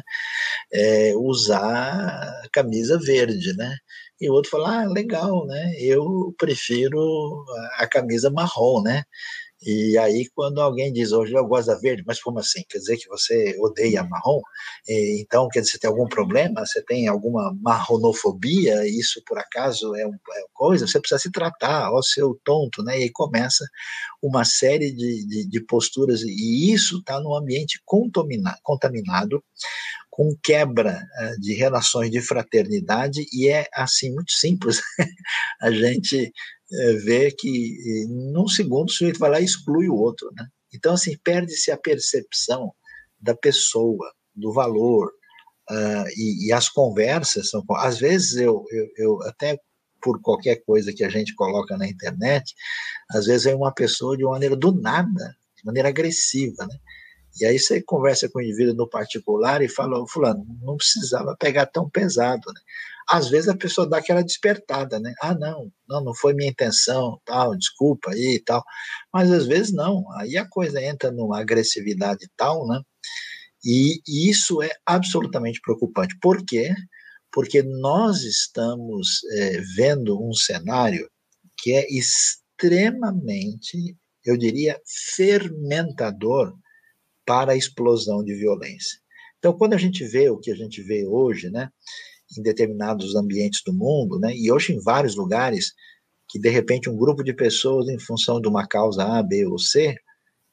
É, 0.72 1.12
usar 1.16 2.32
camisa 2.52 2.98
verde, 2.98 3.54
né? 3.56 3.76
E 4.20 4.28
o 4.30 4.32
outro 4.32 4.50
fala, 4.50 4.82
ah, 4.82 4.86
legal, 4.86 5.46
né? 5.46 5.72
Eu 5.78 6.34
prefiro 6.38 7.44
a 7.78 7.86
camisa 7.86 8.30
marrom, 8.30 8.82
né? 8.82 9.04
E 9.60 9.98
aí, 9.98 10.28
quando 10.34 10.60
alguém 10.60 10.92
diz 10.92 11.10
hoje 11.10 11.34
eu 11.34 11.44
gosto 11.46 11.68
da 11.68 11.78
verde, 11.78 12.04
mas 12.06 12.22
como 12.22 12.38
assim? 12.38 12.62
Quer 12.68 12.78
dizer 12.78 12.96
que 12.96 13.08
você 13.08 13.56
odeia 13.58 14.04
marrom? 14.04 14.40
E, 14.86 15.20
então, 15.20 15.48
quer 15.48 15.60
dizer, 15.60 15.72
você 15.72 15.78
tem 15.78 15.90
algum 15.90 16.06
problema? 16.06 16.64
Você 16.64 16.82
tem 16.84 17.08
alguma 17.08 17.52
marronofobia? 17.60 18.86
Isso 18.86 19.20
por 19.26 19.38
acaso 19.38 19.96
é, 19.96 20.06
um, 20.06 20.14
é 20.14 20.44
coisa? 20.52 20.86
Você 20.86 21.00
precisa 21.00 21.18
se 21.18 21.32
tratar, 21.32 21.92
ó, 21.92 22.00
seu 22.02 22.38
tonto, 22.44 22.84
né? 22.84 23.00
E 23.00 23.02
aí 23.04 23.10
começa 23.10 23.64
uma 24.22 24.44
série 24.44 24.92
de, 24.92 25.26
de, 25.26 25.48
de 25.48 25.60
posturas, 25.60 26.22
e 26.22 26.72
isso 26.72 26.98
está 26.98 27.20
no 27.20 27.34
ambiente 27.34 27.80
contaminado, 27.84 28.58
contaminado 28.62 29.42
com 30.10 30.36
quebra 30.42 31.00
uh, 31.00 31.40
de 31.40 31.54
relações 31.54 32.10
de 32.10 32.20
fraternidade, 32.20 33.24
e 33.32 33.48
é 33.48 33.66
assim 33.72 34.12
muito 34.12 34.32
simples 34.32 34.80
a 35.62 35.70
gente 35.70 36.16
é, 36.26 36.30
vê 37.04 37.30
que 37.30 38.06
num 38.32 38.46
segundo 38.46 38.88
o 38.88 38.92
sujeito 38.92 39.18
vai 39.18 39.30
lá 39.30 39.40
e 39.40 39.44
exclui 39.44 39.88
o 39.88 39.96
outro, 39.96 40.30
né? 40.36 40.46
Então, 40.74 40.94
assim, 40.94 41.16
perde-se 41.24 41.70
a 41.70 41.76
percepção 41.76 42.72
da 43.20 43.34
pessoa, 43.34 44.12
do 44.34 44.52
valor, 44.52 45.10
uh, 45.70 46.08
e, 46.16 46.48
e, 46.48 46.52
as 46.52 46.68
conversas 46.68 47.50
são. 47.50 47.64
Às 47.76 47.98
vezes, 47.98 48.36
eu, 48.36 48.64
eu, 48.70 48.88
eu, 48.96 49.22
até 49.22 49.58
por 50.00 50.20
qualquer 50.20 50.56
coisa 50.64 50.92
que 50.92 51.04
a 51.04 51.08
gente 51.08 51.34
coloca 51.34 51.76
na 51.76 51.88
internet, 51.88 52.54
às 53.10 53.26
vezes 53.26 53.46
é 53.46 53.54
uma 53.54 53.72
pessoa 53.72 54.16
de 54.16 54.24
uma 54.24 54.32
maneira 54.32 54.56
do 54.56 54.72
nada, 54.72 55.36
de 55.56 55.64
maneira 55.64 55.88
agressiva, 55.88 56.66
né? 56.66 56.76
E 57.40 57.44
aí 57.44 57.58
você 57.58 57.82
conversa 57.82 58.28
com 58.28 58.38
o 58.38 58.42
indivíduo 58.42 58.74
no 58.74 58.88
particular 58.88 59.62
e 59.62 59.68
fala, 59.68 60.04
fulano, 60.08 60.44
não 60.62 60.76
precisava 60.76 61.36
pegar 61.38 61.66
tão 61.66 61.88
pesado, 61.88 62.42
né? 62.52 62.60
Às 63.08 63.30
vezes 63.30 63.48
a 63.48 63.56
pessoa 63.56 63.88
dá 63.88 63.98
aquela 63.98 64.22
despertada, 64.22 65.00
né? 65.00 65.14
Ah, 65.22 65.34
não, 65.34 65.70
não, 65.88 66.04
não 66.04 66.14
foi 66.14 66.34
minha 66.34 66.50
intenção, 66.50 67.18
tal, 67.24 67.56
desculpa 67.56 68.10
aí 68.10 68.36
e 68.36 68.44
tal. 68.44 68.62
Mas 69.12 69.32
às 69.32 69.46
vezes 69.46 69.72
não, 69.72 70.04
aí 70.18 70.36
a 70.36 70.48
coisa 70.48 70.82
entra 70.82 71.10
numa 71.10 71.40
agressividade 71.40 72.28
tal, 72.36 72.66
né? 72.66 72.80
E, 73.64 74.00
e 74.06 74.30
isso 74.30 74.62
é 74.62 74.70
absolutamente 74.86 75.60
preocupante. 75.60 76.16
Por 76.20 76.44
quê? 76.44 76.74
Porque 77.32 77.62
nós 77.62 78.22
estamos 78.22 79.20
é, 79.32 79.60
vendo 79.76 80.22
um 80.22 80.32
cenário 80.32 81.08
que 81.58 81.72
é 81.72 81.86
extremamente, 81.90 83.96
eu 84.24 84.36
diria, 84.36 84.80
fermentador 85.16 86.54
para 87.26 87.52
a 87.52 87.56
explosão 87.56 88.24
de 88.24 88.34
violência. 88.34 88.98
Então, 89.38 89.52
quando 89.52 89.74
a 89.74 89.78
gente 89.78 90.04
vê 90.04 90.30
o 90.30 90.38
que 90.38 90.50
a 90.50 90.56
gente 90.56 90.82
vê 90.82 91.06
hoje, 91.06 91.50
né, 91.50 91.70
em 92.36 92.42
determinados 92.42 93.14
ambientes 93.14 93.62
do 93.64 93.72
mundo, 93.72 94.18
né, 94.18 94.34
e 94.34 94.50
hoje 94.50 94.72
em 94.72 94.80
vários 94.80 95.16
lugares, 95.16 95.72
que 96.28 96.38
de 96.38 96.48
repente 96.48 96.90
um 96.90 96.96
grupo 96.96 97.22
de 97.24 97.32
pessoas, 97.32 97.88
em 97.88 97.98
função 97.98 98.40
de 98.40 98.48
uma 98.48 98.66
causa 98.66 99.04
A, 99.04 99.22
B 99.22 99.46
ou 99.46 99.58
C, 99.58 99.96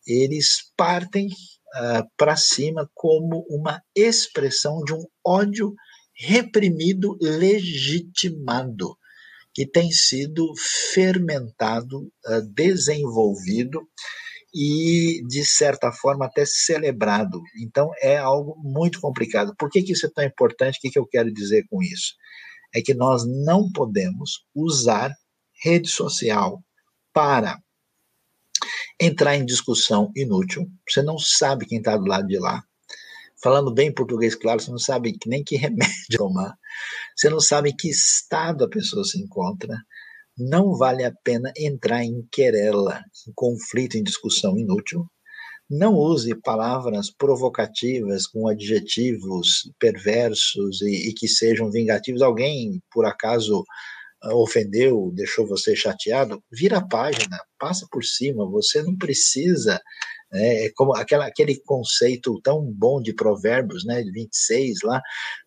eles 0.07 0.71
partem 0.78 1.28
uh, 1.28 2.07
para 2.15 2.36
cima 2.36 2.89
como 2.93 3.45
uma 3.49 3.82
expressão 3.95 4.84
de 4.84 4.93
um 4.93 5.03
ódio 5.26 5.73
reprimido, 6.15 7.17
legitimado, 7.19 8.95
que 9.53 9.65
tem 9.65 9.91
sido 9.91 10.53
fermentado, 10.93 12.03
uh, 12.03 12.41
desenvolvido 12.53 13.82
e, 14.58 15.22
de 15.28 15.43
certa 15.43 15.91
forma, 15.91 16.26
até 16.26 16.45
celebrado. 16.45 17.41
Então, 17.62 17.91
é 17.99 18.16
algo 18.16 18.56
muito 18.64 19.01
complicado. 19.01 19.53
Por 19.60 19.70
que, 19.70 19.84
que 19.84 19.91
isso 19.91 20.06
é 20.06 20.10
tão 20.10 20.24
importante? 20.24 20.78
O 20.78 20.82
que, 20.82 20.91
que 20.91 20.97
eu 20.97 21.06
quero 21.06 21.30
dizer 21.34 21.66
com 21.70 21.84
isso? 21.84 22.14
É 22.74 22.82
que 22.82 22.93
nós 22.93 23.26
não 23.28 23.70
podemos 23.70 24.45
usar 24.56 25.14
rede 25.62 25.89
social 25.89 26.64
para 27.12 27.60
entrar 28.97 29.36
em 29.36 29.45
discussão 29.45 30.10
inútil. 30.16 30.72
Você 30.89 31.01
não 31.01 31.20
sabe 31.20 31.66
quem 31.66 31.80
está 31.80 31.97
do 31.97 32.06
lado 32.06 32.26
de 32.26 32.39
lá. 32.39 32.64
Falando 33.43 33.74
bem 33.74 33.93
português, 33.93 34.36
claro, 34.36 34.62
você 34.62 34.72
não 34.72 34.80
sabe 34.80 35.18
nem 35.26 35.43
que 35.43 35.58
remédio 35.58 35.93
tomar. 36.18 36.58
Você 37.14 37.30
não 37.30 37.41
sabe 37.41 37.72
em 37.72 37.76
que 37.76 37.89
estado 37.89 38.64
a 38.64 38.70
pessoa 38.70 39.03
se 39.03 39.22
encontra 39.22 39.76
não 40.38 40.75
vale 40.75 41.03
a 41.03 41.13
pena 41.23 41.51
entrar 41.57 42.03
em 42.03 42.27
querela, 42.31 43.01
em 43.27 43.31
conflito, 43.33 43.97
em 43.97 44.03
discussão 44.03 44.57
inútil. 44.57 45.05
Não 45.69 45.95
use 45.95 46.36
palavras 46.41 47.11
provocativas 47.11 48.27
com 48.27 48.47
adjetivos 48.47 49.71
perversos 49.79 50.81
e, 50.81 51.09
e 51.09 51.13
que 51.13 51.27
sejam 51.27 51.71
vingativos. 51.71 52.21
Alguém, 52.21 52.81
por 52.91 53.05
acaso, 53.05 53.63
ah, 54.21 54.36
ofendeu, 54.36 55.11
deixou 55.15 55.47
você 55.47 55.75
chateado, 55.75 56.41
vira 56.51 56.77
a 56.77 56.88
página, 56.88 57.39
passa 57.57 57.88
por 57.91 58.03
cima. 58.03 58.49
Você 58.49 58.83
não 58.83 58.95
precisa 58.95 59.81
é, 60.34 60.65
é 60.65 60.71
como 60.76 60.95
aquela, 60.95 61.26
aquele 61.26 61.59
conceito 61.65 62.39
tão 62.41 62.63
bom 62.63 63.01
de 63.01 63.13
Provérbios, 63.13 63.86
né, 63.86 64.01
de 64.03 64.11
26 64.11 64.80
lá, 64.84 65.01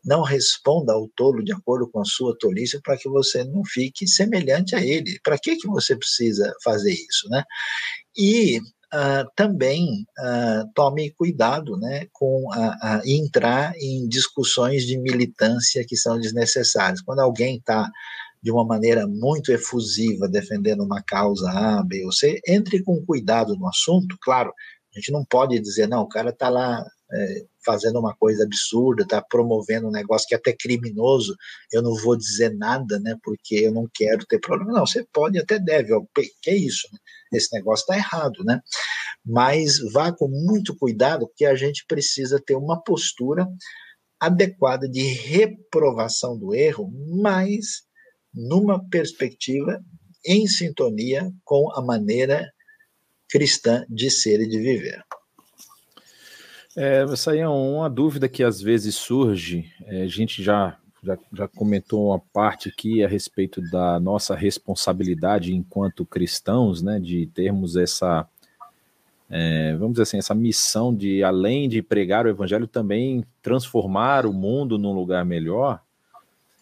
não 0.05 0.23
responda 0.23 0.93
ao 0.93 1.09
tolo 1.17 1.43
de 1.43 1.53
acordo 1.53 1.89
com 1.91 2.01
a 2.01 2.05
sua 2.05 2.37
tolice 2.39 2.81
para 2.83 2.97
que 2.97 3.09
você 3.09 3.45
não 3.45 3.63
fique 3.65 4.07
semelhante 4.07 4.75
a 4.75 4.85
ele. 4.85 5.19
Para 5.23 5.39
que, 5.39 5.57
que 5.57 5.69
você 5.69 5.97
precisa 5.97 6.53
fazer 6.63 6.93
isso, 6.93 7.29
né? 7.29 7.43
E 8.17 8.61
Uh, 8.91 9.29
também 9.37 10.07
uh, 10.19 10.67
tome 10.75 11.11
cuidado 11.11 11.77
né, 11.77 12.07
com 12.11 12.47
entrar 13.05 13.75
em 13.77 14.09
discussões 14.09 14.87
de 14.87 14.97
militância 14.97 15.85
que 15.87 15.95
são 15.95 16.19
desnecessárias. 16.19 17.03
Quando 17.03 17.19
alguém 17.19 17.59
está 17.59 17.87
de 18.43 18.51
uma 18.51 18.65
maneira 18.65 19.07
muito 19.07 19.53
efusiva 19.53 20.29
defendendo 20.29 20.85
uma 20.85 21.03
causa 21.03 21.51
A, 21.51 21.83
B 21.83 22.05
ou 22.05 22.13
C, 22.13 22.41
entre 22.47 22.83
com 22.83 23.05
cuidado 23.05 23.57
no 23.57 23.69
assunto, 23.69 24.17
claro, 24.21 24.53
a 24.95 24.99
gente 24.99 25.13
não 25.13 25.25
pode 25.25 25.59
dizer, 25.61 25.87
não, 25.87 26.03
o 26.03 26.09
cara 26.09 26.31
está 26.31 26.49
lá 26.49 26.85
é, 27.13 27.45
fazendo 27.65 27.99
uma 27.99 28.15
coisa 28.17 28.45
absurda, 28.45 29.03
está 29.03 29.23
promovendo 29.23 29.89
um 29.89 29.93
negócio 29.93 30.27
que 30.27 30.35
é 30.35 30.39
até 30.39 30.53
criminoso, 30.53 31.37
eu 31.73 31.83
não 31.83 31.95
vou 31.95 32.17
dizer 32.17 32.55
nada, 32.55 32.99
né, 32.99 33.17
porque 33.23 33.57
eu 33.57 33.73
não 33.73 33.89
quero 33.93 34.25
ter 34.27 34.39
problema. 34.41 34.73
Não, 34.73 34.87
você 34.87 35.07
pode 35.13 35.39
até 35.39 35.59
deve, 35.59 35.93
ó, 35.93 36.03
que 36.15 36.51
é 36.51 36.55
isso, 36.55 36.89
né? 36.93 36.99
esse 37.33 37.55
negócio 37.55 37.83
está 37.83 37.97
errado, 37.97 38.43
né? 38.45 38.61
Mas 39.25 39.79
vá 39.93 40.11
com 40.13 40.29
muito 40.29 40.75
cuidado, 40.77 41.27
porque 41.27 41.45
a 41.45 41.55
gente 41.55 41.85
precisa 41.87 42.41
ter 42.45 42.57
uma 42.57 42.83
postura 42.83 43.47
adequada 44.19 44.89
de 44.89 45.03
reprovação 45.03 46.39
do 46.39 46.55
erro, 46.55 46.91
mas 47.23 47.83
numa 48.39 48.79
perspectiva 48.89 49.83
em 50.25 50.47
sintonia 50.47 51.29
com 51.45 51.73
a 51.73 51.83
maneira 51.83 52.49
cristã 53.29 53.85
de 53.89 54.09
ser 54.11 54.41
e 54.41 54.49
de 54.49 54.59
viver. 54.59 55.03
É, 56.77 57.03
essa 57.03 57.33
aí 57.33 57.41
é 57.41 57.49
uma 57.49 57.91
dúvida 57.91 58.29
que 58.29 58.45
às 58.45 58.63
vezes 58.63 58.95
surge. 58.95 59.69
É, 59.87 60.03
a 60.03 60.07
gente 60.07 60.41
já, 60.41 60.79
já, 61.03 61.19
já 61.33 61.49
comentou 61.49 62.11
uma 62.11 62.21
parte 62.33 62.69
aqui 62.69 63.03
a 63.03 63.09
respeito 63.09 63.61
da 63.73 63.99
nossa 63.99 64.37
responsabilidade 64.37 65.53
enquanto 65.53 66.07
cristãos, 66.07 66.81
né, 66.81 67.01
de 67.01 67.27
termos 67.27 67.75
essa, 67.75 68.29
é, 69.29 69.75
vamos 69.75 69.95
dizer 69.95 70.05
assim, 70.05 70.19
essa 70.19 70.35
missão 70.37 70.95
de, 70.95 71.25
além 71.25 71.69
de 71.69 71.83
pregar 71.83 72.25
o 72.25 72.29
evangelho, 72.29 72.69
também 72.69 73.25
transformar 73.43 74.25
o 74.25 74.33
mundo 74.33 74.79
num 74.79 74.93
lugar 74.93 75.25
melhor. 75.25 75.83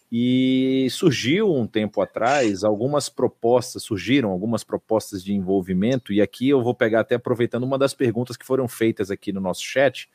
E 0.09 0.87
surgiu 0.89 1.53
um 1.53 1.67
tempo 1.67 2.01
atrás 2.01 2.63
algumas 2.63 3.09
propostas, 3.09 3.83
surgiram 3.83 4.29
algumas 4.29 4.63
propostas 4.63 5.21
de 5.21 5.33
envolvimento, 5.33 6.13
e 6.13 6.21
aqui 6.21 6.47
eu 6.47 6.63
vou 6.63 6.73
pegar 6.73 7.01
até 7.01 7.15
aproveitando 7.15 7.63
uma 7.63 7.77
das 7.77 7.93
perguntas 7.93 8.37
que 8.37 8.45
foram 8.45 8.69
feitas 8.69 9.11
aqui 9.11 9.33
no 9.33 9.41
nosso 9.41 9.61
chat, 9.63 10.09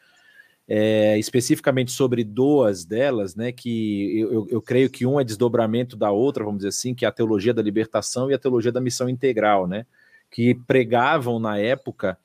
é, 0.66 1.18
especificamente 1.18 1.92
sobre 1.92 2.24
duas 2.24 2.86
delas, 2.86 3.34
né? 3.34 3.52
Que 3.52 4.18
eu, 4.18 4.32
eu, 4.32 4.46
eu, 4.48 4.62
creio 4.62 4.88
que 4.88 5.04
um 5.04 5.20
é 5.20 5.24
desdobramento 5.24 5.94
da 5.94 6.10
outra, 6.10 6.44
vamos 6.44 6.60
dizer 6.60 6.70
assim, 6.70 6.94
que 6.94 7.04
é 7.04 7.08
a 7.08 7.12
teologia 7.12 7.52
da 7.52 7.60
libertação 7.60 8.30
e 8.30 8.34
a 8.34 8.38
teologia 8.38 8.72
da 8.72 8.80
missão 8.80 9.08
integral, 9.10 9.66
né? 9.66 9.84
Que 10.30 10.54
pregavam 10.54 11.38
na 11.38 11.58
época, 11.58 12.16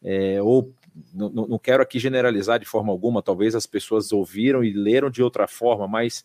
é, 0.00 0.40
ou 0.40 0.72
não, 1.12 1.28
não 1.30 1.58
quero 1.58 1.82
aqui 1.82 1.98
generalizar 1.98 2.60
de 2.60 2.66
forma 2.66 2.92
alguma, 2.92 3.20
talvez 3.20 3.56
as 3.56 3.66
pessoas 3.66 4.12
ouviram 4.12 4.62
e 4.62 4.72
leram 4.72 5.10
de 5.10 5.22
outra 5.22 5.48
forma, 5.48 5.88
mas 5.88 6.24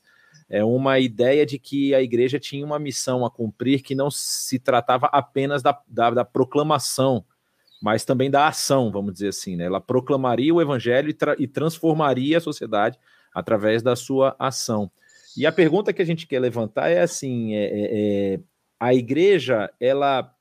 é 0.51 0.65
uma 0.65 0.99
ideia 0.99 1.45
de 1.45 1.57
que 1.57 1.95
a 1.95 2.01
igreja 2.01 2.37
tinha 2.37 2.65
uma 2.65 2.77
missão 2.77 3.25
a 3.25 3.31
cumprir 3.31 3.81
que 3.81 3.95
não 3.95 4.11
se 4.11 4.59
tratava 4.59 5.05
apenas 5.05 5.63
da, 5.63 5.81
da, 5.87 6.09
da 6.09 6.25
proclamação, 6.25 7.23
mas 7.81 8.03
também 8.03 8.29
da 8.29 8.49
ação, 8.49 8.91
vamos 8.91 9.13
dizer 9.13 9.29
assim. 9.29 9.55
Né? 9.55 9.63
Ela 9.63 9.79
proclamaria 9.79 10.53
o 10.53 10.61
evangelho 10.61 11.09
e, 11.09 11.13
tra 11.13 11.35
e 11.39 11.47
transformaria 11.47 12.37
a 12.37 12.41
sociedade 12.41 12.99
através 13.33 13.81
da 13.81 13.95
sua 13.95 14.35
ação. 14.37 14.91
E 15.37 15.45
a 15.45 15.53
pergunta 15.53 15.93
que 15.93 16.01
a 16.01 16.05
gente 16.05 16.27
quer 16.27 16.41
levantar 16.41 16.89
é 16.89 16.99
assim: 16.99 17.55
é, 17.55 17.63
é, 17.63 18.33
é 18.33 18.39
a 18.77 18.93
igreja 18.93 19.71
ela 19.79 20.35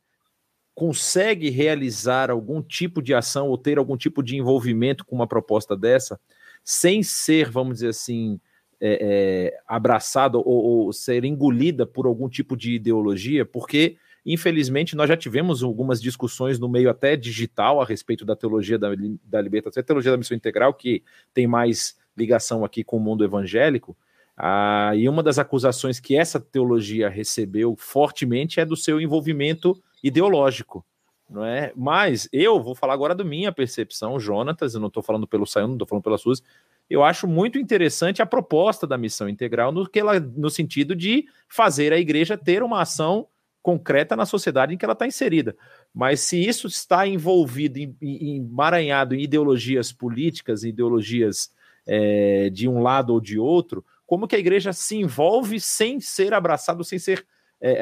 consegue 0.75 1.51
realizar 1.51 2.33
algum 2.33 2.61
tipo 2.61 3.01
de 3.01 3.15
ação 3.15 3.49
ou 3.49 3.57
ter 3.57 3.79
algum 3.79 3.97
tipo 3.97 4.25
de 4.25 4.37
envolvimento 4.37 5.05
com 5.05 5.15
uma 5.15 5.27
proposta 5.27 5.77
dessa, 5.77 6.19
sem 6.65 7.01
ser, 7.01 7.49
vamos 7.49 7.75
dizer 7.75 7.91
assim, 7.91 8.41
é, 8.81 9.53
é, 9.53 9.61
abraçada 9.67 10.39
ou, 10.39 10.47
ou, 10.47 10.93
ser 10.93 11.25
engolida 11.25 11.87
por 11.87 12.07
algum 12.07 12.29
tipo 12.29 12.57
de 12.57 12.73
ideologia, 12.73 13.45
porque, 13.45 13.97
infelizmente, 14.25 14.97
nós 14.97 15.09
já 15.09 15.17
tivemos 15.17 15.63
algumas 15.63 16.01
discussões 16.01 16.59
no 16.59 16.69
meio 16.69 16.89
até 16.89 17.17
digital 17.17 17.81
a 17.81 17.85
respeito 17.85 18.25
da 18.25 18.35
teologia 18.35 18.79
da, 18.79 18.89
da 19.25 19.41
libertação, 19.41 19.81
a 19.81 19.85
teologia 19.85 20.11
da 20.11 20.17
missão 20.17 20.37
integral, 20.37 20.73
que 20.73 21.03
tem 21.35 21.47
mais 21.47 21.99
ligação 22.17 22.65
aqui 22.65 22.83
com 22.83 22.97
o 22.97 23.01
mundo 23.01 23.25
evangélico. 23.25 23.97
Ah, 24.37 24.93
e 24.97 25.07
uma 25.09 25.23
das 25.23 25.39
acusações 25.39 26.01
que 26.01 26.17
essa 26.17 26.41
teologia 26.41 27.11
recebeu 27.11 27.77
fortemente 27.77 28.59
é 28.59 28.65
do 28.65 28.77
seu 28.77 28.99
envolvimento 28.99 29.79
ideológico. 30.03 30.85
Não 31.29 31.45
é? 31.45 31.73
Mas 31.77 32.29
eu 32.33 32.61
vou 32.61 32.75
falar 32.75 32.95
agora 32.95 33.15
da 33.15 33.23
minha 33.23 33.53
percepção, 33.53 34.19
Jonatas, 34.19 34.75
eu 34.75 34.81
não 34.81 34.89
estou 34.89 35.03
falando 35.03 35.29
pelo 35.29 35.47
Sayão, 35.47 35.69
não 35.69 35.75
estou 35.77 35.87
falando 35.87 36.03
pela 36.03 36.19
Suzy, 36.19 36.43
eu 36.91 37.05
acho 37.05 37.29
muito 37.29 37.57
interessante 37.57 38.21
a 38.21 38.27
proposta 38.27 38.85
da 38.85 38.99
missão 38.99 39.29
integral 39.29 39.71
no, 39.71 39.89
que 39.89 40.01
ela, 40.01 40.19
no 40.19 40.51
sentido 40.51 40.97
de 40.97 41.25
fazer 41.49 41.93
a 41.93 41.99
igreja 41.99 42.37
ter 42.37 42.65
uma 42.65 42.83
ação 42.83 43.29
concreta 43.63 44.17
na 44.17 44.27
sociedade 44.27 44.75
em 44.75 44.77
que 44.77 44.85
ela 44.85 44.95
está 44.95 45.07
inserida. 45.07 45.57
Mas 45.95 46.21
se 46.21 46.41
isso 46.45 46.67
está 46.67 47.07
envolvido, 47.07 47.79
em, 47.79 47.97
em, 48.03 48.37
emaranhado 48.39 49.15
em 49.15 49.23
ideologias 49.23 49.93
políticas, 49.93 50.65
ideologias 50.65 51.53
é, 51.87 52.51
de 52.51 52.67
um 52.67 52.83
lado 52.83 53.13
ou 53.13 53.21
de 53.21 53.39
outro, 53.39 53.85
como 54.05 54.27
que 54.27 54.35
a 54.35 54.41
igreja 54.41 54.73
se 54.73 54.97
envolve 54.97 55.61
sem 55.61 56.01
ser 56.01 56.35
abraçado, 56.35 56.83
sem 56.83 56.99
ser 56.99 57.25
é, 57.61 57.81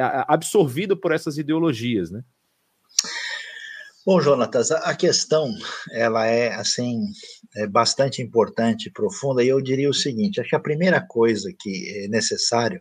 por 1.01 1.13
essas 1.13 1.39
ideologias, 1.39 2.11
né? 2.11 2.23
Bom, 4.09 4.23
Jonatas, 4.23 4.71
a 4.71 4.97
questão 4.97 5.55
ela 5.93 6.25
é 6.25 6.55
assim 6.55 6.99
é 7.55 7.67
bastante 7.67 8.23
importante, 8.23 8.91
profunda, 8.91 9.45
e 9.45 9.49
eu 9.49 9.61
diria 9.61 9.91
o 9.91 9.93
seguinte: 9.93 10.41
acho 10.41 10.49
que 10.49 10.57
a 10.57 10.61
primeira 10.61 10.99
coisa 10.99 11.53
que 11.61 12.05
é 12.05 12.09
necessário 12.09 12.81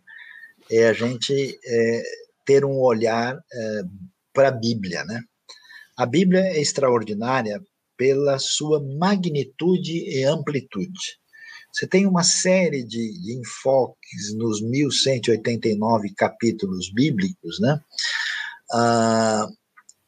é 0.71 0.87
a 0.87 0.93
gente 0.93 1.59
é, 1.65 2.03
ter 2.45 2.63
um 2.63 2.79
olhar 2.79 3.35
é, 3.35 3.81
para 4.33 4.47
a 4.47 4.51
Bíblia, 4.51 5.03
né? 5.03 5.21
A 5.97 6.05
Bíblia 6.05 6.39
é 6.39 6.61
extraordinária 6.61 7.61
pela 7.97 8.39
sua 8.39 8.81
magnitude 8.97 10.09
e 10.09 10.23
amplitude. 10.23 11.19
Você 11.73 11.85
tem 11.85 12.05
uma 12.05 12.23
série 12.23 12.85
de, 12.85 13.21
de 13.21 13.37
enfoques 13.37 14.33
nos 14.37 14.61
1189 14.61 16.13
capítulos 16.15 16.89
bíblicos, 16.93 17.59
né? 17.59 17.81
Ah, 18.71 19.45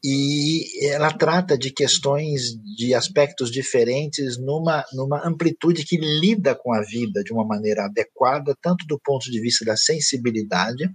e 0.03 0.87
ela 0.87 1.11
trata 1.11 1.57
de 1.57 1.71
questões 1.71 2.55
de 2.77 2.93
aspectos 2.93 3.51
diferentes 3.51 4.37
numa, 4.37 4.85
numa 4.93 5.27
amplitude 5.27 5.83
que 5.83 5.97
lida 5.97 6.55
com 6.55 6.73
a 6.73 6.81
vida 6.81 7.21
de 7.21 7.33
uma 7.33 7.45
maneira 7.45 7.85
adequada, 7.85 8.55
tanto 8.61 8.85
do 8.87 8.97
ponto 9.03 9.29
de 9.29 9.41
vista 9.41 9.65
da 9.65 9.75
sensibilidade, 9.75 10.89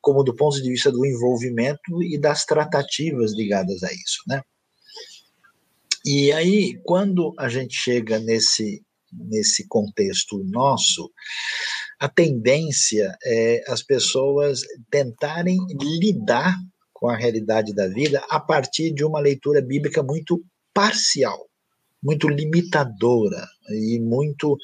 como 0.00 0.24
do 0.24 0.34
ponto 0.34 0.60
de 0.60 0.68
vista 0.68 0.90
do 0.90 1.06
envolvimento 1.06 2.02
e 2.02 2.18
das 2.18 2.44
tratativas 2.44 3.32
ligadas 3.32 3.84
a 3.84 3.92
isso, 3.92 4.22
né? 4.26 4.42
E 6.04 6.32
aí, 6.32 6.80
quando 6.84 7.32
a 7.38 7.48
gente 7.48 7.74
chega 7.74 8.18
nesse, 8.18 8.82
nesse 9.12 9.68
contexto 9.68 10.42
nosso, 10.42 11.08
a 12.00 12.08
tendência 12.08 13.16
é 13.24 13.62
as 13.68 13.84
pessoas 13.84 14.62
tentarem 14.90 15.58
lidar 16.00 16.56
com 17.02 17.10
a 17.10 17.16
realidade 17.16 17.74
da 17.74 17.88
vida 17.88 18.24
a 18.30 18.38
partir 18.38 18.94
de 18.94 19.04
uma 19.04 19.18
leitura 19.18 19.60
bíblica 19.60 20.04
muito 20.04 20.40
parcial, 20.72 21.48
muito 22.00 22.28
limitadora 22.28 23.44
e 23.70 23.98
muito 23.98 24.56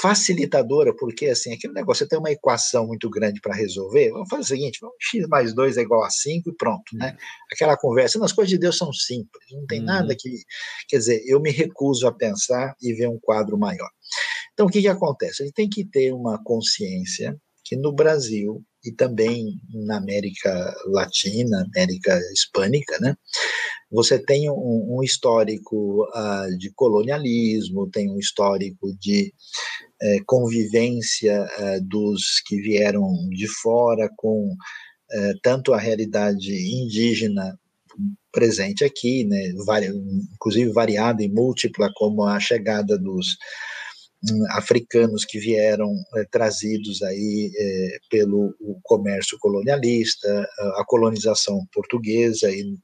facilitadora, 0.00 0.96
porque 0.96 1.26
assim, 1.26 1.52
aquele 1.52 1.74
negócio, 1.74 2.02
você 2.02 2.08
tem 2.08 2.18
uma 2.18 2.30
equação 2.30 2.86
muito 2.86 3.10
grande 3.10 3.42
para 3.42 3.54
resolver, 3.54 4.10
vamos 4.10 4.28
fazer 4.30 4.42
o 4.42 4.46
seguinte, 4.46 4.80
x 4.98 5.28
mais 5.28 5.54
2 5.54 5.76
é 5.76 5.82
igual 5.82 6.02
a 6.02 6.08
5 6.08 6.48
e 6.48 6.54
pronto, 6.54 6.94
né? 6.94 7.10
Uhum. 7.10 7.16
Aquela 7.52 7.76
conversa, 7.76 8.24
as 8.24 8.32
coisas 8.32 8.48
de 8.50 8.58
Deus 8.58 8.78
são 8.78 8.90
simples, 8.90 9.44
não 9.52 9.66
tem 9.66 9.80
uhum. 9.80 9.84
nada 9.84 10.16
que, 10.18 10.30
quer 10.88 10.96
dizer, 10.96 11.22
eu 11.26 11.38
me 11.42 11.50
recuso 11.50 12.06
a 12.06 12.12
pensar 12.12 12.74
e 12.80 12.94
ver 12.94 13.08
um 13.08 13.18
quadro 13.20 13.58
maior. 13.58 13.90
Então, 14.54 14.64
o 14.64 14.70
que 14.70 14.80
que 14.80 14.88
acontece? 14.88 15.42
A 15.42 15.44
gente 15.44 15.54
tem 15.54 15.68
que 15.68 15.84
ter 15.84 16.10
uma 16.14 16.42
consciência 16.42 17.36
que 17.62 17.76
no 17.76 17.92
Brasil 17.92 18.64
e 18.86 18.92
também 18.92 19.60
na 19.86 19.98
América 19.98 20.74
Latina, 20.86 21.66
América 21.74 22.18
Hispânica, 22.32 22.98
né? 23.00 23.16
Você 23.90 24.18
tem 24.18 24.50
um, 24.50 24.96
um 24.96 25.02
histórico 25.02 26.04
uh, 26.04 26.58
de 26.58 26.72
colonialismo, 26.74 27.90
tem 27.90 28.10
um 28.10 28.18
histórico 28.18 28.96
de 29.00 29.32
uh, 30.02 30.24
convivência 30.26 31.44
uh, 31.44 31.84
dos 31.84 32.40
que 32.46 32.56
vieram 32.56 33.28
de 33.30 33.46
fora 33.46 34.10
com 34.16 34.56
eh, 35.12 35.34
tanto 35.40 35.72
a 35.72 35.78
realidade 35.78 36.52
indígena 36.52 37.56
presente 38.32 38.84
aqui, 38.84 39.24
né, 39.24 39.52
vari, 39.64 39.86
inclusive 40.34 40.70
variada 40.72 41.22
e 41.22 41.28
múltipla, 41.28 41.90
como 41.94 42.24
a 42.24 42.38
chegada 42.40 42.98
dos 42.98 43.36
africanos 44.50 45.24
que 45.24 45.38
vieram 45.38 45.92
é, 46.16 46.24
trazidos 46.30 47.02
aí 47.02 47.50
é, 47.56 47.98
pelo 48.10 48.54
comércio 48.82 49.38
colonialista, 49.40 50.48
a 50.76 50.84
colonização 50.86 51.66
portuguesa 51.72 52.50
e 52.50 52.76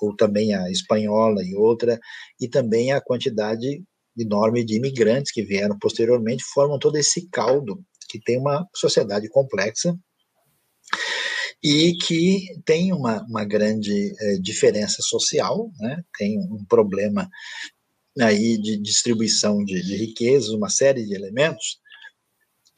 ou 0.00 0.16
também 0.16 0.54
a 0.54 0.70
espanhola 0.70 1.44
e 1.44 1.54
outra, 1.54 2.00
e 2.40 2.48
também 2.48 2.92
a 2.92 3.00
quantidade 3.00 3.82
enorme 4.18 4.64
de 4.64 4.76
imigrantes 4.76 5.32
que 5.32 5.42
vieram 5.42 5.78
posteriormente 5.78 6.42
formam 6.52 6.78
todo 6.78 6.96
esse 6.96 7.28
caldo 7.28 7.82
que 8.08 8.20
tem 8.20 8.38
uma 8.38 8.66
sociedade 8.74 9.28
complexa 9.28 9.96
e 11.62 11.94
que 11.94 12.46
tem 12.64 12.92
uma, 12.92 13.22
uma 13.28 13.44
grande 13.44 14.12
é, 14.18 14.38
diferença 14.38 15.02
social, 15.02 15.70
né? 15.78 16.02
tem 16.18 16.38
um 16.38 16.64
problema 16.64 17.28
aí 18.22 18.58
de 18.58 18.76
distribuição 18.76 19.64
de, 19.64 19.82
de 19.82 19.96
riquezas, 19.96 20.50
uma 20.50 20.68
série 20.68 21.04
de 21.04 21.14
elementos, 21.14 21.78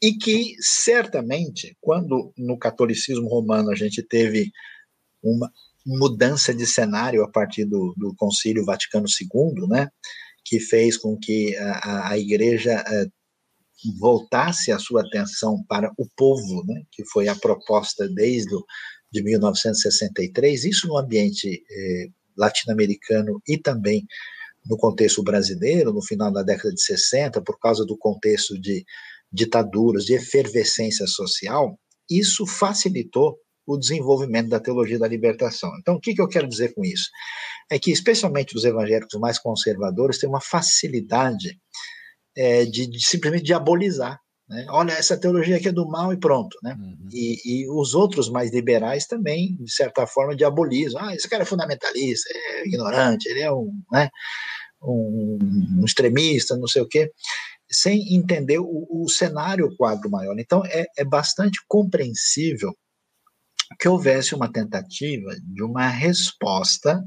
e 0.01 0.13
que 0.13 0.55
certamente, 0.59 1.77
quando 1.79 2.33
no 2.37 2.57
catolicismo 2.57 3.27
romano 3.27 3.71
a 3.71 3.75
gente 3.75 4.03
teve 4.03 4.51
uma 5.21 5.49
mudança 5.85 6.53
de 6.53 6.65
cenário 6.65 7.23
a 7.23 7.31
partir 7.31 7.65
do, 7.65 7.93
do 7.97 8.13
Concílio 8.15 8.65
Vaticano 8.65 9.05
II, 9.07 9.67
né, 9.67 9.89
que 10.43 10.59
fez 10.59 10.97
com 10.97 11.17
que 11.17 11.55
a, 11.55 12.09
a 12.11 12.17
igreja 12.17 12.83
eh, 12.85 13.07
voltasse 13.99 14.71
a 14.71 14.79
sua 14.79 15.01
atenção 15.01 15.63
para 15.67 15.91
o 15.97 16.05
povo, 16.17 16.65
né, 16.65 16.83
que 16.91 17.05
foi 17.05 17.27
a 17.27 17.35
proposta 17.35 18.07
desde 18.09 18.53
o, 18.53 18.65
de 19.11 19.23
1963, 19.23 20.65
isso 20.65 20.87
no 20.87 20.97
ambiente 20.97 21.63
eh, 21.69 22.07
latino-americano 22.35 23.41
e 23.47 23.57
também 23.57 24.05
no 24.65 24.77
contexto 24.77 25.23
brasileiro, 25.23 25.93
no 25.93 26.03
final 26.03 26.31
da 26.31 26.43
década 26.43 26.73
de 26.73 26.81
60, 26.81 27.41
por 27.41 27.59
causa 27.59 27.85
do 27.85 27.97
contexto 27.97 28.59
de 28.59 28.85
ditaduras, 29.31 30.05
de 30.05 30.13
efervescência 30.13 31.07
social, 31.07 31.77
isso 32.09 32.45
facilitou 32.45 33.37
o 33.65 33.77
desenvolvimento 33.77 34.49
da 34.49 34.59
teologia 34.59 34.99
da 34.99 35.07
libertação. 35.07 35.71
Então, 35.79 35.95
o 35.95 35.99
que, 35.99 36.13
eu 36.19 36.27
quero 36.27 36.47
dizer 36.47 36.73
com 36.73 36.83
isso? 36.83 37.09
É 37.71 37.79
que, 37.79 37.91
especialmente 37.91 38.55
os 38.55 38.65
evangélicos 38.65 39.19
mais 39.19 39.39
conservadores, 39.39 40.17
têm 40.17 40.29
uma 40.29 40.41
facilidade 40.41 41.57
é, 42.35 42.65
de, 42.65 42.87
de, 42.87 43.05
simplesmente 43.05 43.45
diabolizar. 43.45 44.19
Né? 44.49 44.65
Olha, 44.69 44.93
essa 44.93 45.19
teologia 45.19 45.57
aqui 45.57 45.69
é 45.69 45.71
do 45.71 45.87
mal 45.87 46.13
e 46.13 46.19
pronto. 46.19 46.57
Né? 46.63 46.75
Uhum. 46.77 47.07
E, 47.11 47.63
e, 47.63 47.69
os 47.69 47.93
outros 47.93 48.29
mais 48.29 48.51
liberais 48.51 49.05
também, 49.05 49.55
de 49.55 49.73
certa 49.73 50.05
forma, 50.05 50.35
diabolizam. 50.35 51.01
Ah, 51.01 51.13
esse 51.15 51.29
cara 51.29 51.43
é 51.43 51.45
fundamentalista, 51.45 52.29
é 52.33 52.67
ignorante, 52.67 53.27
ele 53.29 53.41
é 53.41 53.51
um. 53.51 53.71
Né? 53.91 54.09
um, 54.83 55.39
um 55.79 55.85
extremista, 55.85 56.57
não 56.57 56.67
sei 56.67 56.81
o 56.81 56.87
quê, 56.87 57.11
sem 57.71 58.13
entender 58.15 58.59
o, 58.59 58.87
o 58.89 59.09
cenário, 59.09 59.65
o 59.65 59.75
quadro 59.75 60.09
maior. 60.09 60.37
Então, 60.37 60.63
é, 60.65 60.85
é 60.97 61.05
bastante 61.05 61.59
compreensível 61.67 62.71
que 63.79 63.87
houvesse 63.87 64.35
uma 64.35 64.51
tentativa 64.51 65.31
de 65.41 65.63
uma 65.63 65.87
resposta 65.87 67.01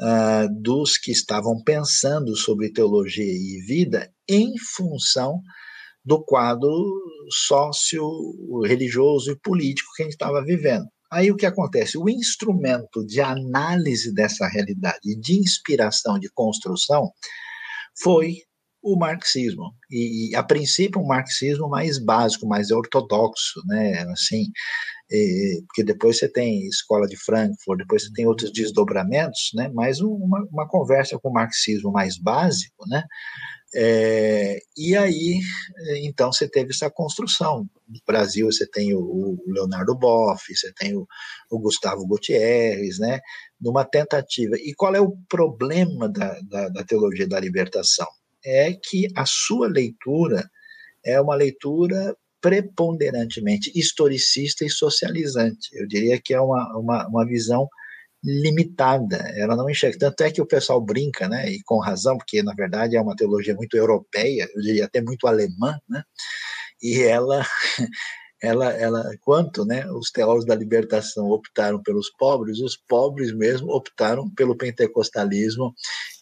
uh, 0.00 0.62
dos 0.62 0.96
que 0.96 1.10
estavam 1.10 1.62
pensando 1.64 2.36
sobre 2.36 2.72
teologia 2.72 3.24
e 3.24 3.64
vida 3.66 4.12
em 4.28 4.52
função 4.76 5.40
do 6.04 6.22
quadro 6.22 6.70
sócio-religioso 7.46 9.32
e 9.32 9.38
político 9.38 9.90
que 9.94 10.02
a 10.02 10.06
gente 10.06 10.12
estava 10.12 10.44
vivendo. 10.44 10.86
Aí 11.12 11.30
o 11.30 11.36
que 11.36 11.46
acontece? 11.46 11.98
O 11.98 12.08
instrumento 12.08 13.04
de 13.04 13.20
análise 13.20 14.14
dessa 14.14 14.46
realidade, 14.46 15.16
de 15.20 15.38
inspiração, 15.38 16.18
de 16.18 16.30
construção, 16.32 17.10
foi 18.00 18.36
o 18.82 18.96
marxismo. 18.96 19.74
E, 19.90 20.34
a 20.34 20.42
princípio, 20.42 21.00
um 21.00 21.06
marxismo 21.06 21.68
mais 21.68 21.98
básico, 21.98 22.46
mais 22.46 22.70
ortodoxo, 22.70 23.60
né? 23.66 24.02
Assim, 24.10 24.46
porque 25.66 25.82
depois 25.82 26.18
você 26.18 26.28
tem 26.28 26.66
escola 26.68 27.06
de 27.06 27.16
Frankfurt, 27.16 27.78
depois 27.78 28.04
você 28.04 28.12
tem 28.12 28.26
outros 28.26 28.52
desdobramentos, 28.52 29.50
né? 29.54 29.68
Mas 29.74 30.00
uma, 30.00 30.46
uma 30.50 30.68
conversa 30.68 31.18
com 31.18 31.28
o 31.28 31.32
marxismo 31.32 31.90
mais 31.90 32.16
básico, 32.18 32.88
né? 32.88 33.02
É, 33.74 34.58
e 34.76 34.96
aí, 34.96 35.40
então, 36.02 36.32
você 36.32 36.48
teve 36.48 36.70
essa 36.70 36.90
construção. 36.90 37.68
No 37.88 38.00
Brasil, 38.06 38.46
você 38.46 38.66
tem 38.66 38.94
o, 38.94 39.00
o 39.00 39.44
Leonardo 39.46 39.96
Boff, 39.96 40.54
você 40.54 40.72
tem 40.72 40.96
o, 40.96 41.06
o, 41.50 41.58
Gustavo 41.58 42.06
Gutierrez, 42.06 42.98
né? 42.98 43.20
Numa 43.60 43.84
tentativa. 43.84 44.56
E 44.56 44.74
qual 44.74 44.94
é 44.94 45.00
o 45.00 45.16
problema 45.28 46.08
da, 46.08 46.40
da, 46.42 46.68
da 46.68 46.84
teologia 46.84 47.28
da 47.28 47.38
libertação? 47.38 48.08
É 48.44 48.72
que 48.72 49.06
a 49.16 49.24
sua 49.26 49.68
leitura 49.68 50.48
é 51.04 51.20
uma 51.20 51.34
leitura 51.34 52.16
preponderantemente 52.40 53.70
historicista 53.74 54.64
e 54.64 54.70
socializante. 54.70 55.68
Eu 55.74 55.86
diria 55.86 56.20
que 56.20 56.32
é 56.32 56.40
uma, 56.40 56.78
uma, 56.78 57.06
uma 57.06 57.26
visão 57.26 57.68
limitada, 58.22 59.16
ela 59.36 59.56
não 59.56 59.68
enxerga. 59.70 59.98
Tanto 59.98 60.22
é 60.22 60.30
que 60.30 60.42
o 60.42 60.46
pessoal 60.46 60.80
brinca, 60.80 61.28
né, 61.28 61.50
e 61.50 61.62
com 61.64 61.78
razão, 61.78 62.16
porque 62.18 62.42
na 62.42 62.54
verdade 62.54 62.96
é 62.96 63.00
uma 63.00 63.16
teologia 63.16 63.54
muito 63.54 63.76
europeia, 63.76 64.48
eu 64.54 64.62
diria 64.62 64.84
até 64.86 65.00
muito 65.00 65.26
alemã, 65.26 65.78
né, 65.88 66.02
e 66.82 67.02
ela 67.02 67.44
ela, 68.42 68.72
ela, 68.72 69.04
quanto 69.20 69.64
né, 69.64 69.86
os 69.92 70.10
teólogos 70.10 70.46
da 70.46 70.54
libertação 70.54 71.28
optaram 71.28 71.82
pelos 71.82 72.10
pobres, 72.18 72.58
os 72.60 72.76
pobres 72.76 73.32
mesmo 73.34 73.70
optaram 73.70 74.30
pelo 74.30 74.56
pentecostalismo 74.56 75.74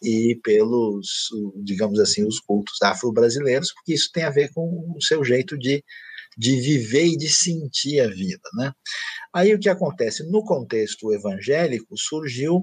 e 0.03 0.39
pelos, 0.43 1.29
digamos 1.63 2.01
assim, 2.01 2.27
os 2.27 2.41
cultos 2.41 2.83
afro-brasileiros, 2.83 3.73
porque 3.73 3.95
isso 3.95 4.11
tem 4.13 4.25
a 4.25 4.31
ver 4.31 4.51
com 4.53 4.95
o 4.97 5.03
seu 5.03 5.25
jeito 5.25 5.57
de, 5.57 5.83
de 6.39 6.61
viver 6.61 7.07
e 7.07 7.17
de 7.17 7.29
sentir 7.29 8.01
a 8.01 8.07
vida. 8.07 8.49
Né? 8.55 8.73
Aí 9.35 9.53
o 9.53 9.59
que 9.59 9.69
acontece? 9.69 10.23
No 10.31 10.45
contexto 10.45 11.13
evangélico, 11.13 11.97
surgiu 11.99 12.63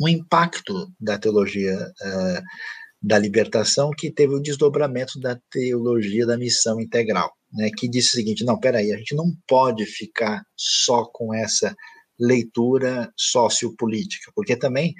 um 0.00 0.08
impacto 0.08 0.90
da 0.98 1.18
teologia 1.18 1.76
uh, 1.76 2.42
da 3.02 3.18
libertação 3.18 3.90
que 3.90 4.12
teve 4.12 4.34
o 4.34 4.40
desdobramento 4.40 5.18
da 5.18 5.36
teologia 5.50 6.24
da 6.24 6.38
missão 6.38 6.80
integral, 6.80 7.32
né, 7.52 7.68
que 7.76 7.88
disse 7.88 8.10
o 8.10 8.12
seguinte: 8.12 8.44
não, 8.44 8.58
peraí, 8.58 8.92
a 8.92 8.96
gente 8.96 9.14
não 9.14 9.32
pode 9.46 9.84
ficar 9.84 10.42
só 10.56 11.04
com 11.04 11.34
essa 11.34 11.74
leitura 12.18 13.12
sociopolítica, 13.16 14.30
porque 14.34 14.56
também 14.56 14.94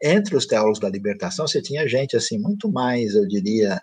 entre 0.00 0.36
os 0.36 0.46
teólogos 0.46 0.78
da 0.78 0.88
libertação 0.88 1.48
você 1.48 1.60
tinha 1.60 1.88
gente 1.88 2.16
assim 2.16 2.38
muito 2.38 2.70
mais, 2.70 3.14
eu 3.14 3.26
diria, 3.26 3.80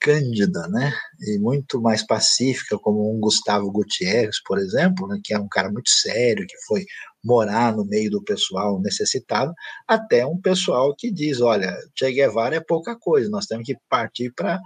cândida, 0.00 0.66
né, 0.68 0.92
e 1.20 1.38
muito 1.38 1.80
mais 1.80 2.04
pacífica, 2.06 2.78
como 2.78 3.14
um 3.14 3.20
Gustavo 3.20 3.70
Gutierrez, 3.70 4.36
por 4.44 4.58
exemplo, 4.58 5.06
né, 5.06 5.18
que 5.22 5.32
era 5.32 5.42
um 5.42 5.48
cara 5.48 5.70
muito 5.70 5.90
sério, 5.90 6.46
que 6.46 6.56
foi 6.66 6.84
morar 7.24 7.74
no 7.76 7.84
meio 7.84 8.10
do 8.10 8.22
pessoal 8.22 8.80
necessitado, 8.80 9.52
até 9.86 10.26
um 10.26 10.40
pessoal 10.40 10.94
que 10.96 11.10
diz, 11.10 11.40
olha, 11.40 11.76
Che 11.96 12.10
Guevara 12.12 12.56
é 12.56 12.60
pouca 12.60 12.96
coisa, 12.98 13.30
nós 13.30 13.46
temos 13.46 13.64
que 13.64 13.76
partir 13.88 14.32
para 14.34 14.60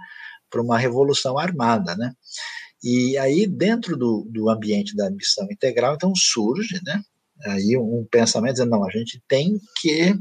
uma 0.55 0.77
revolução 0.77 1.37
armada, 1.37 1.95
né? 1.95 2.11
E 2.83 3.17
aí, 3.17 3.47
dentro 3.47 3.97
do, 3.97 4.27
do 4.31 4.49
ambiente 4.49 4.95
da 4.95 5.09
missão 5.09 5.47
integral, 5.51 5.95
então 5.95 6.13
surge, 6.15 6.79
né, 6.85 7.01
aí 7.45 7.77
um 7.77 8.05
pensamento 8.09 8.53
dizendo, 8.53 8.71
não, 8.71 8.83
a 8.83 8.91
gente 8.91 9.21
tem 9.27 9.59
que 9.79 10.15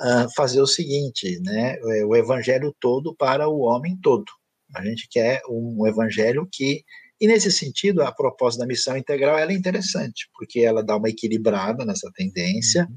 uh, 0.00 0.28
fazer 0.34 0.60
o 0.60 0.66
seguinte, 0.66 1.40
né, 1.42 1.76
é, 1.76 2.04
o 2.04 2.14
evangelho 2.14 2.74
todo 2.80 3.14
para 3.14 3.48
o 3.48 3.60
homem 3.60 3.98
todo. 4.02 4.26
A 4.74 4.84
gente 4.84 5.08
quer 5.10 5.40
um 5.48 5.86
evangelho 5.86 6.46
que 6.52 6.82
e 7.20 7.26
nesse 7.26 7.50
sentido, 7.50 8.02
a 8.02 8.12
proposta 8.12 8.60
da 8.60 8.66
missão 8.66 8.96
integral 8.96 9.38
é 9.38 9.52
interessante, 9.52 10.28
porque 10.34 10.60
ela 10.60 10.84
dá 10.84 10.96
uma 10.96 11.08
equilibrada 11.08 11.84
nessa 11.84 12.10
tendência, 12.14 12.84
uhum. 12.88 12.96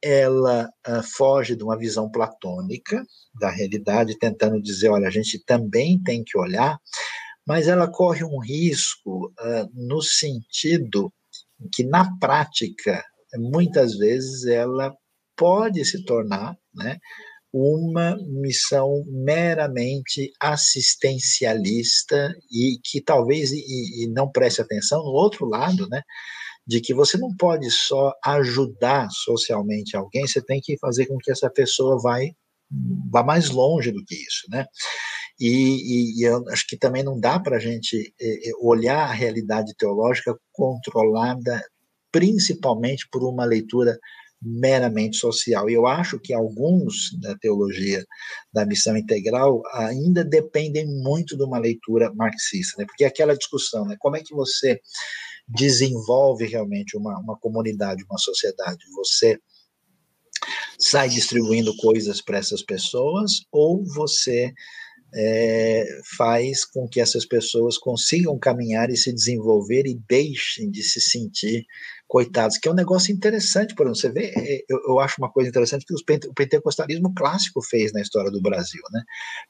ela 0.00 0.70
uh, 0.86 1.02
foge 1.02 1.56
de 1.56 1.64
uma 1.64 1.76
visão 1.76 2.08
platônica 2.08 3.04
da 3.40 3.50
realidade, 3.50 4.18
tentando 4.18 4.62
dizer, 4.62 4.90
olha, 4.90 5.08
a 5.08 5.10
gente 5.10 5.42
também 5.44 6.00
tem 6.04 6.22
que 6.22 6.38
olhar, 6.38 6.78
mas 7.44 7.66
ela 7.66 7.90
corre 7.90 8.22
um 8.22 8.38
risco 8.38 9.26
uh, 9.26 9.68
no 9.74 10.00
sentido 10.00 11.12
que, 11.74 11.82
na 11.82 12.16
prática, 12.18 13.04
muitas 13.34 13.96
vezes 13.96 14.46
ela 14.46 14.94
pode 15.42 15.84
se 15.84 16.04
tornar, 16.04 16.56
né, 16.72 16.98
uma 17.52 18.16
missão 18.28 19.02
meramente 19.08 20.30
assistencialista 20.40 22.32
e 22.48 22.78
que 22.82 23.00
talvez 23.00 23.50
e, 23.50 24.04
e, 24.04 24.08
não 24.08 24.30
preste 24.30 24.62
atenção 24.62 25.00
no 25.00 25.10
outro 25.10 25.44
lado, 25.44 25.88
né, 25.88 26.00
de 26.64 26.80
que 26.80 26.94
você 26.94 27.18
não 27.18 27.34
pode 27.36 27.68
só 27.72 28.12
ajudar 28.24 29.08
socialmente 29.10 29.96
alguém, 29.96 30.28
você 30.28 30.40
tem 30.40 30.60
que 30.62 30.78
fazer 30.78 31.06
com 31.06 31.18
que 31.18 31.32
essa 31.32 31.50
pessoa 31.50 32.00
vai 32.00 32.30
vá 33.10 33.24
mais 33.24 33.50
longe 33.50 33.90
do 33.90 34.02
que 34.04 34.14
isso, 34.14 34.46
né? 34.48 34.64
E, 35.38 35.50
e, 35.50 36.20
e 36.20 36.22
eu 36.24 36.48
acho 36.50 36.64
que 36.68 36.78
também 36.78 37.02
não 37.02 37.18
dá 37.18 37.38
para 37.38 37.56
a 37.56 37.60
gente 37.60 38.14
é, 38.18 38.50
olhar 38.60 39.08
a 39.08 39.12
realidade 39.12 39.74
teológica 39.76 40.34
controlada 40.52 41.60
principalmente 42.12 43.08
por 43.10 43.24
uma 43.24 43.44
leitura 43.44 43.98
meramente 44.42 45.16
social. 45.16 45.70
E 45.70 45.74
eu 45.74 45.86
acho 45.86 46.18
que 46.18 46.34
alguns 46.34 47.16
da 47.20 47.36
teologia 47.38 48.04
da 48.52 48.66
missão 48.66 48.96
integral 48.96 49.62
ainda 49.72 50.24
dependem 50.24 50.86
muito 50.86 51.36
de 51.36 51.44
uma 51.44 51.58
leitura 51.58 52.12
marxista, 52.14 52.76
né? 52.78 52.86
porque 52.86 53.04
é 53.04 53.06
aquela 53.06 53.36
discussão, 53.36 53.86
né? 53.86 53.96
como 54.00 54.16
é 54.16 54.20
que 54.20 54.34
você 54.34 54.80
desenvolve 55.46 56.46
realmente 56.46 56.96
uma, 56.96 57.18
uma 57.20 57.38
comunidade, 57.38 58.04
uma 58.10 58.18
sociedade? 58.18 58.84
Você 58.96 59.38
sai 60.78 61.08
distribuindo 61.08 61.76
coisas 61.76 62.20
para 62.20 62.38
essas 62.38 62.62
pessoas 62.62 63.44
ou 63.52 63.84
você 63.84 64.52
é, 65.14 65.84
faz 66.16 66.64
com 66.64 66.88
que 66.88 67.00
essas 67.00 67.26
pessoas 67.26 67.76
consigam 67.76 68.38
caminhar 68.38 68.90
e 68.90 68.96
se 68.96 69.12
desenvolver 69.12 69.86
e 69.86 70.00
deixem 70.08 70.70
de 70.70 70.82
se 70.82 71.00
sentir 71.00 71.66
coitados, 72.12 72.58
que 72.58 72.68
é 72.68 72.70
um 72.70 72.74
negócio 72.74 73.10
interessante, 73.10 73.74
por 73.74 73.86
exemplo, 73.86 73.98
você 73.98 74.12
vê, 74.12 74.34
é, 74.36 74.64
eu, 74.68 74.78
eu 74.86 75.00
acho 75.00 75.14
uma 75.18 75.32
coisa 75.32 75.48
interessante 75.48 75.86
que 75.86 75.94
o 75.94 76.34
pentecostalismo 76.34 77.14
clássico 77.14 77.62
fez 77.62 77.90
na 77.90 78.02
história 78.02 78.30
do 78.30 78.42
Brasil, 78.42 78.82
né? 78.92 79.02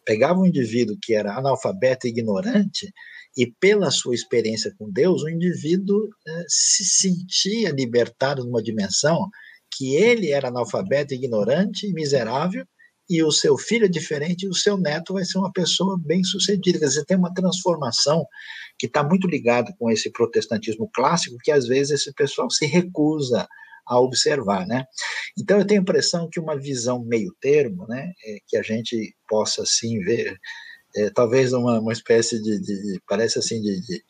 Pegava 0.04 0.38
um 0.38 0.46
indivíduo 0.46 0.96
que 1.02 1.12
era 1.12 1.36
analfabeto 1.36 2.06
e 2.06 2.10
ignorante, 2.10 2.92
e 3.36 3.50
pela 3.58 3.90
sua 3.90 4.14
experiência 4.14 4.72
com 4.78 4.88
Deus, 4.88 5.24
o 5.24 5.28
indivíduo 5.28 6.08
eh, 6.24 6.44
se 6.46 6.84
sentia 6.84 7.72
libertado 7.72 8.44
numa 8.44 8.62
dimensão 8.62 9.28
que 9.76 9.96
ele 9.96 10.30
era 10.30 10.46
analfabeto, 10.46 11.14
ignorante 11.14 11.88
e 11.88 11.92
miserável, 11.92 12.64
e 13.08 13.22
o 13.22 13.30
seu 13.30 13.58
filho 13.58 13.86
é 13.86 13.88
diferente, 13.88 14.44
e 14.44 14.48
o 14.48 14.54
seu 14.54 14.76
neto 14.76 15.14
vai 15.14 15.24
ser 15.24 15.38
uma 15.38 15.52
pessoa 15.52 15.98
bem 16.02 16.22
sucedida. 16.24 16.78
Quer 16.78 16.86
dizer, 16.86 17.04
tem 17.04 17.16
uma 17.16 17.34
transformação 17.34 18.24
que 18.78 18.86
está 18.86 19.02
muito 19.02 19.26
ligada 19.26 19.74
com 19.78 19.90
esse 19.90 20.10
protestantismo 20.10 20.90
clássico, 20.94 21.36
que 21.42 21.50
às 21.50 21.66
vezes 21.66 22.00
esse 22.00 22.12
pessoal 22.14 22.50
se 22.50 22.66
recusa 22.66 23.46
a 23.86 24.00
observar, 24.00 24.66
né? 24.66 24.84
Então 25.38 25.58
eu 25.58 25.66
tenho 25.66 25.80
a 25.80 25.82
impressão 25.82 26.28
que 26.30 26.40
uma 26.40 26.58
visão 26.58 27.04
meio 27.04 27.34
termo, 27.40 27.86
né, 27.88 28.12
é 28.24 28.38
que 28.46 28.56
a 28.56 28.62
gente 28.62 29.14
possa 29.28 29.62
assim 29.62 29.98
ver, 30.00 30.36
é, 30.96 31.10
talvez 31.10 31.52
uma, 31.52 31.80
uma 31.80 31.92
espécie 31.92 32.40
de, 32.40 32.60
de 32.60 33.00
parece 33.08 33.38
assim 33.38 33.60
de, 33.60 33.80
de 33.80 34.04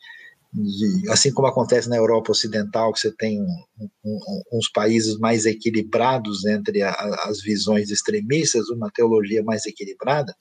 de, 0.53 1.09
assim 1.09 1.33
como 1.33 1.47
acontece 1.47 1.89
na 1.89 1.97
Europa 1.97 2.31
Ocidental, 2.31 2.93
que 2.93 2.99
você 2.99 3.11
tem 3.15 3.41
um, 3.41 3.89
um, 4.05 4.19
uns 4.53 4.69
países 4.71 5.17
mais 5.17 5.45
equilibrados 5.45 6.45
entre 6.45 6.83
a, 6.83 6.91
as 7.25 7.41
visões 7.41 7.89
extremistas, 7.89 8.69
uma 8.69 8.91
teologia 8.91 9.43
mais 9.43 9.65
equilibrada, 9.65 10.35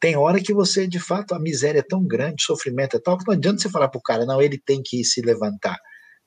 tem 0.00 0.16
hora 0.16 0.40
que 0.40 0.54
você, 0.54 0.86
de 0.86 1.00
fato, 1.00 1.34
a 1.34 1.40
miséria 1.40 1.80
é 1.80 1.86
tão 1.86 2.04
grande, 2.04 2.42
o 2.42 2.46
sofrimento 2.46 2.96
é 2.96 3.00
tal, 3.00 3.18
que 3.18 3.26
não 3.26 3.34
adianta 3.34 3.60
você 3.60 3.68
falar 3.68 3.88
para 3.88 3.98
o 3.98 4.02
cara, 4.02 4.24
não, 4.24 4.40
ele 4.40 4.58
tem 4.58 4.80
que 4.84 5.04
se 5.04 5.20
levantar, 5.20 5.76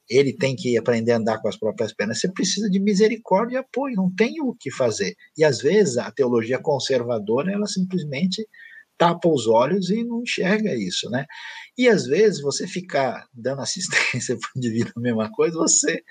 ele 0.10 0.34
tem 0.34 0.56
que 0.56 0.78
aprender 0.78 1.14
a 1.14 1.18
andar 1.18 1.42
com 1.42 1.48
as 1.48 1.58
próprias 1.58 1.94
pernas. 1.94 2.20
Você 2.20 2.32
precisa 2.32 2.70
de 2.70 2.82
misericórdia 2.82 3.56
e 3.56 3.60
apoio, 3.60 3.96
não 3.96 4.14
tem 4.14 4.42
o 4.42 4.54
que 4.54 4.70
fazer. 4.72 5.16
E 5.38 5.44
às 5.44 5.60
vezes 5.60 5.98
a 5.98 6.12
teologia 6.12 6.60
conservadora, 6.60 7.54
ela 7.54 7.66
simplesmente 7.66 8.46
tapa 9.02 9.28
os 9.28 9.48
olhos 9.48 9.90
e 9.90 10.04
não 10.04 10.22
enxerga 10.22 10.76
isso, 10.76 11.10
né? 11.10 11.26
E 11.76 11.90
às 11.90 12.06
vezes 12.06 12.40
você 12.40 12.68
ficar 12.68 13.26
dando 13.34 13.64
assistência 13.64 14.38
para 14.38 14.48
o 14.56 14.60
indivíduo 14.60 14.94
a 14.96 15.00
mesma 15.00 15.32
coisa, 15.32 15.58
você 15.58 16.04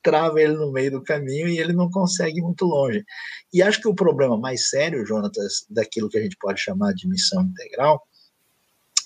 trava 0.00 0.40
ele 0.40 0.52
no 0.52 0.70
meio 0.70 0.92
do 0.92 1.02
caminho 1.02 1.48
e 1.48 1.58
ele 1.58 1.72
não 1.72 1.90
consegue 1.90 2.38
ir 2.38 2.42
muito 2.42 2.64
longe. 2.64 3.04
E 3.52 3.60
acho 3.60 3.80
que 3.80 3.88
o 3.88 3.94
problema 3.96 4.38
mais 4.38 4.68
sério, 4.68 5.04
Jonatas, 5.04 5.66
daquilo 5.68 6.08
que 6.08 6.18
a 6.18 6.22
gente 6.22 6.36
pode 6.40 6.60
chamar 6.60 6.92
de 6.94 7.08
missão 7.08 7.42
integral, 7.42 8.00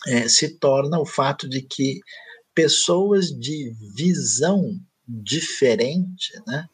é, 0.08 0.28
se 0.28 0.58
torna 0.58 1.00
o 1.00 1.06
fato 1.06 1.48
de 1.48 1.62
que 1.62 2.00
pessoas 2.54 3.28
de 3.30 3.72
visão 3.96 4.78
diferente, 5.08 6.30
né, 6.46 6.66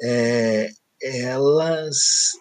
é, 0.00 0.70
elas 1.02 1.98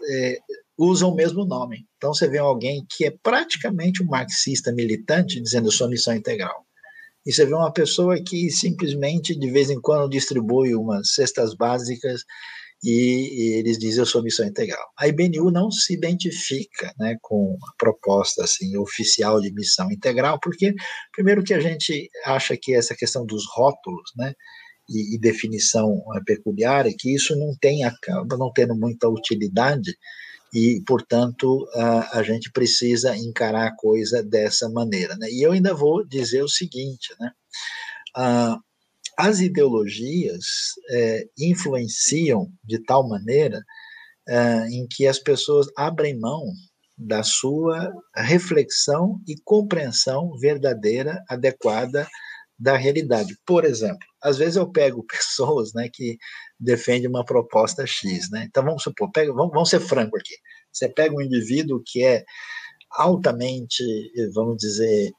é, 0.10 0.38
usam 0.78 1.10
o 1.10 1.16
mesmo 1.16 1.46
nome. 1.46 1.86
Então 1.98 2.14
você 2.14 2.28
vê 2.28 2.38
alguém 2.38 2.86
que 2.90 3.06
é 3.06 3.12
praticamente 3.24 4.04
um 4.04 4.08
marxista 4.08 4.72
militante 4.72 5.42
dizendo 5.42 5.72
sua 5.72 5.90
missão 5.90 6.16
integral. 6.16 6.66
E 7.26 7.34
você 7.34 7.46
vê 7.46 7.54
uma 7.54 7.74
pessoa 7.74 8.22
que 8.24 8.50
simplesmente 8.50 9.38
de 9.38 9.50
vez 9.50 9.70
em 9.70 9.82
quando 9.82 10.10
distribui 10.10 10.76
umas 10.76 11.14
cestas 11.14 11.54
básicas 11.56 12.24
e, 12.84 12.92
e 12.92 13.60
eles 13.60 13.78
dizem 13.78 14.00
eu 14.00 14.06
sou 14.06 14.22
missão 14.22 14.46
integral. 14.46 14.86
A 14.98 15.08
IBNU 15.08 15.52
não 15.52 15.72
se 15.72 15.94
identifica 15.94 16.94
né, 17.00 17.18
com 17.22 17.58
a 17.64 17.76
proposta 17.78 18.44
assim, 18.44 18.78
oficial 18.78 19.42
de 19.42 19.52
missão 19.52 19.92
integral, 19.92 20.40
porque 20.40 20.74
primeiro 21.12 21.44
que 21.44 21.54
a 21.54 21.60
gente 21.60 22.10
acha 22.24 22.56
que 22.56 22.74
essa 22.74 22.96
questão 22.96 23.26
dos 23.26 23.46
rótulos, 23.50 24.12
né, 24.16 24.34
e, 24.90 25.16
e 25.16 25.20
definição 25.20 26.02
é 26.16 26.22
peculiar 26.26 26.88
é 26.88 26.94
que 26.98 27.14
isso 27.14 27.36
não 27.36 27.54
tem 27.60 27.84
acaba 27.84 28.38
não 28.38 28.52
tendo 28.54 28.76
muita 28.76 29.10
utilidade 29.10 29.98
e, 30.54 30.82
portanto, 30.86 31.68
a, 31.76 32.20
a 32.20 32.24
gente 32.24 32.52
precisa 32.52 33.16
encarar 33.16 33.68
a 33.68 33.76
coisa 33.76 34.24
dessa 34.24 34.70
maneira. 34.70 35.16
Né? 35.18 35.28
E 35.30 35.46
eu 35.46 35.52
ainda 35.52 35.74
vou 35.74 36.06
dizer 36.06 36.42
o 36.42 36.50
seguinte, 36.50 37.14
né? 37.20 37.32
Ah, 38.16 38.58
as 39.18 39.40
ideologias 39.40 40.46
é, 40.92 41.26
influenciam 41.40 42.52
de 42.64 42.78
tal 42.84 43.08
maneira 43.08 43.60
é, 44.30 44.68
em 44.70 44.88
que 44.88 45.08
as 45.08 45.18
pessoas 45.18 45.68
abrem 45.76 46.20
mão 46.20 46.44
da 46.98 47.24
sua 47.24 47.92
reflexão 48.16 49.20
e 49.28 49.36
compreensão 49.44 50.38
verdadeira, 50.40 51.24
adequada 51.30 52.08
da 52.58 52.76
realidade. 52.76 53.38
Por 53.46 53.66
exemplo, 53.66 54.06
às 54.22 54.38
vezes 54.38 54.56
eu 54.56 54.72
pego 54.72 55.06
pessoas 55.08 55.74
né, 55.74 55.90
que 55.92 56.18
defendem 56.60 57.10
uma 57.10 57.26
proposta 57.26 57.86
X. 57.86 58.30
Né? 58.32 58.46
Então 58.50 58.64
vamos 58.64 58.84
supor, 58.84 59.12
pega, 59.12 59.34
vamos, 59.34 59.52
vamos 59.52 59.70
ser 59.70 59.80
franco 59.80 60.18
aqui. 60.18 60.36
Você 60.72 60.90
pega 60.90 61.16
um 61.16 61.22
indivíduo 61.22 61.82
que 61.86 62.04
é 62.04 62.24
altamente, 62.92 63.84
vamos 64.34 64.58
dizer, 64.58 65.12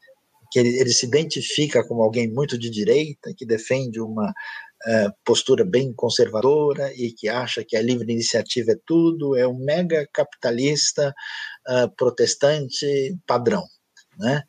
que 0.50 0.58
ele, 0.58 0.78
ele 0.78 0.92
se 0.92 1.06
identifica 1.06 1.86
como 1.86 2.02
alguém 2.02 2.32
muito 2.32 2.58
de 2.58 2.70
direita, 2.70 3.32
que 3.36 3.46
defende 3.46 4.00
uma 4.00 4.30
uh, 4.30 5.12
postura 5.24 5.64
bem 5.64 5.92
conservadora 5.92 6.92
e 6.94 7.12
que 7.12 7.28
acha 7.28 7.64
que 7.64 7.76
a 7.76 7.82
livre 7.82 8.10
iniciativa 8.12 8.72
é 8.72 8.78
tudo, 8.86 9.36
é 9.36 9.46
um 9.46 9.58
mega 9.58 10.06
capitalista 10.12 11.14
uh, 11.68 11.94
protestante 11.96 13.16
padrão, 13.26 13.64
né? 14.18 14.42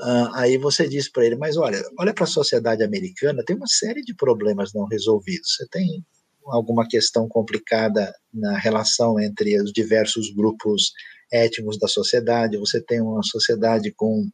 Uh, 0.00 0.30
aí 0.34 0.56
você 0.58 0.88
diz 0.88 1.10
para 1.10 1.26
ele, 1.26 1.34
mas 1.34 1.56
olha, 1.56 1.82
olha 1.98 2.14
para 2.14 2.22
a 2.22 2.28
sociedade 2.28 2.84
americana, 2.84 3.42
tem 3.44 3.56
uma 3.56 3.66
série 3.66 4.02
de 4.02 4.14
problemas 4.14 4.72
não 4.72 4.86
resolvidos. 4.86 5.56
Você 5.56 5.66
tem 5.72 6.04
alguma 6.50 6.86
questão 6.86 7.28
complicada 7.28 8.12
na 8.32 8.58
relação 8.58 9.18
entre 9.20 9.60
os 9.60 9.72
diversos 9.72 10.32
grupos 10.34 10.92
étnicos 11.32 11.78
da 11.78 11.88
sociedade, 11.88 12.56
você 12.56 12.80
tem 12.80 13.00
uma 13.00 13.22
sociedade 13.22 13.92
com 13.92 14.28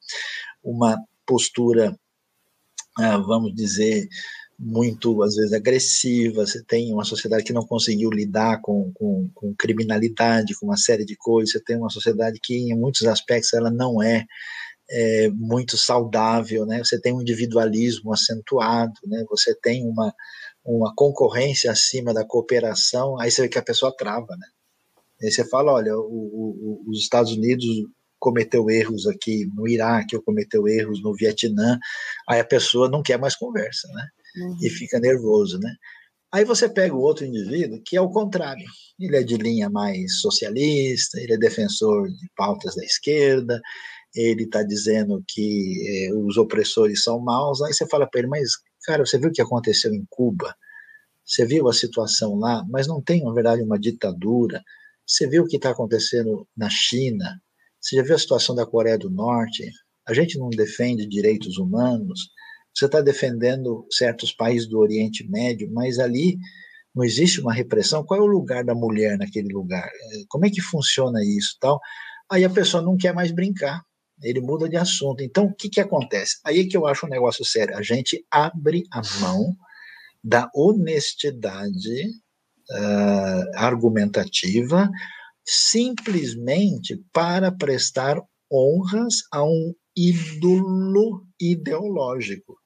uma 0.62 0.98
postura, 1.26 1.92
uh, 2.98 3.26
vamos 3.26 3.54
dizer, 3.54 4.08
muito, 4.58 5.22
às 5.22 5.34
vezes, 5.34 5.52
agressiva, 5.52 6.46
você 6.46 6.62
tem 6.62 6.92
uma 6.92 7.04
sociedade 7.04 7.44
que 7.44 7.52
não 7.52 7.66
conseguiu 7.66 8.10
lidar 8.10 8.60
com, 8.60 8.92
com, 8.94 9.28
com, 9.34 9.54
criminalidade, 9.56 10.54
com 10.54 10.66
uma 10.66 10.76
série 10.76 11.04
de 11.04 11.16
coisas, 11.16 11.52
você 11.52 11.60
tem 11.60 11.76
uma 11.76 11.90
sociedade 11.90 12.38
que, 12.42 12.54
em 12.54 12.76
muitos 12.76 13.04
aspectos, 13.06 13.52
ela 13.52 13.70
não 13.70 14.00
é 14.02 14.24
é, 14.90 15.28
muito 15.30 15.76
saudável, 15.76 16.66
né? 16.66 16.78
Você 16.78 17.00
tem 17.00 17.12
um 17.12 17.22
individualismo 17.22 18.12
acentuado, 18.12 18.94
né? 19.06 19.24
Você 19.30 19.54
tem 19.54 19.86
uma, 19.86 20.14
uma 20.64 20.94
concorrência 20.94 21.70
acima 21.70 22.14
da 22.14 22.24
cooperação, 22.24 23.20
aí 23.20 23.30
você 23.30 23.42
vê 23.42 23.48
que 23.48 23.58
a 23.58 23.62
pessoa 23.62 23.94
trava, 23.96 24.36
né? 24.36 24.46
Aí 25.22 25.30
você 25.30 25.44
fala, 25.48 25.72
olha, 25.72 25.96
o, 25.96 26.02
o, 26.02 26.84
os 26.88 27.00
Estados 27.00 27.32
Unidos 27.32 27.66
cometeu 28.18 28.70
erros 28.70 29.06
aqui 29.06 29.46
no 29.54 29.68
Iraque, 29.68 30.16
ou 30.16 30.22
cometeu 30.22 30.66
erros 30.66 31.02
no 31.02 31.14
Vietnã, 31.14 31.78
aí 32.28 32.40
a 32.40 32.44
pessoa 32.44 32.88
não 32.88 33.02
quer 33.02 33.18
mais 33.18 33.36
conversa, 33.36 33.86
né? 33.88 34.08
Uhum. 34.36 34.58
E 34.62 34.70
fica 34.70 34.98
nervoso, 34.98 35.58
né? 35.58 35.74
Aí 36.32 36.44
você 36.44 36.68
pega 36.68 36.94
o 36.94 37.00
outro 37.00 37.24
indivíduo 37.24 37.80
que 37.84 37.96
é 37.96 38.00
o 38.00 38.10
contrário. 38.10 38.64
Ele 38.98 39.16
é 39.16 39.22
de 39.22 39.36
linha 39.36 39.70
mais 39.70 40.20
socialista, 40.20 41.20
ele 41.20 41.34
é 41.34 41.38
defensor 41.38 42.08
de 42.08 42.28
pautas 42.36 42.74
da 42.74 42.82
esquerda, 42.82 43.60
ele 44.14 44.44
está 44.44 44.62
dizendo 44.62 45.22
que 45.28 45.82
eh, 45.86 46.14
os 46.14 46.36
opressores 46.36 47.02
são 47.02 47.20
maus, 47.20 47.60
aí 47.62 47.72
você 47.72 47.86
fala 47.86 48.08
para 48.08 48.20
ele, 48.20 48.28
mas, 48.28 48.52
cara, 48.84 49.04
você 49.04 49.18
viu 49.18 49.30
o 49.30 49.32
que 49.32 49.42
aconteceu 49.42 49.92
em 49.92 50.04
Cuba? 50.08 50.54
Você 51.24 51.46
viu 51.46 51.68
a 51.68 51.72
situação 51.72 52.36
lá, 52.36 52.64
mas 52.68 52.86
não 52.86 53.00
tem, 53.02 53.22
na 53.24 53.32
verdade, 53.32 53.62
uma 53.62 53.78
ditadura. 53.78 54.62
Você 55.06 55.26
viu 55.26 55.42
o 55.42 55.46
que 55.46 55.56
está 55.56 55.70
acontecendo 55.70 56.46
na 56.56 56.68
China? 56.68 57.40
Você 57.80 57.96
já 57.96 58.02
viu 58.02 58.14
a 58.14 58.18
situação 58.18 58.54
da 58.54 58.66
Coreia 58.66 58.98
do 58.98 59.10
Norte? 59.10 59.70
A 60.06 60.12
gente 60.12 60.38
não 60.38 60.50
defende 60.50 61.06
direitos 61.06 61.56
humanos. 61.58 62.28
Você 62.74 62.86
está 62.86 63.00
defendendo 63.00 63.86
certos 63.90 64.32
países 64.32 64.68
do 64.68 64.78
Oriente 64.78 65.26
Médio, 65.28 65.70
mas 65.72 65.98
ali 65.98 66.36
não 66.94 67.04
existe 67.04 67.40
uma 67.40 67.52
repressão. 67.52 68.04
Qual 68.04 68.20
é 68.20 68.22
o 68.22 68.26
lugar 68.26 68.64
da 68.64 68.74
mulher 68.74 69.16
naquele 69.16 69.52
lugar? 69.52 69.90
Como 70.28 70.44
é 70.44 70.50
que 70.50 70.60
funciona 70.60 71.20
isso, 71.24 71.56
tal? 71.60 71.80
Aí 72.30 72.44
a 72.44 72.50
pessoa 72.50 72.82
não 72.82 72.96
quer 72.96 73.14
mais 73.14 73.30
brincar 73.30 73.82
ele 74.22 74.40
muda 74.40 74.68
de 74.68 74.76
assunto. 74.76 75.22
Então, 75.22 75.46
o 75.46 75.54
que, 75.54 75.68
que 75.68 75.80
acontece? 75.80 76.38
Aí 76.44 76.60
é 76.60 76.64
que 76.64 76.76
eu 76.76 76.86
acho 76.86 77.06
um 77.06 77.10
negócio 77.10 77.44
sério. 77.44 77.76
A 77.76 77.82
gente 77.82 78.24
abre 78.30 78.84
a 78.90 79.02
mão 79.20 79.54
da 80.22 80.50
honestidade 80.54 82.06
uh, 82.70 83.56
argumentativa 83.56 84.90
simplesmente 85.44 87.02
para 87.12 87.52
prestar 87.52 88.18
honras 88.50 89.16
a 89.30 89.44
um 89.44 89.74
ídolo 89.96 91.26
ideológico. 91.38 92.56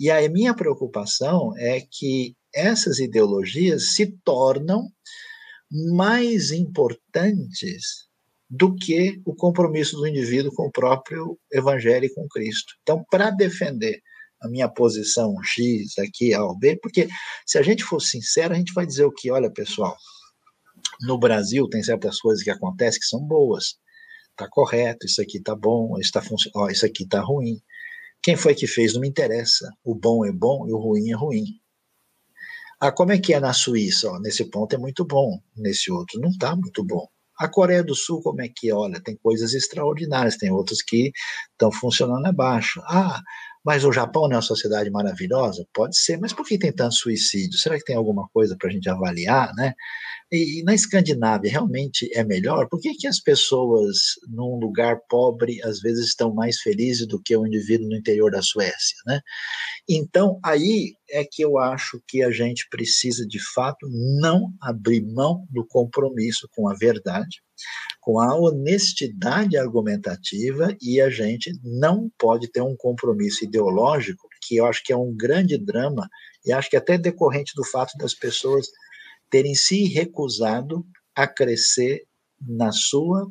E 0.00 0.10
a 0.10 0.28
minha 0.28 0.54
preocupação 0.54 1.56
é 1.56 1.80
que 1.80 2.34
essas 2.52 2.98
ideologias 2.98 3.94
se 3.94 4.06
tornam 4.24 4.88
mais 5.70 6.50
importantes 6.50 8.03
do 8.56 8.72
que 8.72 9.20
o 9.24 9.34
compromisso 9.34 9.96
do 9.96 10.06
indivíduo 10.06 10.52
com 10.54 10.68
o 10.68 10.70
próprio 10.70 11.36
evangelho 11.52 12.04
e 12.04 12.14
com 12.14 12.28
Cristo. 12.28 12.74
Então, 12.82 13.04
para 13.10 13.30
defender 13.30 14.00
a 14.40 14.48
minha 14.48 14.68
posição 14.68 15.34
X 15.42 15.98
aqui, 15.98 16.32
A 16.32 16.44
ou 16.44 16.56
B, 16.56 16.78
porque 16.80 17.08
se 17.44 17.58
a 17.58 17.62
gente 17.62 17.82
for 17.82 17.98
sincero, 17.98 18.54
a 18.54 18.56
gente 18.56 18.72
vai 18.72 18.86
dizer 18.86 19.04
o 19.04 19.12
que, 19.12 19.28
olha, 19.28 19.50
pessoal, 19.50 19.96
no 21.00 21.18
Brasil 21.18 21.68
tem 21.68 21.82
certas 21.82 22.20
coisas 22.20 22.44
que 22.44 22.50
acontecem 22.50 23.00
que 23.00 23.06
são 23.06 23.20
boas. 23.20 23.74
Está 24.30 24.48
correto, 24.48 25.04
isso 25.04 25.20
aqui 25.20 25.38
está 25.38 25.56
bom, 25.56 25.98
isso, 25.98 26.12
tá 26.12 26.22
ó, 26.54 26.68
isso 26.68 26.86
aqui 26.86 27.02
está 27.02 27.20
ruim. 27.20 27.60
Quem 28.22 28.36
foi 28.36 28.54
que 28.54 28.68
fez 28.68 28.94
não 28.94 29.00
me 29.00 29.08
interessa. 29.08 29.68
O 29.82 29.96
bom 29.96 30.24
é 30.24 30.30
bom 30.30 30.68
e 30.68 30.72
o 30.72 30.78
ruim 30.78 31.10
é 31.10 31.16
ruim. 31.16 31.44
Ah, 32.78 32.92
como 32.92 33.10
é 33.10 33.18
que 33.18 33.34
é 33.34 33.40
na 33.40 33.52
Suíça? 33.52 34.08
Nesse 34.20 34.44
ponto 34.44 34.74
é 34.76 34.78
muito 34.78 35.04
bom, 35.04 35.40
nesse 35.56 35.90
outro 35.90 36.20
não 36.20 36.28
está 36.28 36.54
muito 36.54 36.84
bom. 36.84 37.08
A 37.38 37.48
Coreia 37.48 37.82
do 37.82 37.94
Sul, 37.94 38.22
como 38.22 38.42
é 38.42 38.48
que 38.48 38.72
olha? 38.72 39.00
Tem 39.02 39.16
coisas 39.16 39.54
extraordinárias, 39.54 40.36
tem 40.36 40.50
outras 40.50 40.82
que 40.82 41.12
estão 41.52 41.72
funcionando 41.72 42.26
abaixo. 42.26 42.80
Ah, 42.84 43.20
mas 43.64 43.84
o 43.84 43.92
Japão 43.92 44.24
não 44.24 44.34
é 44.34 44.36
uma 44.36 44.42
sociedade 44.42 44.90
maravilhosa? 44.90 45.66
Pode 45.72 45.96
ser, 45.96 46.18
mas 46.18 46.32
por 46.32 46.46
que 46.46 46.58
tem 46.58 46.72
tanto 46.72 46.94
suicídio? 46.94 47.58
Será 47.58 47.78
que 47.78 47.84
tem 47.84 47.96
alguma 47.96 48.28
coisa 48.28 48.56
para 48.58 48.68
a 48.68 48.72
gente 48.72 48.88
avaliar, 48.90 49.54
né? 49.54 49.72
E, 50.30 50.60
e, 50.60 50.62
na 50.64 50.74
Escandinávia 50.74 51.50
realmente 51.50 52.10
é 52.12 52.24
melhor? 52.24 52.68
Por 52.68 52.80
que, 52.80 52.94
que 52.94 53.06
as 53.06 53.20
pessoas 53.20 53.96
num 54.28 54.58
lugar 54.58 54.98
pobre 55.08 55.62
às 55.62 55.80
vezes 55.80 56.08
estão 56.08 56.34
mais 56.34 56.58
felizes 56.58 57.06
do 57.06 57.20
que 57.22 57.36
o 57.36 57.46
indivíduo 57.46 57.88
no 57.88 57.96
interior 57.96 58.30
da 58.30 58.42
Suécia, 58.42 58.96
né? 59.06 59.20
Então, 59.88 60.38
aí 60.44 60.94
é 61.08 61.24
que 61.24 61.42
eu 61.42 61.58
acho 61.58 62.02
que 62.08 62.22
a 62.22 62.30
gente 62.30 62.66
precisa, 62.68 63.26
de 63.26 63.38
fato, 63.54 63.86
não 64.20 64.52
abrir 64.60 65.02
mão 65.02 65.46
do 65.50 65.64
compromisso 65.66 66.48
com 66.54 66.68
a 66.68 66.74
verdade, 66.74 67.42
com 68.04 68.20
a 68.20 68.36
honestidade 68.36 69.56
argumentativa, 69.56 70.76
e 70.78 71.00
a 71.00 71.08
gente 71.08 71.58
não 71.64 72.10
pode 72.18 72.48
ter 72.48 72.60
um 72.60 72.76
compromisso 72.76 73.44
ideológico, 73.44 74.28
que 74.42 74.56
eu 74.56 74.66
acho 74.66 74.84
que 74.84 74.92
é 74.92 74.96
um 74.96 75.10
grande 75.16 75.56
drama, 75.56 76.06
e 76.44 76.52
acho 76.52 76.68
que 76.68 76.76
até 76.76 76.98
decorrente 76.98 77.54
do 77.56 77.64
fato 77.64 77.96
das 77.96 78.12
pessoas 78.12 78.68
terem 79.30 79.54
se 79.54 79.84
recusado 79.84 80.84
a 81.16 81.26
crescer 81.26 82.04
na 82.46 82.72
sua 82.72 83.26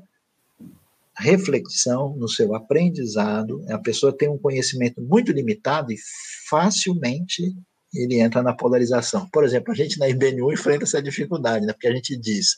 reflexão, 1.15 2.15
no 2.15 2.27
seu 2.27 2.55
aprendizado. 2.55 3.63
A 3.69 3.77
pessoa 3.77 4.11
tem 4.11 4.27
um 4.27 4.39
conhecimento 4.39 4.99
muito 4.99 5.31
limitado 5.31 5.91
e 5.91 5.97
facilmente 6.49 7.53
ele 7.93 8.19
entra 8.19 8.41
na 8.41 8.55
polarização. 8.55 9.29
Por 9.29 9.43
exemplo, 9.43 9.71
a 9.71 9.75
gente 9.75 9.99
na 9.99 10.09
IBNU 10.09 10.51
enfrenta 10.51 10.83
essa 10.83 10.99
dificuldade, 10.99 11.63
né? 11.63 11.73
porque 11.73 11.87
a 11.87 11.93
gente 11.93 12.17
diz: 12.17 12.57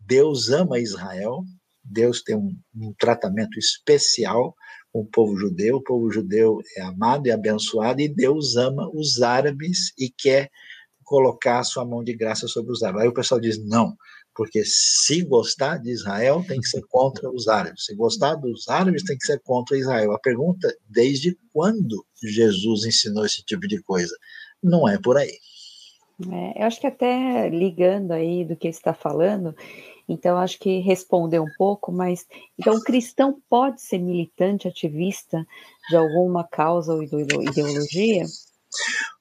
Deus 0.00 0.50
ama 0.50 0.78
Israel, 0.78 1.42
Deus 1.84 2.22
tem 2.22 2.36
um, 2.36 2.56
um 2.74 2.92
tratamento 2.98 3.58
especial 3.58 4.54
com 4.92 5.00
o 5.00 5.06
povo 5.06 5.36
judeu, 5.36 5.76
o 5.76 5.82
povo 5.82 6.10
judeu 6.10 6.58
é 6.76 6.82
amado 6.82 7.26
e 7.26 7.30
abençoado, 7.30 8.00
e 8.00 8.08
Deus 8.08 8.56
ama 8.56 8.90
os 8.94 9.20
árabes 9.20 9.92
e 9.98 10.10
quer 10.10 10.50
colocar 11.04 11.60
a 11.60 11.64
sua 11.64 11.84
mão 11.84 12.02
de 12.02 12.14
graça 12.14 12.48
sobre 12.48 12.72
os 12.72 12.82
árabes. 12.82 13.02
Aí 13.02 13.08
o 13.08 13.14
pessoal 13.14 13.40
diz: 13.40 13.62
não, 13.64 13.96
porque 14.34 14.62
se 14.64 15.22
gostar 15.22 15.78
de 15.78 15.90
Israel, 15.90 16.44
tem 16.46 16.60
que 16.60 16.68
ser 16.68 16.82
contra 16.88 17.30
os 17.30 17.48
árabes. 17.48 17.84
Se 17.84 17.94
gostar 17.94 18.34
dos 18.34 18.68
árabes, 18.68 19.02
tem 19.04 19.16
que 19.16 19.24
ser 19.26 19.40
contra 19.40 19.78
Israel. 19.78 20.12
A 20.12 20.18
pergunta: 20.18 20.74
desde 20.88 21.38
quando 21.52 22.04
Jesus 22.22 22.84
ensinou 22.84 23.24
esse 23.24 23.42
tipo 23.44 23.66
de 23.66 23.80
coisa? 23.82 24.14
Não 24.62 24.88
é 24.88 24.98
por 24.98 25.16
aí. 25.16 25.38
É, 26.24 26.62
eu 26.62 26.66
acho 26.66 26.80
que 26.80 26.86
até 26.86 27.48
ligando 27.50 28.12
aí 28.12 28.44
do 28.44 28.56
que 28.56 28.68
está 28.68 28.94
falando, 28.94 29.54
então 30.08 30.38
acho 30.38 30.58
que 30.58 30.78
respondeu 30.78 31.42
um 31.42 31.52
pouco, 31.58 31.92
mas 31.92 32.26
então 32.58 32.74
o 32.74 32.82
cristão 32.82 33.38
pode 33.50 33.82
ser 33.82 33.98
militante, 33.98 34.68
ativista 34.68 35.46
de 35.90 35.96
alguma 35.96 36.44
causa 36.44 36.94
ou 36.94 37.02
ideologia? 37.02 38.24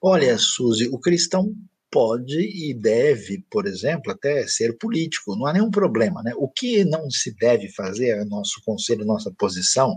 Olha, 0.02 0.38
Suzy, 0.38 0.88
o 0.90 1.00
cristão 1.00 1.54
pode 1.92 2.38
e 2.38 2.74
deve, 2.74 3.44
por 3.50 3.66
exemplo, 3.66 4.12
até 4.12 4.46
ser 4.48 4.78
político, 4.78 5.36
não 5.36 5.46
há 5.46 5.54
nenhum 5.54 5.72
problema. 5.72 6.22
Né? 6.24 6.34
O 6.36 6.50
que 6.50 6.84
não 6.84 7.10
se 7.10 7.34
deve 7.36 7.70
fazer, 7.72 8.10
é 8.10 8.26
nosso 8.26 8.62
conselho, 8.66 9.06
nossa 9.06 9.34
posição, 9.38 9.96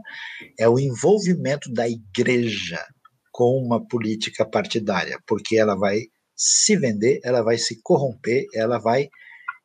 é 0.59 0.69
o 0.69 0.79
envolvimento 0.79 1.73
da 1.73 1.89
igreja 1.89 2.85
com 3.33 3.59
uma 3.59 3.85
política 3.85 4.45
partidária, 4.45 5.19
porque 5.27 5.57
ela 5.57 5.75
vai 5.75 6.03
se 6.39 6.77
vender, 6.77 7.19
ela 7.25 7.43
vai 7.43 7.59
se 7.59 7.83
corromper, 7.83 8.47
ela 8.55 8.79
vai 8.79 9.11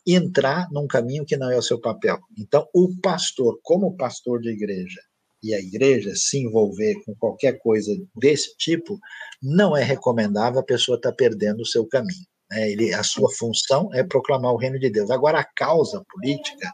entrar 0.06 0.68
num 0.72 0.88
caminho 0.88 1.24
que 1.24 1.38
não 1.38 1.52
é 1.52 1.58
o 1.58 1.62
seu 1.62 1.80
papel. 1.80 2.20
Então, 2.38 2.68
o 2.74 2.90
pastor, 3.00 3.60
como 3.62 3.96
pastor 3.96 4.42
de 4.42 4.50
igreja, 4.50 5.00
e 5.44 5.54
a 5.54 5.60
igreja 5.60 6.16
se 6.16 6.40
envolver 6.40 6.96
com 7.06 7.14
qualquer 7.16 7.60
coisa 7.60 7.92
desse 8.16 8.56
tipo, 8.58 8.98
não 9.42 9.76
é 9.76 9.84
recomendável, 9.84 10.60
a 10.60 10.66
pessoa 10.66 10.96
está 10.96 11.12
perdendo 11.12 11.62
o 11.62 11.66
seu 11.66 11.86
caminho. 11.86 12.26
Né? 12.50 12.72
Ele, 12.72 12.94
a 12.94 13.04
sua 13.04 13.30
função 13.36 13.94
é 13.94 14.04
proclamar 14.04 14.54
o 14.54 14.58
reino 14.58 14.80
de 14.80 14.90
Deus. 14.90 15.12
Agora, 15.12 15.40
a 15.40 15.44
causa 15.44 16.04
política, 16.10 16.72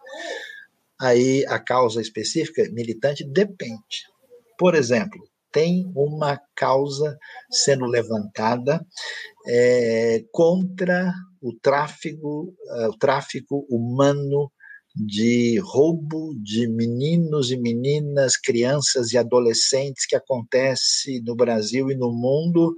aí 1.02 1.44
a 1.48 1.60
causa 1.60 2.00
específica, 2.00 2.64
militante, 2.72 3.24
depende. 3.24 4.06
Por 4.58 4.76
exemplo, 4.76 5.20
tem 5.52 5.92
uma 5.96 6.40
causa 6.56 7.18
sendo 7.50 7.86
levantada 7.86 8.86
é, 9.48 10.24
contra 10.32 11.14
o 11.42 11.54
tráfico, 11.54 12.54
uh, 12.68 12.90
o 12.90 12.98
tráfico 12.98 13.66
humano 13.70 14.52
de 14.96 15.60
roubo 15.60 16.34
de 16.44 16.68
meninos 16.68 17.52
e 17.52 17.58
meninas, 17.58 18.36
crianças 18.36 19.14
e 19.14 19.18
adolescentes 19.18 20.06
que 20.06 20.16
acontece 20.16 21.22
no 21.22 21.36
Brasil 21.36 21.90
e 21.90 21.96
no 21.96 22.12
mundo 22.12 22.74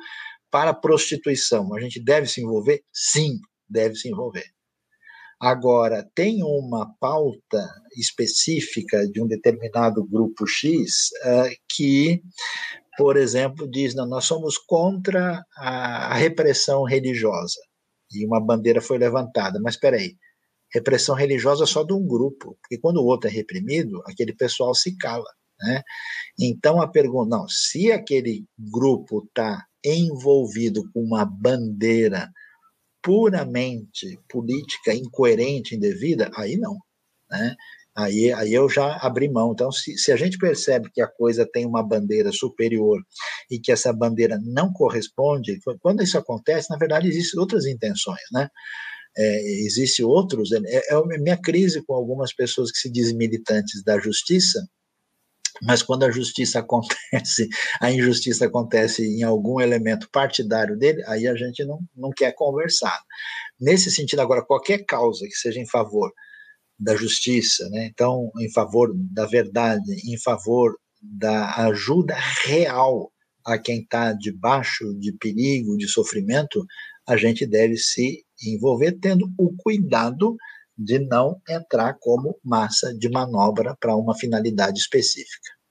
para 0.52 0.74
prostituição. 0.74 1.74
A 1.74 1.80
gente 1.80 2.00
deve 2.04 2.28
se 2.28 2.42
envolver? 2.42 2.84
Sim, 2.94 3.40
deve 3.68 3.96
se 3.96 4.10
envolver. 4.10 4.46
Agora, 5.42 6.08
tem 6.14 6.44
uma 6.44 6.94
pauta 7.00 7.68
específica 7.98 9.08
de 9.08 9.20
um 9.20 9.26
determinado 9.26 10.06
grupo 10.06 10.46
X 10.46 11.10
uh, 11.26 11.50
que, 11.68 12.22
por 12.96 13.18
exemplo, 13.18 13.68
diz: 13.68 13.96
não, 13.96 14.06
nós 14.06 14.26
somos 14.26 14.60
contra 14.60 15.44
a, 15.58 16.14
a 16.14 16.14
repressão 16.14 16.84
religiosa. 16.84 17.60
E 18.14 18.24
uma 18.24 18.40
bandeira 18.40 18.80
foi 18.82 19.00
levantada. 19.00 19.60
Mas 19.60 19.74
espera 19.74 19.98
aí, 19.98 20.16
repressão 20.72 21.16
religiosa 21.16 21.66
só 21.66 21.84
de 21.84 21.94
um 21.94 22.06
grupo, 22.06 22.56
porque 22.62 22.78
quando 22.78 22.98
o 22.98 23.06
outro 23.06 23.28
é 23.28 23.34
reprimido, 23.34 24.00
aquele 24.06 24.36
pessoal 24.36 24.76
se 24.76 24.96
cala. 24.96 25.26
Né? 25.60 25.82
Então 26.40 26.80
a 26.80 26.88
pergunta, 26.88 27.36
não, 27.36 27.48
se 27.48 27.92
aquele 27.92 28.46
grupo 28.60 29.26
está 29.26 29.66
envolvido 29.84 30.84
com 30.94 31.02
uma 31.02 31.26
bandeira 31.26 32.30
puramente 33.02 34.20
política, 34.30 34.94
incoerente, 34.94 35.76
indevida, 35.76 36.30
aí 36.36 36.58
não. 36.58 36.78
Né? 37.30 37.56
Aí, 37.96 38.32
aí 38.32 38.54
eu 38.54 38.70
já 38.70 38.98
abri 38.98 39.30
mão. 39.30 39.52
Então, 39.52 39.72
se, 39.72 39.98
se 39.98 40.12
a 40.12 40.16
gente 40.16 40.38
percebe 40.38 40.90
que 40.94 41.02
a 41.02 41.08
coisa 41.08 41.46
tem 41.46 41.66
uma 41.66 41.86
bandeira 41.86 42.32
superior 42.32 43.02
e 43.50 43.60
que 43.60 43.72
essa 43.72 43.92
bandeira 43.92 44.40
não 44.44 44.72
corresponde, 44.72 45.60
quando 45.82 46.02
isso 46.02 46.18
acontece, 46.18 46.70
na 46.70 46.78
verdade, 46.78 47.08
existem 47.08 47.40
outras 47.40 47.66
intenções, 47.66 48.22
né? 48.32 48.48
é, 49.18 49.64
existe 49.66 50.04
outros. 50.04 50.52
É, 50.52 50.60
é 50.90 50.94
a 50.94 51.20
minha 51.20 51.38
crise 51.38 51.84
com 51.86 51.94
algumas 51.94 52.34
pessoas 52.34 52.72
que 52.72 52.78
se 52.78 52.92
dizem 52.92 53.16
militantes 53.16 53.84
da 53.84 54.00
justiça, 54.00 54.66
mas 55.62 55.84
quando 55.84 56.04
a 56.04 56.12
justiça 56.12 56.60
acontece, 56.60 57.48
a 57.80 57.92
injustiça 57.92 58.46
acontece 58.46 59.04
em 59.04 59.24
algum 59.24 59.60
elemento 59.60 60.10
partidário 60.12 60.78
dele, 60.78 61.04
aí 61.08 61.28
a 61.28 61.36
gente 61.36 61.64
não, 61.66 61.80
não 61.96 62.10
quer 62.12 62.34
conversar. 62.34 63.00
Nesse 63.60 63.92
sentido, 63.92 64.22
agora, 64.22 64.46
qualquer 64.46 64.86
causa 64.86 65.26
que 65.26 65.36
seja 65.36 65.60
em 65.60 65.68
favor 65.68 66.12
da 66.80 66.96
justiça, 66.96 67.70
né, 67.70 67.86
então, 67.86 68.32
em 68.40 68.52
favor 68.52 68.92
da 68.96 69.26
verdade, 69.28 69.92
em 70.12 70.18
favor 70.18 70.76
da 71.02 71.56
ajuda 71.68 72.16
real 72.44 73.12
a 73.46 73.58
quem 73.58 73.82
está 73.82 74.14
debaixo 74.14 74.94
de 75.00 75.14
perigo, 75.14 75.78
de 75.78 75.88
sofrimento, 75.88 76.66
a 77.08 77.18
gente 77.18 77.46
deve 77.46 77.78
se 77.78 78.24
envolver 78.44 78.98
tendo 79.00 79.28
o 79.38 79.54
cuidado 79.58 80.36
de 80.84 81.00
não 81.00 81.40
entrar 81.48 81.98
como 82.00 82.38
massa 82.44 82.94
de 82.94 83.10
manobra 83.10 83.76
para 83.80 83.96
uma 83.96 84.16
finalidade 84.16 84.80
específica. 84.80 85.62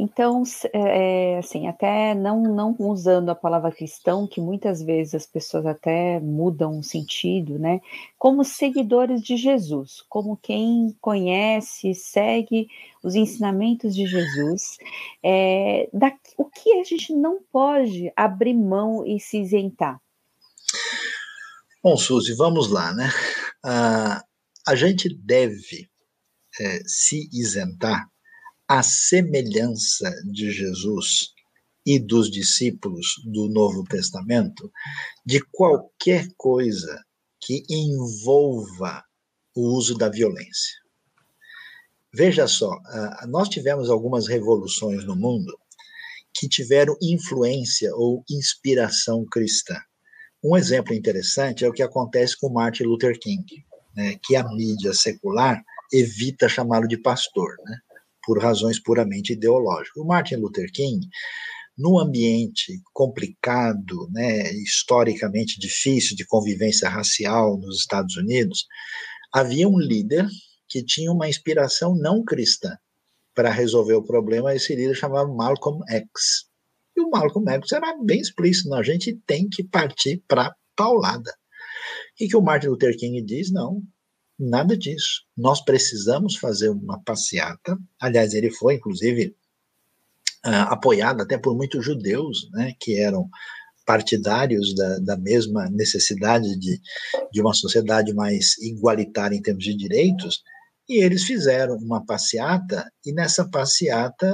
Então, 0.00 0.44
é, 0.72 1.34
é, 1.34 1.38
assim, 1.38 1.66
até 1.66 2.14
não, 2.14 2.40
não 2.42 2.76
usando 2.78 3.30
a 3.30 3.34
palavra 3.34 3.72
cristão, 3.72 4.28
que 4.28 4.40
muitas 4.40 4.80
vezes 4.80 5.12
as 5.12 5.26
pessoas 5.26 5.66
até 5.66 6.20
mudam 6.20 6.78
o 6.78 6.84
sentido, 6.84 7.58
né? 7.58 7.80
Como 8.16 8.44
seguidores 8.44 9.20
de 9.20 9.36
Jesus, 9.36 10.04
como 10.08 10.36
quem 10.40 10.96
conhece, 11.00 11.94
segue 11.94 12.68
os 13.02 13.16
ensinamentos 13.16 13.92
de 13.92 14.06
Jesus, 14.06 14.78
é, 15.20 15.88
da, 15.92 16.12
o 16.36 16.44
que 16.44 16.78
a 16.78 16.84
gente 16.84 17.12
não 17.12 17.40
pode 17.50 18.12
abrir 18.14 18.54
mão 18.54 19.04
e 19.04 19.18
se 19.18 19.40
isentar? 19.40 20.00
Bom, 21.82 21.96
Suzy, 21.96 22.34
vamos 22.34 22.70
lá, 22.70 22.92
né? 22.92 23.10
Ah, 23.64 24.22
a 24.68 24.74
gente 24.74 25.08
deve 25.08 25.88
é, 26.60 26.82
se 26.86 27.26
isentar 27.32 28.06
à 28.68 28.82
semelhança 28.82 30.10
de 30.30 30.50
Jesus 30.50 31.32
e 31.86 31.98
dos 31.98 32.30
discípulos 32.30 33.14
do 33.24 33.48
Novo 33.48 33.82
Testamento 33.84 34.70
de 35.24 35.40
qualquer 35.52 36.28
coisa 36.36 37.02
que 37.40 37.64
envolva 37.70 39.02
o 39.56 39.74
uso 39.74 39.96
da 39.96 40.10
violência. 40.10 40.76
Veja 42.12 42.46
só, 42.46 42.70
nós 43.26 43.48
tivemos 43.48 43.88
algumas 43.88 44.26
revoluções 44.26 45.02
no 45.02 45.16
mundo 45.16 45.58
que 46.34 46.46
tiveram 46.46 46.94
influência 47.00 47.90
ou 47.94 48.22
inspiração 48.28 49.24
cristã. 49.24 49.76
Um 50.44 50.54
exemplo 50.58 50.92
interessante 50.92 51.64
é 51.64 51.68
o 51.68 51.72
que 51.72 51.82
acontece 51.82 52.38
com 52.38 52.52
Martin 52.52 52.82
Luther 52.82 53.18
King, 53.18 53.66
né, 53.98 54.16
que 54.22 54.36
a 54.36 54.44
mídia 54.54 54.94
secular 54.94 55.60
evita 55.92 56.48
chamá-lo 56.48 56.86
de 56.86 56.96
pastor, 56.96 57.56
né, 57.66 57.78
por 58.24 58.40
razões 58.40 58.80
puramente 58.80 59.32
ideológicas. 59.32 59.96
O 60.00 60.06
Martin 60.06 60.36
Luther 60.36 60.70
King, 60.72 61.04
num 61.76 61.98
ambiente 61.98 62.80
complicado, 62.92 64.08
né, 64.12 64.52
historicamente 64.52 65.58
difícil 65.58 66.14
de 66.14 66.24
convivência 66.24 66.88
racial 66.88 67.58
nos 67.58 67.80
Estados 67.80 68.16
Unidos, 68.16 68.66
havia 69.32 69.68
um 69.68 69.78
líder 69.78 70.28
que 70.68 70.84
tinha 70.84 71.10
uma 71.10 71.28
inspiração 71.28 71.96
não 71.96 72.22
cristã 72.22 72.76
para 73.34 73.50
resolver 73.50 73.94
o 73.94 74.04
problema. 74.04 74.54
Esse 74.54 74.76
líder 74.76 74.94
chamava 74.94 75.28
Malcolm 75.28 75.82
X. 75.88 76.46
E 76.96 77.00
o 77.00 77.10
Malcolm 77.10 77.50
X 77.50 77.72
era 77.72 77.96
bem 78.00 78.20
explícito, 78.20 78.72
a 78.74 78.82
gente 78.82 79.18
tem 79.26 79.48
que 79.48 79.64
partir 79.64 80.22
para 80.28 80.54
paulada. 80.76 81.32
E 82.20 82.28
que 82.28 82.36
o 82.36 82.42
Martin 82.42 82.68
Luther 82.68 82.96
King 82.96 83.22
diz, 83.22 83.52
não, 83.52 83.82
nada 84.38 84.76
disso. 84.76 85.24
Nós 85.36 85.64
precisamos 85.64 86.36
fazer 86.36 86.68
uma 86.68 87.02
passeata. 87.02 87.76
Aliás, 88.00 88.34
ele 88.34 88.50
foi, 88.50 88.74
inclusive, 88.74 89.34
uh, 90.44 90.68
apoiado 90.68 91.22
até 91.22 91.38
por 91.38 91.56
muitos 91.56 91.84
judeus, 91.84 92.48
né, 92.52 92.74
que 92.80 92.98
eram 92.98 93.28
partidários 93.84 94.74
da, 94.74 94.98
da 94.98 95.16
mesma 95.16 95.68
necessidade 95.70 96.58
de, 96.58 96.78
de 97.32 97.40
uma 97.40 97.54
sociedade 97.54 98.12
mais 98.12 98.58
igualitária 98.58 99.34
em 99.34 99.40
termos 99.40 99.64
de 99.64 99.74
direitos, 99.74 100.42
e 100.88 101.02
eles 101.02 101.24
fizeram 101.24 101.76
uma 101.76 102.04
passeata, 102.04 102.90
e 103.04 103.12
nessa 103.12 103.48
passeata 103.48 104.32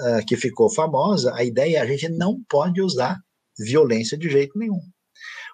uh, 0.00 0.24
que 0.26 0.36
ficou 0.36 0.72
famosa, 0.72 1.34
a 1.34 1.44
ideia 1.44 1.78
é 1.78 1.80
a 1.80 1.86
gente 1.86 2.08
não 2.10 2.40
pode 2.48 2.80
usar 2.80 3.18
violência 3.58 4.16
de 4.16 4.30
jeito 4.30 4.56
nenhum. 4.58 4.80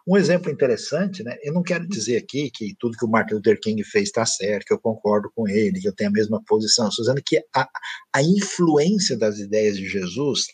Um 0.09 0.17
exemplo 0.17 0.51
interessante, 0.51 1.23
né? 1.23 1.37
Eu 1.43 1.53
não 1.53 1.63
quero 1.63 1.87
dizer 1.87 2.17
aqui 2.17 2.51
que 2.51 2.75
tudo 2.79 2.97
que 2.97 3.05
o 3.05 3.11
Martin 3.11 3.35
Luther 3.35 3.61
King 3.61 3.85
fez 3.85 4.05
está 4.05 4.25
certo, 4.25 4.65
que 4.65 4.73
eu 4.73 4.81
concordo 4.81 5.31
com 5.35 5.47
ele, 5.47 5.79
que 5.79 5.87
eu 5.87 5.95
tenho 5.95 6.09
a 6.09 6.13
mesma 6.15 6.43
posição. 6.47 6.89
Estou 6.89 7.05
dizendo 7.05 7.23
que 7.23 7.45
a, 7.55 7.69
a 8.15 8.23
influência 8.23 9.19
das 9.19 9.39
ideias 9.39 9.77
de 9.77 9.87
Jesus 9.87 10.47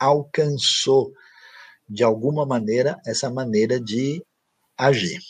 alcançou, 0.00 1.12
de 1.88 2.02
alguma 2.02 2.44
maneira, 2.44 2.96
essa 3.06 3.30
maneira 3.30 3.80
de 3.80 4.20
agir. 4.76 5.20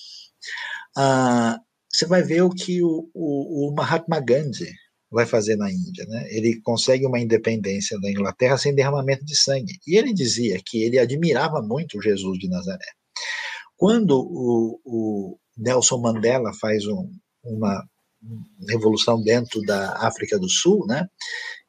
Ah, 0.96 1.58
você 1.92 2.06
vai 2.06 2.22
ver 2.22 2.40
o 2.40 2.48
que 2.48 2.82
o, 2.82 3.10
o, 3.12 3.68
o 3.68 3.74
Mahatma 3.74 4.18
Gandhi 4.18 4.72
vai 5.10 5.26
fazer 5.26 5.56
na 5.56 5.70
Índia. 5.70 6.06
Né? 6.06 6.26
Ele 6.30 6.58
consegue 6.62 7.04
uma 7.04 7.20
independência 7.20 8.00
da 8.00 8.10
Inglaterra 8.10 8.56
sem 8.56 8.74
derramamento 8.74 9.26
de 9.26 9.36
sangue. 9.36 9.74
E 9.86 9.98
ele 9.98 10.14
dizia 10.14 10.58
que 10.64 10.82
ele 10.82 10.98
admirava 10.98 11.60
muito 11.60 12.00
Jesus 12.00 12.38
de 12.38 12.48
Nazaré. 12.48 12.98
Quando 13.78 14.18
o, 14.18 14.80
o 14.84 15.38
Nelson 15.56 15.98
Mandela 15.98 16.52
faz 16.60 16.84
um, 16.86 17.10
uma 17.44 17.82
revolução 18.68 19.22
dentro 19.22 19.62
da 19.62 19.92
África 20.06 20.38
do 20.38 20.48
Sul, 20.48 20.84
né? 20.86 21.06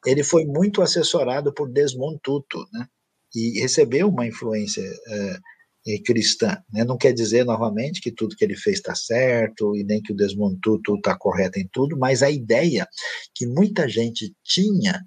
Ele 0.04 0.24
foi 0.24 0.44
muito 0.44 0.82
assessorado 0.82 1.54
por 1.54 1.70
Desmond 1.70 2.18
Tutu, 2.22 2.58
né? 2.72 2.86
E 3.34 3.60
recebeu 3.60 4.08
uma 4.08 4.26
influência 4.26 4.82
é, 4.82 5.98
cristã. 6.04 6.60
Né? 6.72 6.84
Não 6.84 6.96
quer 6.96 7.12
dizer, 7.12 7.44
novamente, 7.44 8.00
que 8.00 8.10
tudo 8.10 8.34
que 8.34 8.44
ele 8.44 8.56
fez 8.56 8.78
está 8.78 8.94
certo 8.94 9.76
e 9.76 9.84
nem 9.84 10.02
que 10.02 10.12
o 10.12 10.16
Desmond 10.16 10.58
Tutu 10.60 10.96
está 10.96 11.16
correto 11.16 11.58
em 11.60 11.68
tudo, 11.72 11.96
mas 11.96 12.22
a 12.24 12.30
ideia 12.30 12.88
que 13.34 13.46
muita 13.46 13.88
gente 13.88 14.34
tinha 14.44 15.00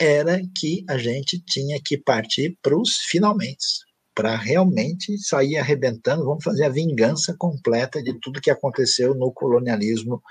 era 0.00 0.40
que 0.56 0.84
a 0.88 0.98
gente 0.98 1.40
tinha 1.44 1.80
que 1.84 1.96
partir 1.96 2.58
para 2.60 2.76
os 2.76 2.96
finalmente. 3.08 3.84
Para 4.14 4.36
realmente 4.36 5.18
sair 5.18 5.56
arrebentando, 5.56 6.24
vamos 6.24 6.44
fazer 6.44 6.64
a 6.64 6.68
vingança 6.68 7.34
completa 7.36 8.02
de 8.02 8.18
tudo 8.20 8.40
que 8.40 8.50
aconteceu 8.50 9.14
no 9.14 9.32
colonialismo 9.32 10.22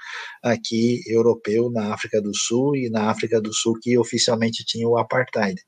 aqui 0.41 1.01
europeu, 1.05 1.69
na 1.69 1.93
África 1.93 2.21
do 2.21 2.33
Sul 2.33 2.75
e 2.75 2.89
na 2.89 3.09
África 3.09 3.41
do 3.41 3.53
Sul, 3.53 3.77
que 3.81 3.97
oficialmente 3.97 4.63
tinha 4.65 4.87
o 4.87 4.97
apartheid. 4.97 5.61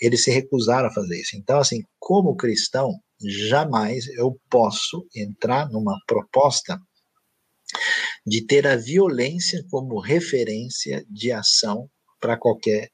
Eles 0.00 0.24
se 0.24 0.30
recusaram 0.30 0.88
a 0.88 0.92
fazer 0.92 1.20
isso. 1.20 1.36
Então, 1.36 1.58
assim, 1.58 1.82
como 1.98 2.36
cristão, 2.36 2.90
jamais 3.22 4.08
eu 4.08 4.36
posso 4.50 5.06
entrar 5.14 5.68
numa 5.70 5.96
proposta 6.06 6.80
de 8.26 8.44
ter 8.46 8.66
a 8.66 8.76
violência 8.76 9.62
como 9.70 10.00
referência 10.00 11.04
de 11.08 11.30
ação 11.30 11.88
para 12.20 12.36
qualquer 12.36 12.90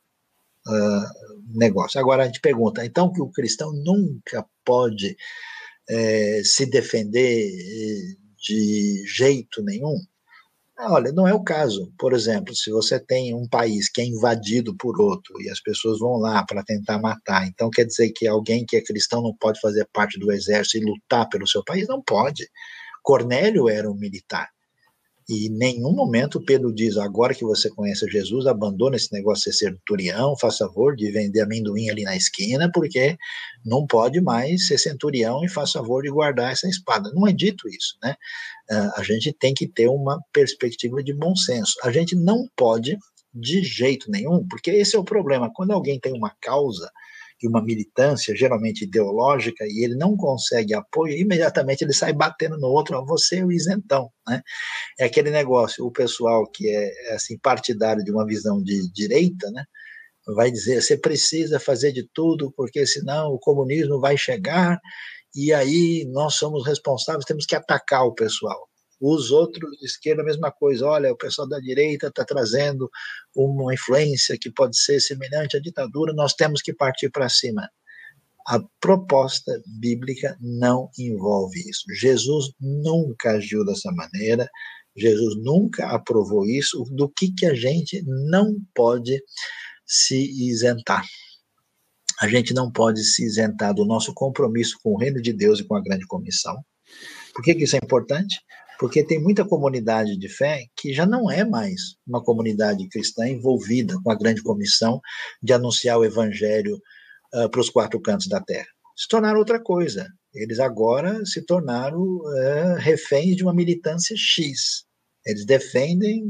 uh, 0.66 1.58
negócio. 1.58 2.00
Agora 2.00 2.22
a 2.22 2.26
gente 2.26 2.40
pergunta, 2.40 2.84
então 2.84 3.12
que 3.12 3.20
o 3.20 3.30
cristão 3.30 3.72
nunca 3.72 4.44
pode 4.64 5.16
é, 5.88 6.42
se 6.44 6.66
defender 6.66 7.50
de 8.38 9.04
jeito 9.06 9.62
nenhum? 9.62 9.96
Olha, 10.78 11.10
não 11.10 11.26
é 11.26 11.32
o 11.32 11.42
caso. 11.42 11.90
Por 11.98 12.12
exemplo, 12.12 12.54
se 12.54 12.70
você 12.70 13.00
tem 13.00 13.34
um 13.34 13.48
país 13.48 13.88
que 13.90 14.00
é 14.02 14.04
invadido 14.04 14.76
por 14.76 15.00
outro 15.00 15.40
e 15.40 15.48
as 15.48 15.60
pessoas 15.60 15.98
vão 15.98 16.18
lá 16.18 16.44
para 16.44 16.62
tentar 16.62 16.98
matar, 16.98 17.46
então 17.46 17.70
quer 17.70 17.86
dizer 17.86 18.10
que 18.10 18.26
alguém 18.26 18.64
que 18.66 18.76
é 18.76 18.82
cristão 18.82 19.22
não 19.22 19.34
pode 19.34 19.58
fazer 19.60 19.88
parte 19.92 20.18
do 20.18 20.30
exército 20.30 20.78
e 20.78 20.84
lutar 20.84 21.28
pelo 21.30 21.48
seu 21.48 21.64
país? 21.64 21.88
Não 21.88 22.02
pode. 22.02 22.46
Cornélio 23.02 23.70
era 23.70 23.90
um 23.90 23.94
militar. 23.94 24.50
E 25.28 25.48
em 25.48 25.50
nenhum 25.50 25.92
momento 25.92 26.40
Pedro 26.40 26.72
diz: 26.72 26.96
agora 26.96 27.34
que 27.34 27.44
você 27.44 27.68
conhece 27.68 28.06
Jesus, 28.08 28.46
abandona 28.46 28.96
esse 28.96 29.12
negócio 29.12 29.50
de 29.50 29.56
ser 29.56 29.70
centurião, 29.70 30.36
faça 30.38 30.66
favor 30.66 30.94
de 30.94 31.10
vender 31.10 31.40
amendoim 31.40 31.90
ali 31.90 32.04
na 32.04 32.16
esquina, 32.16 32.70
porque 32.72 33.16
não 33.64 33.86
pode 33.86 34.20
mais 34.20 34.68
ser 34.68 34.78
centurião 34.78 35.44
e 35.44 35.48
faça 35.48 35.80
favor 35.80 36.02
de 36.02 36.10
guardar 36.10 36.52
essa 36.52 36.68
espada. 36.68 37.10
Não 37.12 37.26
é 37.26 37.32
dito 37.32 37.68
isso, 37.68 37.96
né? 38.02 38.14
Ah, 38.70 38.94
a 38.98 39.02
gente 39.02 39.32
tem 39.32 39.52
que 39.52 39.66
ter 39.66 39.88
uma 39.88 40.20
perspectiva 40.32 41.02
de 41.02 41.12
bom 41.12 41.34
senso. 41.34 41.74
A 41.82 41.90
gente 41.90 42.14
não 42.14 42.48
pode, 42.56 42.96
de 43.34 43.62
jeito 43.64 44.10
nenhum, 44.10 44.46
porque 44.48 44.70
esse 44.70 44.94
é 44.94 44.98
o 44.98 45.04
problema. 45.04 45.50
Quando 45.52 45.72
alguém 45.72 45.98
tem 45.98 46.12
uma 46.12 46.32
causa, 46.40 46.90
e 47.42 47.48
uma 47.48 47.62
militância, 47.62 48.34
geralmente 48.34 48.84
ideológica, 48.84 49.64
e 49.66 49.84
ele 49.84 49.94
não 49.96 50.16
consegue 50.16 50.74
apoio, 50.74 51.14
imediatamente 51.16 51.82
ele 51.82 51.92
sai 51.92 52.12
batendo 52.12 52.58
no 52.58 52.68
outro, 52.68 53.04
você 53.04 53.40
é 53.40 53.44
o 53.44 53.52
isentão, 53.52 54.10
né? 54.26 54.42
É 54.98 55.04
aquele 55.04 55.30
negócio, 55.30 55.84
o 55.84 55.92
pessoal 55.92 56.48
que 56.50 56.68
é 56.68 57.14
assim 57.14 57.38
partidário 57.38 58.02
de 58.02 58.10
uma 58.10 58.26
visão 58.26 58.62
de 58.62 58.90
direita, 58.92 59.50
né? 59.50 59.64
Vai 60.34 60.50
dizer, 60.50 60.82
você 60.82 60.96
precisa 60.96 61.60
fazer 61.60 61.92
de 61.92 62.08
tudo, 62.12 62.52
porque 62.56 62.86
senão 62.86 63.28
o 63.28 63.38
comunismo 63.38 64.00
vai 64.00 64.16
chegar, 64.16 64.78
e 65.34 65.52
aí 65.52 66.08
nós 66.12 66.34
somos 66.34 66.66
responsáveis, 66.66 67.24
temos 67.24 67.46
que 67.46 67.54
atacar 67.54 68.04
o 68.06 68.14
pessoal. 68.14 68.68
Os 69.00 69.30
outros 69.30 69.76
de 69.78 69.84
esquerda, 69.84 70.22
a 70.22 70.24
mesma 70.24 70.50
coisa. 70.50 70.86
Olha, 70.86 71.12
o 71.12 71.16
pessoal 71.16 71.48
da 71.48 71.58
direita 71.58 72.08
está 72.08 72.24
trazendo 72.24 72.90
uma 73.34 73.74
influência 73.74 74.38
que 74.40 74.50
pode 74.50 74.78
ser 74.78 75.00
semelhante 75.00 75.56
à 75.56 75.60
ditadura, 75.60 76.12
nós 76.14 76.32
temos 76.34 76.62
que 76.62 76.72
partir 76.72 77.10
para 77.10 77.28
cima. 77.28 77.68
A 78.48 78.60
proposta 78.80 79.60
bíblica 79.66 80.36
não 80.40 80.88
envolve 80.98 81.58
isso. 81.68 81.84
Jesus 81.92 82.52
nunca 82.60 83.32
agiu 83.32 83.64
dessa 83.64 83.90
maneira, 83.92 84.48
Jesus 84.96 85.36
nunca 85.42 85.88
aprovou 85.88 86.46
isso. 86.46 86.84
Do 86.90 87.08
que, 87.08 87.32
que 87.32 87.44
a 87.44 87.54
gente 87.54 88.02
não 88.06 88.56
pode 88.74 89.20
se 89.84 90.16
isentar? 90.48 91.04
A 92.20 92.28
gente 92.28 92.54
não 92.54 92.72
pode 92.72 93.04
se 93.04 93.24
isentar 93.24 93.74
do 93.74 93.84
nosso 93.84 94.14
compromisso 94.14 94.78
com 94.82 94.92
o 94.92 94.98
reino 94.98 95.20
de 95.20 95.32
Deus 95.34 95.60
e 95.60 95.64
com 95.64 95.76
a 95.76 95.82
grande 95.82 96.06
comissão. 96.06 96.56
Por 97.34 97.44
que, 97.44 97.54
que 97.54 97.64
isso 97.64 97.76
é 97.76 97.80
importante? 97.82 98.40
Porque 98.78 99.04
tem 99.04 99.20
muita 99.20 99.44
comunidade 99.44 100.16
de 100.16 100.28
fé 100.28 100.66
que 100.76 100.92
já 100.92 101.06
não 101.06 101.30
é 101.30 101.44
mais 101.44 101.96
uma 102.06 102.22
comunidade 102.22 102.88
cristã 102.88 103.28
envolvida 103.28 103.94
com 104.02 104.10
a 104.10 104.14
grande 104.14 104.42
comissão 104.42 105.00
de 105.42 105.52
anunciar 105.52 105.98
o 105.98 106.04
evangelho 106.04 106.76
uh, 107.34 107.48
para 107.50 107.60
os 107.60 107.70
quatro 107.70 108.00
cantos 108.00 108.28
da 108.28 108.40
terra. 108.40 108.66
Se 108.96 109.08
tornaram 109.08 109.38
outra 109.38 109.62
coisa. 109.62 110.06
Eles 110.34 110.60
agora 110.60 111.24
se 111.24 111.44
tornaram 111.44 112.02
uh, 112.02 112.74
reféns 112.78 113.36
de 113.36 113.42
uma 113.42 113.54
militância 113.54 114.14
X. 114.16 114.84
Eles 115.24 115.46
defendem 115.46 116.24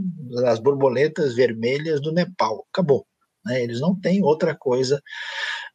as 0.46 0.58
borboletas 0.58 1.34
vermelhas 1.34 2.00
do 2.00 2.12
Nepal. 2.12 2.66
Acabou. 2.72 3.06
Né? 3.44 3.62
Eles 3.62 3.80
não 3.80 3.98
têm 3.98 4.22
outra 4.22 4.56
coisa 4.56 5.02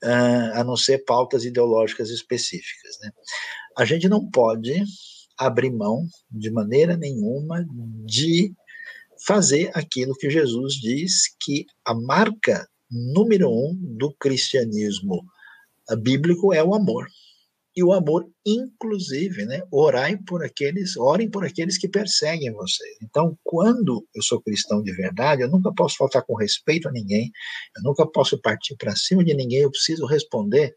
uh, 0.03 0.59
a 0.59 0.63
não 0.63 0.76
ser 0.76 1.03
pautas 1.05 1.45
ideológicas 1.45 2.09
específicas. 2.09 2.97
Né? 3.01 3.11
A 3.78 3.86
gente 3.86 4.07
não 4.09 4.30
pode 4.30 4.84
abrir 5.46 5.72
mão 5.72 6.06
de 6.30 6.52
maneira 6.52 6.96
nenhuma 6.96 7.66
de 8.06 8.54
fazer 9.26 9.72
aquilo 9.74 10.16
que 10.16 10.30
Jesus 10.30 10.74
diz 10.76 11.36
que 11.39 11.66
a 11.86 11.94
marca 11.94 12.68
número 12.89 13.50
um 13.50 13.76
do 13.98 14.14
cristianismo 14.20 15.24
bíblico 16.02 16.54
é 16.54 16.64
o 16.64 16.74
amor. 16.74 17.08
E 17.74 17.82
o 17.82 17.94
amor, 17.94 18.30
inclusive, 18.46 19.46
né? 19.46 19.62
Orai 19.72 20.18
por 20.18 20.44
aqueles, 20.44 20.98
orem 20.98 21.30
por 21.30 21.46
aqueles 21.46 21.78
que 21.78 21.88
perseguem 21.88 22.52
vocês. 22.52 22.98
Então, 23.02 23.38
quando 23.46 24.06
eu 24.14 24.22
sou 24.22 24.42
cristão 24.42 24.84
de 24.84 24.92
verdade, 24.92 25.42
eu 25.42 25.50
nunca 25.50 25.74
posso 25.74 25.96
faltar 25.96 26.22
com 26.26 26.36
respeito 26.36 26.89
a 26.89 26.92
ninguém, 26.92 27.32
eu 27.78 27.84
nunca 27.84 28.06
posso 28.06 28.38
partir 28.42 28.76
para 28.76 28.94
cima 28.96 29.24
de 29.24 29.34
ninguém, 29.34 29.60
eu 29.60 29.72
preciso 29.72 30.06
responder. 30.06 30.74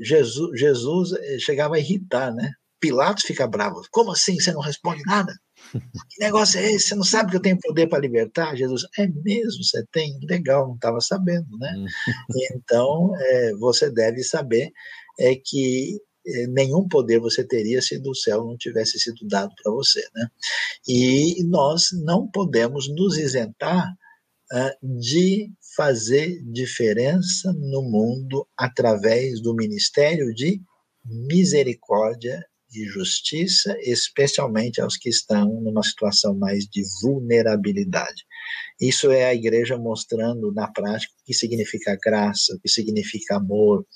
Jesus, 0.00 0.58
Jesus 0.58 1.12
eh, 1.12 1.38
chegava 1.38 1.76
a 1.76 1.78
irritar, 1.78 2.34
né? 2.34 2.50
Pilatos 2.82 3.22
fica 3.22 3.46
bravo. 3.46 3.80
Como 3.92 4.10
assim 4.10 4.34
você 4.34 4.52
não 4.52 4.60
responde 4.60 5.04
nada? 5.06 5.32
Que 5.70 6.18
negócio 6.18 6.58
é 6.58 6.72
esse? 6.72 6.88
Você 6.88 6.94
não 6.96 7.04
sabe 7.04 7.30
que 7.30 7.36
eu 7.36 7.40
tenho 7.40 7.56
poder 7.60 7.88
para 7.88 8.00
libertar? 8.00 8.56
Jesus, 8.56 8.82
é 8.98 9.06
mesmo, 9.06 9.62
você 9.62 9.86
tem? 9.92 10.18
Legal, 10.28 10.66
não 10.66 10.74
estava 10.74 11.00
sabendo, 11.00 11.56
né? 11.58 11.72
Hum. 11.76 11.86
então, 12.56 13.12
é, 13.16 13.52
você 13.54 13.88
deve 13.88 14.24
saber 14.24 14.72
é 15.20 15.36
que 15.36 16.00
é, 16.26 16.46
nenhum 16.48 16.88
poder 16.88 17.20
você 17.20 17.46
teria 17.46 17.80
se 17.80 18.00
do 18.00 18.16
céu 18.16 18.44
não 18.44 18.56
tivesse 18.56 18.98
sido 18.98 19.28
dado 19.28 19.52
para 19.62 19.72
você, 19.72 20.04
né? 20.12 20.26
E 20.88 21.44
nós 21.44 21.90
não 22.04 22.26
podemos 22.26 22.88
nos 22.88 23.16
isentar 23.16 23.86
uh, 24.52 25.00
de 25.00 25.52
fazer 25.76 26.42
diferença 26.50 27.52
no 27.52 27.82
mundo 27.82 28.44
através 28.56 29.40
do 29.40 29.54
ministério 29.54 30.34
de 30.34 30.60
misericórdia 31.04 32.44
e 32.72 32.84
justiça, 32.86 33.76
especialmente 33.82 34.80
aos 34.80 34.96
que 34.96 35.08
estão 35.08 35.60
numa 35.60 35.82
situação 35.82 36.34
mais 36.34 36.64
de 36.64 36.82
vulnerabilidade. 37.02 38.24
Isso 38.80 39.10
é 39.10 39.26
a 39.26 39.34
igreja 39.34 39.78
mostrando 39.78 40.52
na 40.52 40.70
prática 40.70 41.12
o 41.20 41.24
que 41.24 41.34
significa 41.34 41.96
graça, 42.02 42.54
o 42.54 42.60
que 42.60 42.68
significa 42.68 43.36
amor, 43.36 43.86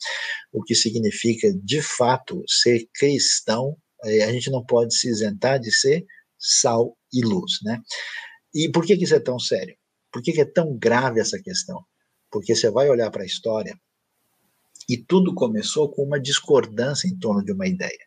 o 0.53 0.62
que 0.62 0.74
significa 0.74 1.53
de 1.62 1.83
fato 1.83 2.43
ser 2.47 2.87
cristão. 2.95 3.77
É, 4.05 4.24
a 4.24 4.33
gente 4.33 4.51
não 4.51 4.64
pode 4.64 4.97
se 4.97 5.09
isentar 5.09 5.59
de 5.59 5.72
ser 5.72 6.05
sal 6.39 6.97
e 7.12 7.24
luz, 7.24 7.59
né? 7.62 7.81
E 8.55 8.70
por 8.70 8.85
que, 8.85 8.95
isso 8.95 9.14
é 9.14 9.20
tão 9.20 9.39
sério? 9.39 9.77
Por 10.12 10.22
que 10.22 10.41
é 10.41 10.45
tão 10.45 10.77
grave 10.77 11.20
essa 11.20 11.41
questão? 11.43 11.83
Porque 12.31 12.55
você 12.55 12.70
vai 12.70 12.89
olhar 12.89 13.11
para 13.11 13.22
a 13.22 13.27
história 13.27 13.79
e 14.89 14.97
tudo 14.97 15.35
começou 15.35 15.91
com 15.91 16.03
uma 16.03 16.21
discordância 16.21 17.09
em 17.09 17.18
torno 17.18 17.45
de 17.45 17.53
uma 17.53 17.67
ideia. 17.67 18.07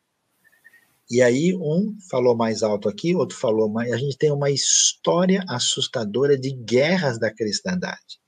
E 1.10 1.22
aí 1.24 1.56
um 1.56 1.96
falou 2.10 2.36
mais 2.36 2.62
alto 2.62 2.88
aqui, 2.88 3.16
outro 3.16 3.36
falou 3.36 3.68
mais. 3.68 3.92
A 3.92 3.98
gente 3.98 4.18
tem 4.18 4.32
uma 4.32 4.52
história 4.52 5.44
assustadora 5.50 6.38
de 6.38 6.52
guerras 6.52 7.20
da 7.20 7.34
cristandade, 7.34 8.20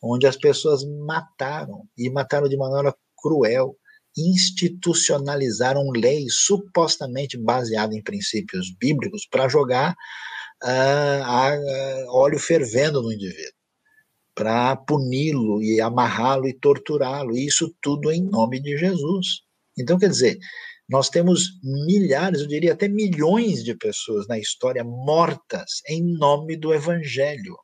onde 0.00 0.26
as 0.26 0.36
pessoas 0.36 0.84
mataram 0.84 1.88
e 1.96 2.08
mataram 2.08 2.48
de 2.48 2.56
maneira 2.56 2.94
cruel, 3.20 3.76
institucionalizaram 4.16 5.90
leis 5.90 6.42
supostamente 6.44 7.36
baseadas 7.36 7.96
em 7.96 8.02
princípios 8.02 8.72
bíblicos 8.78 9.26
para 9.28 9.48
jogar 9.48 9.96
uh, 10.62 12.10
óleo 12.10 12.38
fervendo 12.38 13.02
no 13.02 13.12
indivíduo, 13.12 13.52
para 14.34 14.76
puni-lo 14.76 15.60
e 15.62 15.80
amarrá-lo 15.80 16.46
e 16.46 16.54
torturá-lo. 16.54 17.36
Isso 17.36 17.74
tudo 17.80 18.12
em 18.12 18.22
nome 18.22 18.60
de 18.60 18.76
Jesus. 18.76 19.42
Então, 19.76 19.98
quer 19.98 20.10
dizer, 20.10 20.38
nós 20.88 21.10
temos 21.10 21.60
milhares, 21.62 22.40
eu 22.40 22.48
diria 22.48 22.72
até 22.72 22.88
milhões 22.88 23.62
de 23.62 23.74
pessoas 23.74 24.26
na 24.26 24.38
história 24.38 24.82
mortas 24.82 25.82
em 25.86 26.02
nome 26.02 26.56
do 26.56 26.72
Evangelho. 26.72 27.56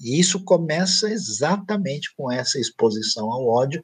E 0.00 0.20
isso 0.20 0.44
começa 0.44 1.10
exatamente 1.10 2.14
com 2.16 2.30
essa 2.30 2.58
exposição 2.60 3.32
ao 3.32 3.48
ódio 3.48 3.80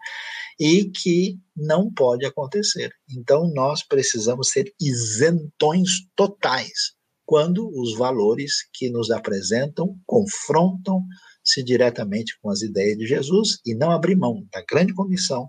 e 0.60 0.84
que 0.84 1.36
não 1.56 1.92
pode 1.92 2.24
acontecer. 2.24 2.92
Então 3.10 3.50
nós 3.52 3.82
precisamos 3.84 4.50
ser 4.50 4.72
isentões 4.80 5.90
totais 6.14 6.94
quando 7.26 7.68
os 7.74 7.96
valores 7.96 8.52
que 8.72 8.90
nos 8.90 9.10
apresentam 9.10 9.98
confrontam-se 10.06 11.64
diretamente 11.64 12.38
com 12.40 12.50
as 12.50 12.62
ideias 12.62 12.96
de 12.96 13.06
Jesus 13.06 13.58
e 13.66 13.74
não 13.74 13.90
abrir 13.90 14.14
mão 14.14 14.46
da 14.52 14.62
grande 14.62 14.94
comissão 14.94 15.48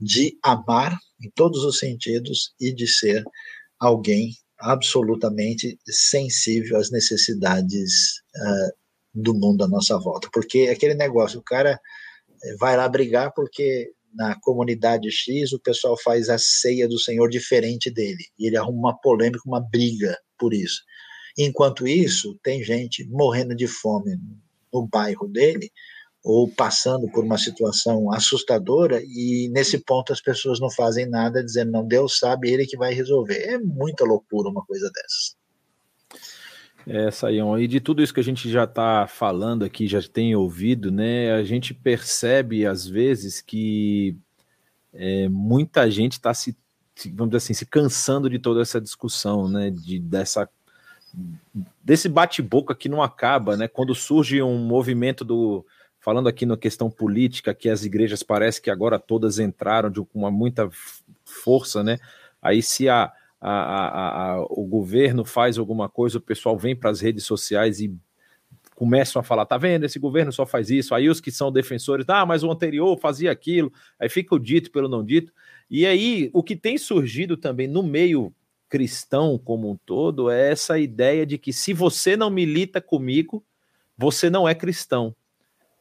de 0.00 0.38
amar 0.42 0.98
em 1.22 1.30
todos 1.30 1.64
os 1.64 1.78
sentidos 1.78 2.54
e 2.60 2.72
de 2.74 2.86
ser 2.86 3.24
alguém 3.78 4.32
absolutamente 4.58 5.78
sensível 5.86 6.78
às 6.78 6.90
necessidades 6.90 8.18
uh, 8.36 8.72
do 9.14 9.34
mundo 9.34 9.64
à 9.64 9.68
nossa 9.68 9.98
volta. 9.98 10.28
Porque 10.32 10.60
é 10.60 10.70
aquele 10.70 10.94
negócio, 10.94 11.40
o 11.40 11.42
cara 11.42 11.78
eh, 12.42 12.56
vai 12.58 12.76
lá 12.76 12.88
brigar 12.88 13.32
porque 13.34 13.90
na 14.14 14.38
comunidade 14.40 15.10
X 15.10 15.52
o 15.52 15.60
pessoal 15.60 15.96
faz 16.02 16.28
a 16.30 16.38
ceia 16.38 16.88
do 16.88 16.98
Senhor 16.98 17.28
diferente 17.28 17.90
dele, 17.90 18.24
e 18.38 18.46
ele 18.46 18.56
arruma 18.56 18.90
uma 18.90 18.98
polêmica, 18.98 19.42
uma 19.46 19.60
briga 19.60 20.18
por 20.38 20.54
isso. 20.54 20.82
Enquanto 21.38 21.86
isso, 21.86 22.38
tem 22.42 22.64
gente 22.64 23.04
morrendo 23.08 23.54
de 23.54 23.66
fome 23.66 24.16
no 24.72 24.86
bairro 24.86 25.28
dele, 25.28 25.70
ou 26.28 26.48
passando 26.48 27.08
por 27.08 27.22
uma 27.22 27.38
situação 27.38 28.12
assustadora, 28.12 29.00
e 29.00 29.48
nesse 29.52 29.78
ponto 29.78 30.12
as 30.12 30.20
pessoas 30.20 30.58
não 30.58 30.68
fazem 30.68 31.08
nada, 31.08 31.40
dizendo, 31.40 31.70
não, 31.70 31.86
Deus 31.86 32.18
sabe, 32.18 32.50
ele 32.50 32.66
que 32.66 32.76
vai 32.76 32.92
resolver. 32.92 33.36
É 33.36 33.56
muita 33.58 34.04
loucura 34.04 34.48
uma 34.48 34.64
coisa 34.64 34.90
dessas. 34.92 35.36
É, 36.84 37.12
Saião, 37.12 37.56
e 37.56 37.68
de 37.68 37.78
tudo 37.78 38.02
isso 38.02 38.12
que 38.12 38.18
a 38.18 38.24
gente 38.24 38.50
já 38.50 38.64
está 38.64 39.06
falando 39.06 39.64
aqui, 39.64 39.86
já 39.86 40.02
tem 40.02 40.34
ouvido, 40.34 40.90
né? 40.90 41.32
A 41.32 41.44
gente 41.44 41.72
percebe 41.72 42.66
às 42.66 42.88
vezes 42.88 43.40
que 43.40 44.16
é, 44.92 45.28
muita 45.28 45.88
gente 45.88 46.14
está 46.14 46.34
se, 46.34 46.56
vamos 47.14 47.30
dizer 47.30 47.36
assim, 47.36 47.54
se 47.54 47.66
cansando 47.66 48.28
de 48.28 48.40
toda 48.40 48.62
essa 48.62 48.80
discussão, 48.80 49.48
né? 49.48 49.70
De, 49.70 50.00
dessa, 50.00 50.48
desse 51.84 52.08
bate-boca 52.08 52.74
que 52.74 52.88
não 52.88 53.00
acaba, 53.00 53.56
né? 53.56 53.68
Quando 53.68 53.94
surge 53.94 54.42
um 54.42 54.58
movimento 54.58 55.24
do 55.24 55.64
falando 56.06 56.28
aqui 56.28 56.46
na 56.46 56.56
questão 56.56 56.88
política, 56.88 57.52
que 57.52 57.68
as 57.68 57.84
igrejas 57.84 58.22
parece 58.22 58.62
que 58.62 58.70
agora 58.70 58.96
todas 58.96 59.40
entraram 59.40 59.90
de, 59.90 60.00
uma 60.14 60.30
muita 60.30 60.70
força, 61.24 61.82
né? 61.82 61.98
Aí 62.40 62.62
se 62.62 62.88
a, 62.88 63.12
a, 63.40 64.34
a, 64.34 64.42
o 64.44 64.64
governo 64.68 65.24
faz 65.24 65.58
alguma 65.58 65.88
coisa, 65.88 66.18
o 66.18 66.20
pessoal 66.20 66.56
vem 66.56 66.76
para 66.76 66.90
as 66.90 67.00
redes 67.00 67.24
sociais 67.24 67.80
e 67.80 67.92
começam 68.76 69.18
a 69.18 69.24
falar, 69.24 69.46
tá 69.46 69.58
vendo, 69.58 69.84
esse 69.84 69.98
governo 69.98 70.30
só 70.30 70.46
faz 70.46 70.70
isso, 70.70 70.94
aí 70.94 71.08
os 71.08 71.20
que 71.20 71.32
são 71.32 71.50
defensores, 71.50 72.08
ah, 72.08 72.24
mas 72.24 72.44
o 72.44 72.52
anterior 72.52 72.96
fazia 73.00 73.32
aquilo, 73.32 73.72
aí 73.98 74.08
fica 74.08 74.32
o 74.32 74.38
dito 74.38 74.70
pelo 74.70 74.88
não 74.88 75.04
dito, 75.04 75.32
e 75.68 75.84
aí 75.84 76.30
o 76.32 76.40
que 76.40 76.54
tem 76.54 76.78
surgido 76.78 77.36
também 77.36 77.66
no 77.66 77.82
meio 77.82 78.32
cristão 78.68 79.36
como 79.36 79.68
um 79.68 79.76
todo 79.76 80.30
é 80.30 80.52
essa 80.52 80.78
ideia 80.78 81.26
de 81.26 81.36
que 81.36 81.52
se 81.52 81.72
você 81.72 82.16
não 82.16 82.30
milita 82.30 82.80
comigo, 82.80 83.44
você 83.98 84.30
não 84.30 84.48
é 84.48 84.54
cristão. 84.54 85.12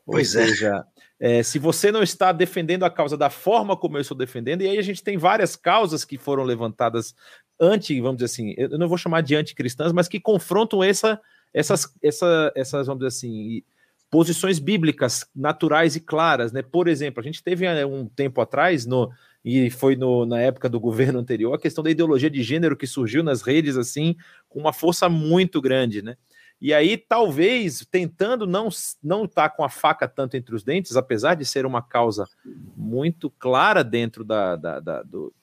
Pois 0.06 0.36
Ou 0.36 0.42
é. 0.42 0.46
seja, 0.46 0.86
é. 1.20 1.40
é. 1.40 1.44
se 1.44 1.58
você 1.58 1.92
não 1.92 2.04
está 2.04 2.32
defendendo 2.32 2.84
a 2.84 2.90
causa 2.90 3.18
da 3.18 3.30
forma 3.30 3.76
como 3.76 3.98
eu 3.98 4.02
estou 4.02 4.16
defendendo, 4.16 4.62
e 4.62 4.70
aí 4.70 4.78
a 4.78 4.84
gente 4.84 5.04
tem 5.04 5.18
várias 5.18 5.56
causas 5.56 6.06
que 6.06 6.18
foram 6.18 6.44
levantadas 6.44 7.16
anti, 7.60 8.00
vamos 8.00 8.18
dizer 8.18 8.26
assim, 8.26 8.54
eu 8.58 8.78
não 8.78 8.88
vou 8.88 8.98
chamar 8.98 9.22
de 9.22 9.36
anticristãs, 9.36 9.92
mas 9.92 10.08
que 10.08 10.20
confrontam 10.20 10.84
essa, 10.84 11.20
essas, 11.54 11.92
essa, 12.04 12.52
essas, 12.56 12.88
vamos 12.88 13.00
dizer 13.00 13.16
assim, 13.18 13.64
posições 14.12 14.60
bíblicas 14.60 15.26
naturais 15.36 15.96
e 15.96 16.00
claras, 16.00 16.52
né? 16.52 16.62
Por 16.62 16.88
exemplo, 16.88 17.20
a 17.20 17.24
gente 17.24 17.44
teve 17.44 17.66
é, 17.66 17.86
um 17.86 18.08
tempo 18.08 18.40
atrás, 18.42 18.86
no, 18.86 19.10
e 19.44 19.70
foi 19.70 19.96
no, 19.96 20.26
na 20.26 20.40
época 20.40 20.70
do 20.70 20.80
governo 20.80 21.20
anterior, 21.20 21.54
a 21.54 21.60
questão 21.60 21.84
da 21.84 21.90
ideologia 21.90 22.30
de 22.30 22.44
gênero 22.44 22.78
que 22.78 22.88
surgiu 22.88 23.24
nas 23.24 23.42
redes, 23.42 23.78
assim, 23.78 24.16
com 24.48 24.60
uma 24.60 24.74
força 24.74 25.10
muito 25.10 25.62
grande, 25.62 26.02
né? 26.02 26.16
E 26.62 26.74
aí, 26.74 26.98
talvez, 26.98 27.86
tentando 27.90 28.48
não 28.48 28.70
não 29.04 29.26
estar 29.26 29.50
tá 29.50 29.56
com 29.56 29.64
a 29.64 29.70
faca 29.70 30.08
tanto 30.08 30.38
entre 30.38 30.56
os 30.56 30.64
dentes, 30.64 30.96
apesar 30.96 31.36
de 31.36 31.46
ser 31.46 31.66
uma 31.66 31.82
causa 31.82 32.28
muito 32.76 33.30
clara 33.30 33.84
dentro 33.84 34.24
da, 34.24 34.56
da, 34.56 34.80
da, 34.80 35.04
do, 35.04 35.34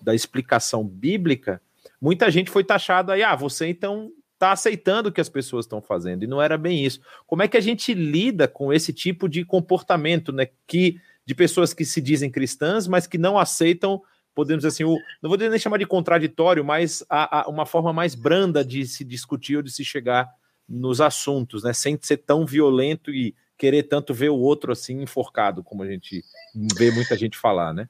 da 0.00 0.14
explicação 0.14 0.86
bíblica, 0.86 1.60
muita 2.00 2.30
gente 2.30 2.50
foi 2.50 2.64
taxada 2.64 3.12
aí, 3.12 3.22
ah, 3.22 3.36
você 3.36 3.68
então 3.68 4.10
está 4.34 4.52
aceitando 4.52 5.08
o 5.08 5.12
que 5.12 5.20
as 5.20 5.28
pessoas 5.28 5.66
estão 5.66 5.80
fazendo, 5.80 6.24
e 6.24 6.26
não 6.26 6.42
era 6.42 6.58
bem 6.58 6.84
isso. 6.84 7.00
Como 7.26 7.42
é 7.42 7.48
que 7.48 7.56
a 7.56 7.60
gente 7.60 7.94
lida 7.94 8.48
com 8.48 8.72
esse 8.72 8.92
tipo 8.92 9.28
de 9.28 9.44
comportamento, 9.44 10.32
né, 10.32 10.48
que, 10.66 10.96
de 11.24 11.34
pessoas 11.34 11.72
que 11.72 11.84
se 11.84 12.00
dizem 12.00 12.28
cristãs, 12.30 12.88
mas 12.88 13.06
que 13.06 13.18
não 13.18 13.38
aceitam 13.38 14.02
podemos 14.34 14.62
dizer 14.62 14.68
assim, 14.68 14.84
o, 14.84 14.98
não 15.22 15.28
vou 15.28 15.38
nem 15.38 15.58
chamar 15.58 15.78
de 15.78 15.86
contraditório, 15.86 16.64
mas 16.64 17.04
a, 17.08 17.40
a, 17.40 17.48
uma 17.48 17.66
forma 17.66 17.92
mais 17.92 18.14
branda 18.14 18.64
de 18.64 18.86
se 18.86 19.04
discutir 19.04 19.56
ou 19.56 19.62
de 19.62 19.70
se 19.70 19.84
chegar 19.84 20.26
nos 20.68 21.00
assuntos, 21.00 21.62
né? 21.62 21.72
Sem 21.72 21.98
ser 22.00 22.18
tão 22.18 22.46
violento 22.46 23.10
e 23.10 23.34
querer 23.56 23.84
tanto 23.84 24.12
ver 24.12 24.30
o 24.30 24.38
outro 24.38 24.72
assim 24.72 25.02
enforcado, 25.02 25.62
como 25.62 25.82
a 25.82 25.86
gente 25.86 26.24
vê 26.76 26.90
muita 26.90 27.16
gente 27.16 27.38
falar, 27.38 27.72
né? 27.72 27.88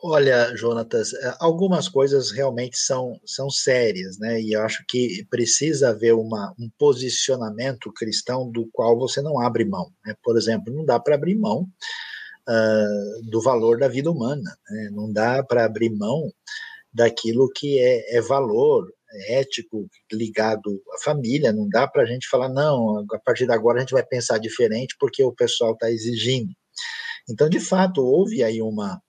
Olha, 0.00 0.54
Jonatas, 0.54 1.12
é, 1.12 1.34
algumas 1.40 1.88
coisas 1.88 2.30
realmente 2.30 2.78
são, 2.78 3.20
são 3.26 3.50
sérias, 3.50 4.16
né? 4.16 4.40
E 4.40 4.52
eu 4.52 4.62
acho 4.62 4.84
que 4.88 5.26
precisa 5.28 5.90
haver 5.90 6.14
uma, 6.14 6.54
um 6.56 6.70
posicionamento 6.78 7.92
cristão 7.92 8.48
do 8.48 8.68
qual 8.72 8.96
você 8.96 9.20
não 9.20 9.40
abre 9.40 9.64
mão. 9.64 9.90
Né? 10.06 10.14
Por 10.22 10.36
exemplo, 10.36 10.72
não 10.72 10.84
dá 10.84 11.00
para 11.00 11.16
abrir 11.16 11.34
mão 11.34 11.68
uh, 12.48 13.28
do 13.28 13.42
valor 13.42 13.80
da 13.80 13.88
vida 13.88 14.08
humana, 14.08 14.56
né? 14.70 14.90
não 14.92 15.12
dá 15.12 15.42
para 15.42 15.64
abrir 15.64 15.90
mão 15.90 16.32
daquilo 16.92 17.50
que 17.52 17.80
é, 17.80 18.16
é 18.16 18.20
valor 18.20 18.86
ético 19.28 19.88
ligado 20.12 20.82
à 20.94 21.04
família, 21.04 21.52
não 21.52 21.68
dá 21.68 21.86
para 21.88 22.02
a 22.02 22.06
gente 22.06 22.28
falar, 22.28 22.48
não, 22.48 23.04
a 23.12 23.18
partir 23.18 23.46
de 23.46 23.52
agora 23.52 23.78
a 23.78 23.80
gente 23.80 23.92
vai 23.92 24.04
pensar 24.04 24.38
diferente 24.38 24.96
porque 24.98 25.22
o 25.22 25.34
pessoal 25.34 25.72
está 25.72 25.90
exigindo. 25.90 26.52
Então, 27.28 27.48
de 27.48 27.60
fato, 27.60 28.00
houve 28.00 28.42
aí 28.42 28.62
uma, 28.62 29.00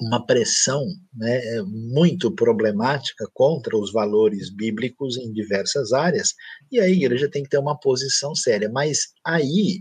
uma 0.00 0.24
pressão 0.24 0.82
né, 1.14 1.40
muito 1.62 2.34
problemática 2.34 3.26
contra 3.34 3.76
os 3.76 3.92
valores 3.92 4.54
bíblicos 4.54 5.16
em 5.18 5.32
diversas 5.32 5.92
áreas, 5.92 6.34
e 6.70 6.80
a 6.80 6.88
igreja 6.88 7.30
tem 7.30 7.42
que 7.42 7.50
ter 7.50 7.58
uma 7.58 7.78
posição 7.78 8.34
séria. 8.34 8.70
Mas 8.70 9.08
aí 9.24 9.80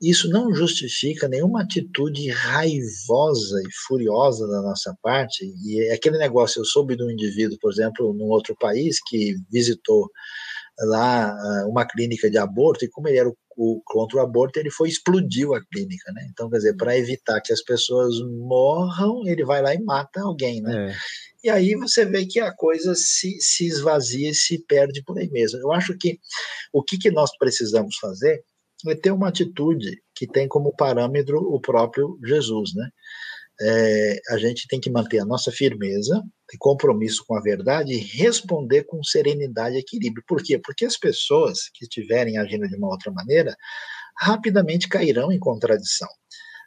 isso 0.00 0.28
não 0.30 0.54
justifica 0.54 1.28
nenhuma 1.28 1.62
atitude 1.62 2.28
raivosa 2.30 3.60
e 3.60 3.72
furiosa 3.86 4.46
da 4.46 4.62
nossa 4.62 4.96
parte. 5.02 5.44
E 5.64 5.88
é 5.88 5.94
aquele 5.94 6.18
negócio, 6.18 6.60
eu 6.60 6.64
soube 6.64 6.96
de 6.96 7.02
um 7.02 7.10
indivíduo, 7.10 7.58
por 7.60 7.72
exemplo, 7.72 8.12
num 8.12 8.26
outro 8.26 8.54
país, 8.56 8.98
que 9.04 9.34
visitou 9.50 10.08
lá 10.80 11.30
ah, 11.30 11.66
uma 11.68 11.84
clínica 11.84 12.30
de 12.30 12.38
aborto, 12.38 12.84
e 12.84 12.88
como 12.88 13.08
ele 13.08 13.18
era 13.18 13.28
o, 13.28 13.36
o, 13.56 13.82
contra 13.84 14.18
o 14.18 14.20
aborto, 14.20 14.60
ele 14.60 14.70
foi 14.70 14.88
explodiu 14.88 15.54
a 15.54 15.64
clínica, 15.64 16.12
né? 16.12 16.28
Então, 16.30 16.48
quer 16.48 16.58
dizer, 16.58 16.76
para 16.76 16.96
evitar 16.96 17.40
que 17.40 17.52
as 17.52 17.62
pessoas 17.62 18.14
morram, 18.46 19.26
ele 19.26 19.44
vai 19.44 19.60
lá 19.60 19.74
e 19.74 19.82
mata 19.82 20.20
alguém, 20.20 20.62
né? 20.62 20.90
É. 20.90 20.96
E 21.42 21.50
aí 21.50 21.74
você 21.74 22.04
vê 22.04 22.26
que 22.26 22.38
a 22.40 22.52
coisa 22.52 22.94
se, 22.94 23.36
se 23.40 23.66
esvazia 23.66 24.30
e 24.30 24.34
se 24.34 24.64
perde 24.66 25.02
por 25.04 25.18
aí 25.18 25.28
mesmo. 25.30 25.58
Eu 25.58 25.72
acho 25.72 25.96
que 25.96 26.18
o 26.72 26.82
que, 26.82 26.98
que 26.98 27.10
nós 27.10 27.30
precisamos 27.38 27.96
fazer 27.96 28.42
é 28.86 28.94
ter 28.94 29.10
uma 29.10 29.28
atitude 29.28 30.00
que 30.14 30.26
tem 30.26 30.46
como 30.46 30.74
parâmetro 30.74 31.38
o 31.38 31.60
próprio 31.60 32.18
Jesus, 32.24 32.74
né? 32.74 32.88
É, 33.60 34.20
a 34.30 34.38
gente 34.38 34.68
tem 34.68 34.78
que 34.78 34.90
manter 34.90 35.18
a 35.18 35.24
nossa 35.24 35.50
firmeza 35.50 36.22
e 36.52 36.56
compromisso 36.58 37.24
com 37.26 37.36
a 37.36 37.40
verdade 37.40 37.92
e 37.92 37.98
responder 37.98 38.84
com 38.84 39.02
serenidade 39.02 39.74
e 39.74 39.80
equilíbrio. 39.80 40.22
Por 40.28 40.42
quê? 40.42 40.58
Porque 40.58 40.84
as 40.84 40.96
pessoas 40.96 41.68
que 41.74 41.84
estiverem 41.84 42.38
agindo 42.38 42.68
de 42.68 42.76
uma 42.76 42.88
outra 42.88 43.10
maneira 43.10 43.56
rapidamente 44.16 44.88
cairão 44.88 45.32
em 45.32 45.40
contradição 45.40 46.08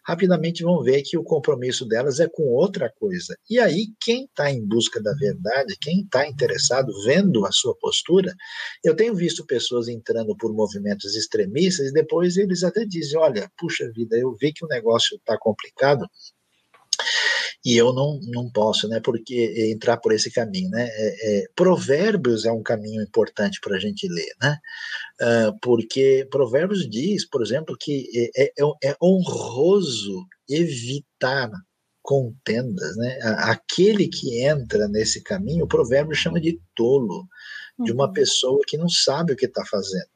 rapidamente 0.04 0.64
vão 0.64 0.82
ver 0.82 1.02
que 1.04 1.18
o 1.18 1.24
compromisso 1.24 1.86
delas 1.86 2.20
é 2.20 2.28
com 2.28 2.44
outra 2.44 2.92
coisa. 2.92 3.36
E 3.50 3.60
aí, 3.60 3.88
quem 4.00 4.26
está 4.26 4.52
em 4.52 4.66
busca 4.66 5.02
da 5.02 5.14
verdade, 5.14 5.78
quem 5.80 6.02
está 6.02 6.28
interessado, 6.28 6.92
vendo 7.04 7.46
a 7.46 7.52
sua 7.52 7.76
postura, 7.78 8.34
eu 8.84 8.96
tenho 8.96 9.16
visto 9.16 9.46
pessoas 9.46 9.88
entrando 9.88 10.36
por 10.36 10.54
movimentos 10.54 11.16
extremistas 11.16 11.88
e 11.88 11.94
depois 11.94 12.38
eles 12.38 12.64
até 12.64 12.86
dizem: 12.86 13.20
olha, 13.20 13.52
puxa 13.58 13.92
vida, 13.92 14.18
eu 14.18 14.36
vi 14.40 14.52
que 14.54 14.66
o 14.66 14.68
negócio 14.68 15.18
está 15.18 15.38
complicado, 15.38 16.06
e 17.64 17.78
eu 17.78 17.94
não, 17.94 18.20
não 18.24 18.50
posso, 18.50 18.88
né, 18.88 19.00
porque 19.04 19.72
entrar 19.72 19.98
por 19.98 20.12
esse 20.12 20.32
caminho, 20.32 20.70
né, 20.70 20.88
é, 20.90 21.42
é, 21.42 21.46
Provérbios 21.56 22.46
é 22.46 22.52
um 22.52 22.64
caminho 22.64 23.02
importante 23.02 23.60
para 23.62 23.76
a 23.76 23.80
gente 23.80 24.08
ler, 24.08 24.34
né, 24.42 24.58
uh, 25.22 25.60
porque 25.62 26.28
Provérbios 26.32 26.90
diz, 26.90 27.28
por 27.28 27.42
exemplo, 27.42 27.76
que 27.80 28.08
é, 28.16 28.44
é, 28.44 28.52
é, 28.60 28.92
é 28.92 28.96
honroso 29.02 30.26
evitar 30.50 31.52
contendas, 32.02 32.98
né, 32.98 33.20
aquele 33.22 34.08
que 34.08 34.44
entra 34.44 34.88
nesse 34.88 35.22
caminho, 35.22 35.66
o 35.66 35.68
Provérbio 35.68 36.16
chama 36.16 36.42
de 36.42 36.60
tolo, 36.76 37.28
de 37.84 37.92
uma 37.92 38.08
uhum. 38.08 38.14
pessoa 38.14 38.60
que 38.68 38.78
não 38.78 38.90
sabe 38.90 39.34
o 39.34 39.36
que 39.36 39.46
está 39.46 39.64
fazendo. 39.66 40.08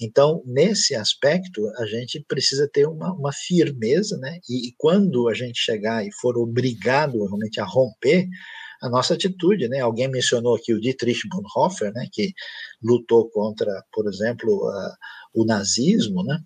Então, 0.00 0.42
nesse 0.46 0.94
aspecto, 0.94 1.66
a 1.78 1.86
gente 1.86 2.24
precisa 2.26 2.68
ter 2.72 2.86
uma, 2.86 3.12
uma 3.12 3.32
firmeza, 3.32 4.16
né? 4.18 4.38
E, 4.48 4.68
e, 4.68 4.74
quando 4.76 5.28
a 5.28 5.34
gente 5.34 5.58
chegar 5.58 6.06
e 6.06 6.12
for 6.20 6.36
obrigado 6.36 7.24
realmente 7.24 7.60
a 7.60 7.64
romper, 7.64 8.26
a 8.82 8.88
nossa 8.88 9.14
atitude, 9.14 9.68
né? 9.68 9.80
Alguém 9.80 10.08
mencionou 10.08 10.56
aqui 10.56 10.74
o 10.74 10.80
Dietrich 10.80 11.20
Bonhoeffer, 11.28 11.92
né? 11.92 12.06
Que 12.12 12.32
lutou 12.82 13.30
contra, 13.30 13.70
por 13.92 14.08
exemplo, 14.08 14.68
uh, 14.68 14.92
o 15.34 15.44
nazismo, 15.44 16.22
né? 16.24 16.38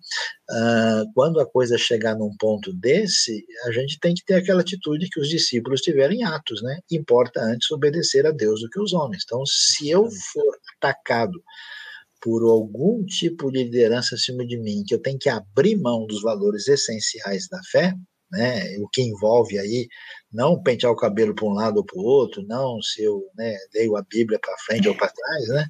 Uh, 0.50 1.12
quando 1.14 1.40
a 1.40 1.46
coisa 1.46 1.76
chegar 1.76 2.16
num 2.16 2.34
ponto 2.36 2.72
desse, 2.72 3.44
a 3.64 3.72
gente 3.72 3.98
tem 3.98 4.14
que 4.14 4.24
ter 4.24 4.34
aquela 4.34 4.60
atitude 4.60 5.08
que 5.10 5.20
os 5.20 5.28
discípulos 5.28 5.80
tiveram 5.80 6.14
em 6.14 6.22
Atos, 6.22 6.62
né? 6.62 6.78
Importa 6.90 7.40
antes 7.40 7.70
obedecer 7.70 8.26
a 8.26 8.30
Deus 8.30 8.60
do 8.60 8.70
que 8.70 8.80
os 8.80 8.92
homens. 8.92 9.24
Então, 9.24 9.44
se 9.44 9.90
eu 9.90 10.08
for 10.32 10.58
atacado 10.76 11.42
por 12.20 12.42
algum 12.44 13.04
tipo 13.04 13.50
de 13.50 13.64
liderança 13.64 14.14
acima 14.14 14.46
de 14.46 14.58
mim, 14.58 14.84
que 14.86 14.94
eu 14.94 15.02
tenho 15.02 15.18
que 15.18 15.28
abrir 15.28 15.76
mão 15.76 16.06
dos 16.06 16.22
valores 16.22 16.66
essenciais 16.68 17.46
da 17.48 17.60
fé, 17.70 17.94
né, 18.30 18.76
o 18.78 18.88
que 18.88 19.02
envolve 19.02 19.58
aí 19.58 19.88
não 20.32 20.60
pentear 20.62 20.92
o 20.92 20.96
cabelo 20.96 21.34
para 21.34 21.46
um 21.46 21.52
lado 21.52 21.78
ou 21.78 21.84
para 21.84 21.98
o 21.98 22.04
outro, 22.04 22.42
não 22.46 22.80
se 22.82 23.02
eu 23.02 23.22
né, 23.36 23.56
leio 23.74 23.96
a 23.96 24.02
Bíblia 24.02 24.38
para 24.40 24.54
frente 24.66 24.88
ou 24.88 24.96
para 24.96 25.08
trás, 25.08 25.48
né, 25.48 25.66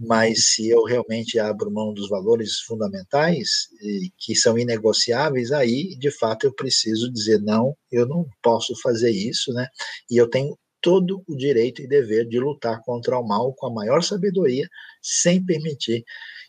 mas 0.00 0.54
se 0.54 0.68
eu 0.68 0.84
realmente 0.84 1.38
abro 1.38 1.70
mão 1.70 1.94
dos 1.94 2.08
valores 2.08 2.60
fundamentais 2.60 3.68
e, 3.80 4.10
que 4.18 4.34
são 4.34 4.58
inegociáveis, 4.58 5.52
aí 5.52 5.96
de 5.98 6.10
fato 6.10 6.46
eu 6.46 6.54
preciso 6.54 7.12
dizer 7.12 7.40
não, 7.40 7.76
eu 7.90 8.06
não 8.06 8.26
posso 8.42 8.74
fazer 8.82 9.10
isso, 9.10 9.52
né, 9.52 9.66
e 10.10 10.16
eu 10.16 10.28
tenho 10.28 10.58
todo 10.80 11.22
o 11.26 11.34
direito 11.34 11.80
e 11.80 11.88
dever 11.88 12.28
de 12.28 12.38
lutar 12.38 12.82
contra 12.82 13.18
o 13.18 13.26
mal 13.26 13.54
com 13.54 13.66
a 13.68 13.72
maior 13.72 14.02
sabedoria, 14.02 14.68
sem 15.02 15.42
permitir 15.42 16.04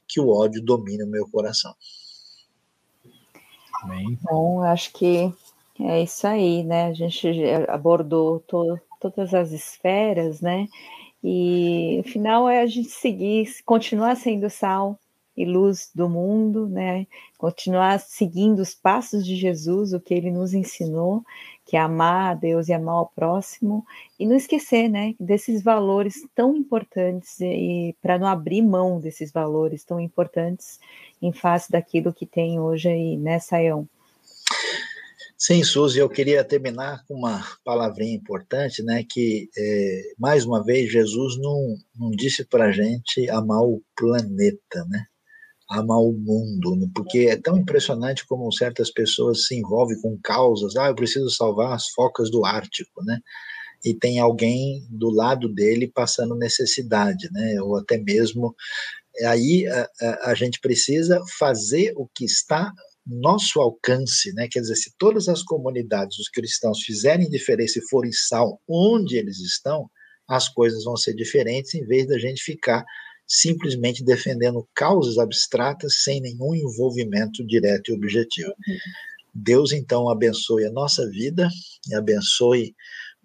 que 0.08 0.20
o 0.20 0.28
ódio 0.28 0.62
domine 0.62 1.04
o 1.04 1.08
meu 1.10 1.26
coração. 1.32 1.74
Amém. 3.84 4.18
Bom, 4.24 4.62
acho 4.62 4.92
que 4.94 5.32
é 5.80 6.02
isso 6.02 6.26
aí, 6.26 6.64
né? 6.64 6.88
A 6.88 6.94
gente 6.94 7.28
abordou 7.68 8.40
to, 8.42 8.80
todas 9.00 9.34
as 9.34 9.52
esferas, 9.52 10.42
né? 10.42 10.68
E 11.24 12.02
o 12.06 12.10
final 12.10 12.48
é 12.48 12.62
a 12.62 12.68
gente 12.68 12.90
seguir, 12.90 13.48
continuar 13.66 14.16
sendo 14.16 14.50
sal 14.50 15.00
e 15.36 15.46
luz 15.46 15.90
do 15.94 16.10
mundo, 16.10 16.68
né? 16.68 17.06
Continuar 17.38 18.00
seguindo 18.00 18.60
os 18.60 18.74
passos 18.74 19.26
de 19.26 19.36
Jesus, 19.36 19.94
o 19.94 20.00
que 20.00 20.14
ele 20.14 20.32
nos 20.32 20.54
ensinou, 20.54 21.24
que 21.66 21.76
é 21.76 21.80
amar 21.80 22.32
a 22.32 22.34
Deus 22.36 22.68
e 22.68 22.74
amar 22.74 22.96
ao 22.96 23.08
próximo, 23.08 23.86
e 24.20 24.26
não 24.26 24.36
esquecer, 24.36 24.88
né, 24.88 25.16
desses 25.20 25.64
valores 25.64 26.22
tão 26.36 26.56
importantes 26.56 27.40
e, 27.42 27.96
para 28.02 28.20
não 28.20 28.28
abrir 28.28 28.62
mão 28.62 29.00
desses 29.00 29.32
valores 29.32 29.84
tão 29.84 30.00
importantes 30.00 30.80
em 31.22 31.34
face 31.34 31.72
daquilo 31.72 32.14
que 32.14 32.26
tem 32.26 32.60
hoje 32.60 32.88
aí, 32.88 33.18
né, 33.18 33.40
Saião? 33.40 33.88
Sim, 35.38 35.64
Suzy, 35.64 36.00
eu 36.00 36.10
queria 36.10 36.44
terminar 36.46 37.04
com 37.06 37.14
uma 37.14 37.46
palavrinha 37.64 38.16
importante, 38.16 38.82
né? 38.82 39.04
Que 39.04 39.50
é, 39.58 40.14
mais 40.18 40.46
uma 40.46 40.64
vez 40.64 40.90
Jesus 40.90 41.38
não, 41.38 41.76
não 41.94 42.10
disse 42.12 42.46
para 42.46 42.66
a 42.68 42.72
gente 42.72 43.30
amar 43.30 43.62
o 43.62 43.82
planeta, 43.98 44.86
né? 44.88 45.06
Amar 45.70 46.00
o 46.00 46.14
mundo, 46.14 46.76
né? 46.76 46.88
porque 46.94 47.28
é 47.30 47.36
tão 47.36 47.58
impressionante 47.58 48.26
como 48.28 48.52
certas 48.52 48.92
pessoas 48.92 49.46
se 49.46 49.56
envolvem 49.56 50.00
com 50.00 50.20
causas. 50.24 50.76
Ah, 50.76 50.88
eu 50.88 50.96
preciso 50.96 51.30
salvar 51.30 51.74
as 51.74 51.88
focas 51.90 52.30
do 52.30 52.46
Ártico, 52.46 53.04
né? 53.04 53.20
E 53.84 53.94
tem 53.94 54.20
alguém 54.20 54.86
do 54.90 55.10
lado 55.10 55.48
dele 55.50 55.92
passando 55.94 56.36
necessidade, 56.36 57.30
né? 57.32 57.62
Ou 57.62 57.78
até 57.78 57.98
mesmo 57.98 58.56
aí 59.24 59.66
a, 59.68 59.90
a, 60.02 60.32
a 60.32 60.36
gente 60.36 60.60
precisa 60.60 61.22
fazer 61.40 61.94
o 61.96 62.08
que 62.14 62.26
está 62.26 62.72
nosso 63.06 63.62
alcance, 63.62 64.34
né? 64.34 64.48
Quer 64.50 64.62
dizer, 64.62 64.76
se 64.76 64.94
todas 64.98 65.28
as 65.28 65.44
comunidades, 65.44 66.18
os 66.18 66.30
cristãos 66.30 66.82
fizerem 66.82 67.30
diferença 67.30 67.80
e 67.80 67.88
forem 67.88 68.12
sal 68.12 68.60
onde 68.68 69.18
eles 69.18 69.40
estão, 69.40 69.90
as 70.28 70.50
coisas 70.50 70.84
vão 70.84 70.98
ser 70.98 71.14
diferentes 71.14 71.76
em 71.76 71.86
vez 71.86 72.08
da 72.08 72.18
gente 72.18 72.42
ficar 72.42 72.84
simplesmente 73.28 74.04
defendendo 74.04 74.68
causas 74.74 75.18
abstratas 75.18 76.04
sem 76.04 76.22
nenhum 76.22 76.54
envolvimento 76.54 77.46
direto 77.46 77.90
e 77.90 77.94
objetivo. 77.96 78.50
Uhum. 78.50 78.78
Deus 79.34 79.72
então 79.74 80.10
abençoe 80.10 80.66
a 80.66 80.72
nossa 80.72 81.10
vida 81.10 81.50
e 81.90 81.96
abençoe 81.96 82.74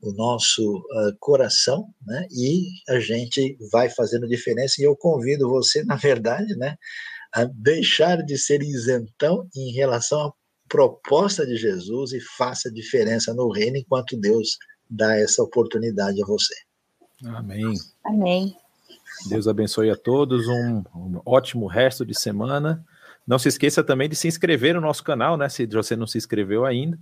o 0.02 0.12
nosso 0.12 0.78
uh, 0.78 1.14
coração, 1.20 1.86
né? 2.06 2.26
E 2.30 2.66
a 2.88 2.98
gente 2.98 3.56
vai 3.70 3.90
fazendo 3.90 4.26
diferença. 4.26 4.80
E 4.80 4.84
eu 4.84 4.96
convido 4.96 5.48
você, 5.48 5.84
na 5.84 5.96
verdade, 5.96 6.56
né, 6.56 6.76
a 7.32 7.44
deixar 7.44 8.22
de 8.24 8.36
ser 8.38 8.62
isentão 8.62 9.46
em 9.54 9.72
relação 9.72 10.20
à 10.20 10.32
proposta 10.68 11.46
de 11.46 11.56
Jesus 11.56 12.12
e 12.12 12.20
faça 12.20 12.72
diferença 12.72 13.34
no 13.34 13.50
reino 13.50 13.76
enquanto 13.76 14.16
Deus 14.16 14.56
dá 14.88 15.16
essa 15.16 15.42
oportunidade 15.42 16.22
a 16.22 16.26
você. 16.26 16.54
Amém. 17.24 17.74
Amém. 18.04 18.56
Deus 19.28 19.46
abençoe 19.46 19.90
a 19.90 19.96
todos, 19.96 20.46
um, 20.48 20.82
um, 20.94 21.20
ótimo 21.24 21.66
resto 21.66 22.04
de 22.04 22.18
semana. 22.18 22.84
Não 23.26 23.38
se 23.38 23.48
esqueça 23.48 23.84
também 23.84 24.08
de 24.08 24.16
se 24.16 24.28
inscrever 24.28 24.74
no 24.74 24.80
nosso 24.80 25.04
canal, 25.04 25.36
né? 25.36 25.48
Se 25.48 25.66
você 25.66 25.94
não 25.94 26.06
se 26.06 26.18
inscreveu 26.18 26.64
ainda 26.64 26.98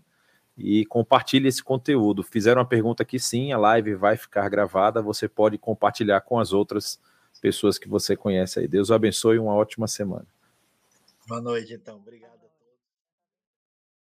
e 0.58 0.84
compartilhe 0.86 1.48
esse 1.48 1.62
conteúdo. 1.62 2.22
Fizeram 2.22 2.60
uma 2.60 2.68
pergunta 2.68 3.02
aqui, 3.02 3.18
sim, 3.18 3.52
a 3.52 3.58
live 3.58 3.94
vai 3.94 4.16
ficar 4.16 4.48
gravada, 4.48 5.00
você 5.00 5.28
pode 5.28 5.56
compartilhar 5.56 6.20
com 6.22 6.38
as 6.38 6.52
outras 6.52 7.00
pessoas 7.40 7.78
que 7.78 7.88
você 7.88 8.16
conhece 8.16 8.58
aí. 8.58 8.66
Deus 8.66 8.90
abençoe, 8.90 9.38
uma 9.38 9.54
ótima 9.54 9.86
semana. 9.86 10.26
Boa 11.28 11.40
noite, 11.40 11.74
então. 11.74 11.96
Obrigado. 11.96 12.37